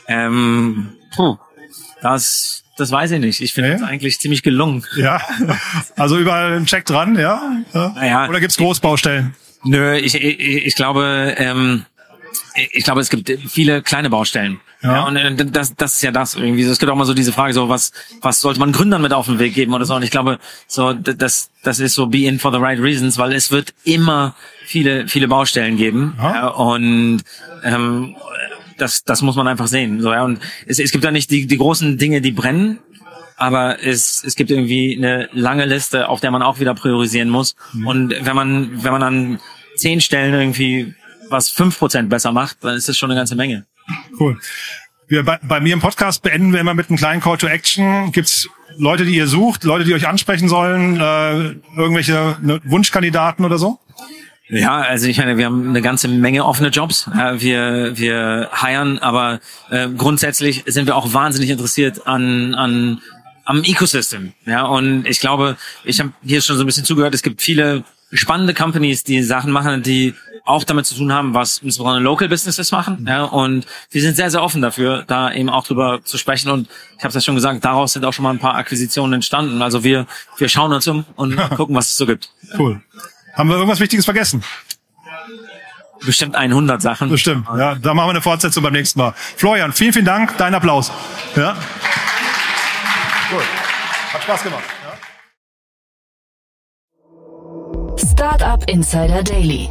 Ähm, 0.09 0.95
puh, 1.15 1.39
das, 2.03 2.65
das 2.77 2.91
weiß 2.91 3.13
ich 3.13 3.21
nicht. 3.21 3.41
Ich 3.41 3.53
finde 3.53 3.75
es 3.75 3.83
eigentlich 3.85 4.19
ziemlich 4.19 4.43
gelungen. 4.43 4.85
Ja, 4.97 5.23
also 5.95 6.19
überall 6.19 6.55
ein 6.55 6.67
Check 6.67 6.85
dran, 6.85 7.17
ja? 7.17 7.41
ja. 7.73 7.93
Naja, 7.95 8.29
Oder 8.29 8.41
gibt's 8.41 8.57
Großbaustellen? 8.57 9.37
Nö, 9.63 9.97
ich, 9.97 10.17
ich, 10.17 10.67
ich 10.67 10.75
glaube, 10.75 11.37
ähm, 11.39 11.87
ich 12.73 12.83
glaube, 12.83 13.01
es 13.01 13.11
gibt 13.11 13.31
viele 13.49 13.81
kleine 13.81 14.11
Baustellen. 14.11 14.61
Ja. 14.87 14.93
Ja. 14.95 15.07
und 15.07 15.17
äh, 15.17 15.47
das, 15.47 15.75
das 15.75 15.97
ist 15.97 16.03
ja 16.03 16.11
das 16.11 16.35
irgendwie. 16.35 16.63
Es 16.63 16.79
gibt 16.79 16.91
auch 16.91 16.97
mal 16.97 17.05
so 17.05 17.15
diese 17.15 17.33
Frage, 17.33 17.53
so 17.53 17.69
was, 17.69 17.93
was 18.21 18.41
sollte 18.41 18.61
man 18.61 18.73
Gründern 18.73 19.03
mit 19.03 19.13
auf 19.13 19.27
den 19.27 19.39
Weg 19.39 19.55
geben 19.55 19.75
oder 19.75 19.85
so. 19.85 19.95
Und 19.95 20.03
ich 20.03 20.11
glaube, 20.11 20.39
so 20.67 20.93
das, 20.93 21.51
das 21.63 21.81
ist 21.81 21.95
so 21.95 22.07
be 22.07 22.27
in 22.27 22.39
for 22.39 22.53
the 22.53 22.59
right 22.59 22.81
reasons, 22.81 23.19
weil 23.19 23.33
es 23.33 23.51
wird 23.51 23.75
immer 23.85 24.35
viele, 24.65 25.09
viele 25.09 25.29
Baustellen 25.29 25.77
geben. 25.77 26.15
Ja. 26.19 26.49
Und 26.49 27.23
ähm, 27.63 28.17
das, 28.79 29.05
das 29.05 29.23
muss 29.23 29.37
man 29.37 29.49
einfach 29.49 29.67
sehen. 29.67 30.01
So, 30.01 30.13
ja. 30.13 30.25
Und 30.25 30.41
es, 30.67 30.79
es 30.79 30.91
gibt 30.91 31.05
da 31.05 31.11
nicht 31.11 31.31
die, 31.31 31.47
die 31.47 31.59
großen 31.59 31.99
Dinge, 31.99 32.21
die 32.21 32.33
brennen, 32.33 32.79
aber 33.37 33.83
es, 33.85 34.25
es 34.25 34.35
gibt 34.35 34.51
irgendwie 34.51 34.97
eine 34.97 35.29
lange 35.33 35.67
Liste, 35.67 36.09
auf 36.09 36.21
der 36.21 36.31
man 36.31 36.43
auch 36.43 36.59
wieder 36.59 36.75
priorisieren 36.75 37.29
muss. 37.29 37.55
Und 37.85 38.15
wenn 38.21 38.37
man, 38.37 38.83
wenn 38.83 38.93
man 38.93 39.03
an 39.03 39.41
zehn 39.77 40.01
Stellen 40.01 40.35
irgendwie 40.35 40.95
was 41.29 41.51
fünf 41.51 41.79
Prozent 41.79 42.09
besser 42.09 42.33
macht, 42.33 42.59
dann 42.63 42.77
ist 42.77 42.89
das 42.89 42.97
schon 42.97 43.11
eine 43.11 43.19
ganze 43.19 43.37
Menge. 43.37 43.67
Cool. 44.19 44.39
Wir, 45.09 45.23
bei, 45.25 45.39
bei 45.43 45.61
mir 45.61 45.73
im 45.73 45.81
Podcast 45.81 46.23
beenden 46.23 46.53
wir 46.53 46.61
immer 46.61 46.75
mit 46.75 46.89
einem 46.89 46.99
kleinen 46.99 47.21
Call 47.21 47.39
to 47.39 47.47
Action. 47.47 48.11
Gibt's 48.13 48.49
Leute, 48.77 49.05
die 49.05 49.15
ihr 49.15 49.29
sucht, 49.29 49.65
Leute, 49.65 49.85
die 49.85 49.95
euch 49.95 50.09
ansprechen 50.09 50.49
sollen, 50.49 51.01
äh, 51.01 51.55
irgendwelche 51.77 52.37
ne, 52.43 52.61
Wunschkandidaten 52.65 53.45
oder 53.45 53.59
so? 53.59 53.79
Ja, 54.49 54.77
also 54.77 55.09
ich 55.09 55.19
meine, 55.19 55.39
wir 55.39 55.47
haben 55.47 55.69
eine 55.69 55.83
ganze 55.83 56.07
Menge 56.07 56.45
offene 56.45 56.69
Jobs. 56.69 57.11
Wir 57.39 57.99
wir 57.99 58.51
hiren, 58.55 58.99
aber 59.01 59.41
äh, 59.71 59.89
grundsätzlich 59.89 60.63
sind 60.67 60.87
wir 60.87 60.95
auch 60.95 61.13
wahnsinnig 61.13 61.51
interessiert 61.51 62.07
an 62.07 62.55
an 62.55 63.01
am 63.45 63.65
Ecosystem. 63.65 64.35
Ja, 64.45 64.67
und 64.67 65.05
ich 65.07 65.19
glaube, 65.19 65.57
ich 65.85 65.99
habe 65.99 66.13
hier 66.25 66.41
schon 66.43 66.57
so 66.57 66.63
ein 66.63 66.67
bisschen 66.67 66.85
zugehört. 66.85 67.15
Es 67.15 67.23
gibt 67.23 67.43
viele 67.43 67.83
spannende 68.13 68.55
Companies, 68.55 69.03
die 69.03 69.23
Sachen 69.23 69.51
machen, 69.51 69.83
die 69.83 70.15
auch 70.47 70.65
damit 70.65 70.87
zu 70.87 70.95
tun 70.95 71.13
haben, 71.13 71.35
was 71.35 71.59
insbesondere 71.59 72.03
Local 72.03 72.29
Businesses 72.29 72.73
machen. 72.73 73.05
Ja, 73.09 73.25
und 73.25 73.67
wir 73.91 74.01
sind 74.01 74.17
sehr, 74.17 74.31
sehr 74.31 74.43
offen 74.43 74.63
dafür, 74.63 75.05
da 75.07 75.33
eben 75.33 75.51
auch 75.51 75.67
drüber 75.67 76.01
zu 76.05 76.17
sprechen. 76.19 76.51
Und 76.51 76.69
ich 76.97 77.05
habe 77.05 77.09
es 77.09 77.15
ja 77.15 77.21
schon 77.21 77.35
gesagt, 77.35 77.65
daraus 77.65 77.93
sind 77.93 78.05
auch 78.05 78.13
schon 78.13 78.23
mal 78.23 78.31
ein 78.31 78.39
paar 78.39 78.55
Akquisitionen 78.55 79.15
entstanden. 79.15 79.61
Also 79.61 79.85
wir 79.85 80.07
wir 80.39 80.49
schauen 80.49 80.73
uns 80.73 80.87
um 80.89 81.05
und 81.17 81.37
gucken, 81.57 81.75
was 81.75 81.89
es 81.89 81.97
so 81.97 82.07
gibt. 82.07 82.31
Cool. 82.59 82.81
Haben 83.35 83.49
wir 83.49 83.57
irgendwas 83.57 83.81
Wichtiges 83.81 84.05
vergessen? 84.05 84.43
Bestimmt 86.05 86.37
100 86.37 86.81
Sachen. 86.83 87.09
Bestimmt. 87.09 87.47
Ja, 87.57 87.75
da 87.75 87.95
machen 87.95 88.09
wir 88.09 88.11
eine 88.11 88.23
Fortsetzung 88.23 88.63
beim 88.63 88.73
nächsten 88.73 88.99
Mal. 88.99 89.15
Florian, 89.37 89.73
vielen, 89.73 89.93
vielen 89.93 90.05
Dank. 90.05 90.37
Dein 90.37 90.55
Applaus. 90.55 90.93
Ja. 91.35 91.57
Cool. 93.33 93.43
Hat 94.13 94.23
Spaß 94.23 94.43
gemacht. 94.43 94.65
Ja. 94.85 94.97
Startup 98.13 98.63
Insider 98.71 99.23
Daily, 99.23 99.71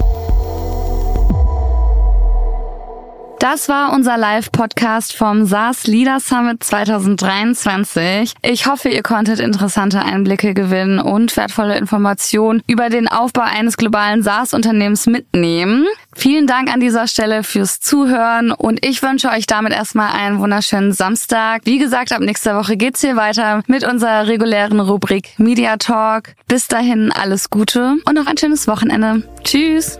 Das 3.41 3.69
war 3.69 3.91
unser 3.91 4.17
Live-Podcast 4.17 5.17
vom 5.17 5.47
SaaS 5.47 5.87
Leader 5.87 6.19
Summit 6.19 6.63
2023. 6.63 8.35
Ich 8.43 8.67
hoffe, 8.67 8.89
ihr 8.89 9.01
konntet 9.01 9.39
interessante 9.39 9.99
Einblicke 9.99 10.53
gewinnen 10.53 10.99
und 10.99 11.35
wertvolle 11.35 11.75
Informationen 11.75 12.61
über 12.67 12.89
den 12.89 13.07
Aufbau 13.07 13.41
eines 13.41 13.77
globalen 13.77 14.21
SaaS-Unternehmens 14.21 15.07
mitnehmen. 15.07 15.87
Vielen 16.15 16.45
Dank 16.45 16.71
an 16.71 16.81
dieser 16.81 17.07
Stelle 17.07 17.41
fürs 17.41 17.79
Zuhören 17.79 18.51
und 18.51 18.85
ich 18.85 19.01
wünsche 19.01 19.29
euch 19.29 19.47
damit 19.47 19.73
erstmal 19.73 20.11
einen 20.11 20.37
wunderschönen 20.37 20.93
Samstag. 20.93 21.61
Wie 21.63 21.79
gesagt, 21.79 22.11
ab 22.11 22.19
nächster 22.19 22.55
Woche 22.55 22.77
geht's 22.77 23.01
hier 23.01 23.15
weiter 23.15 23.63
mit 23.65 23.83
unserer 23.83 24.27
regulären 24.27 24.79
Rubrik 24.79 25.29
Media 25.39 25.77
Talk. 25.77 26.35
Bis 26.47 26.67
dahin 26.67 27.11
alles 27.11 27.49
Gute 27.49 27.95
und 28.05 28.13
noch 28.13 28.27
ein 28.27 28.37
schönes 28.37 28.67
Wochenende. 28.67 29.23
Tschüss! 29.43 29.99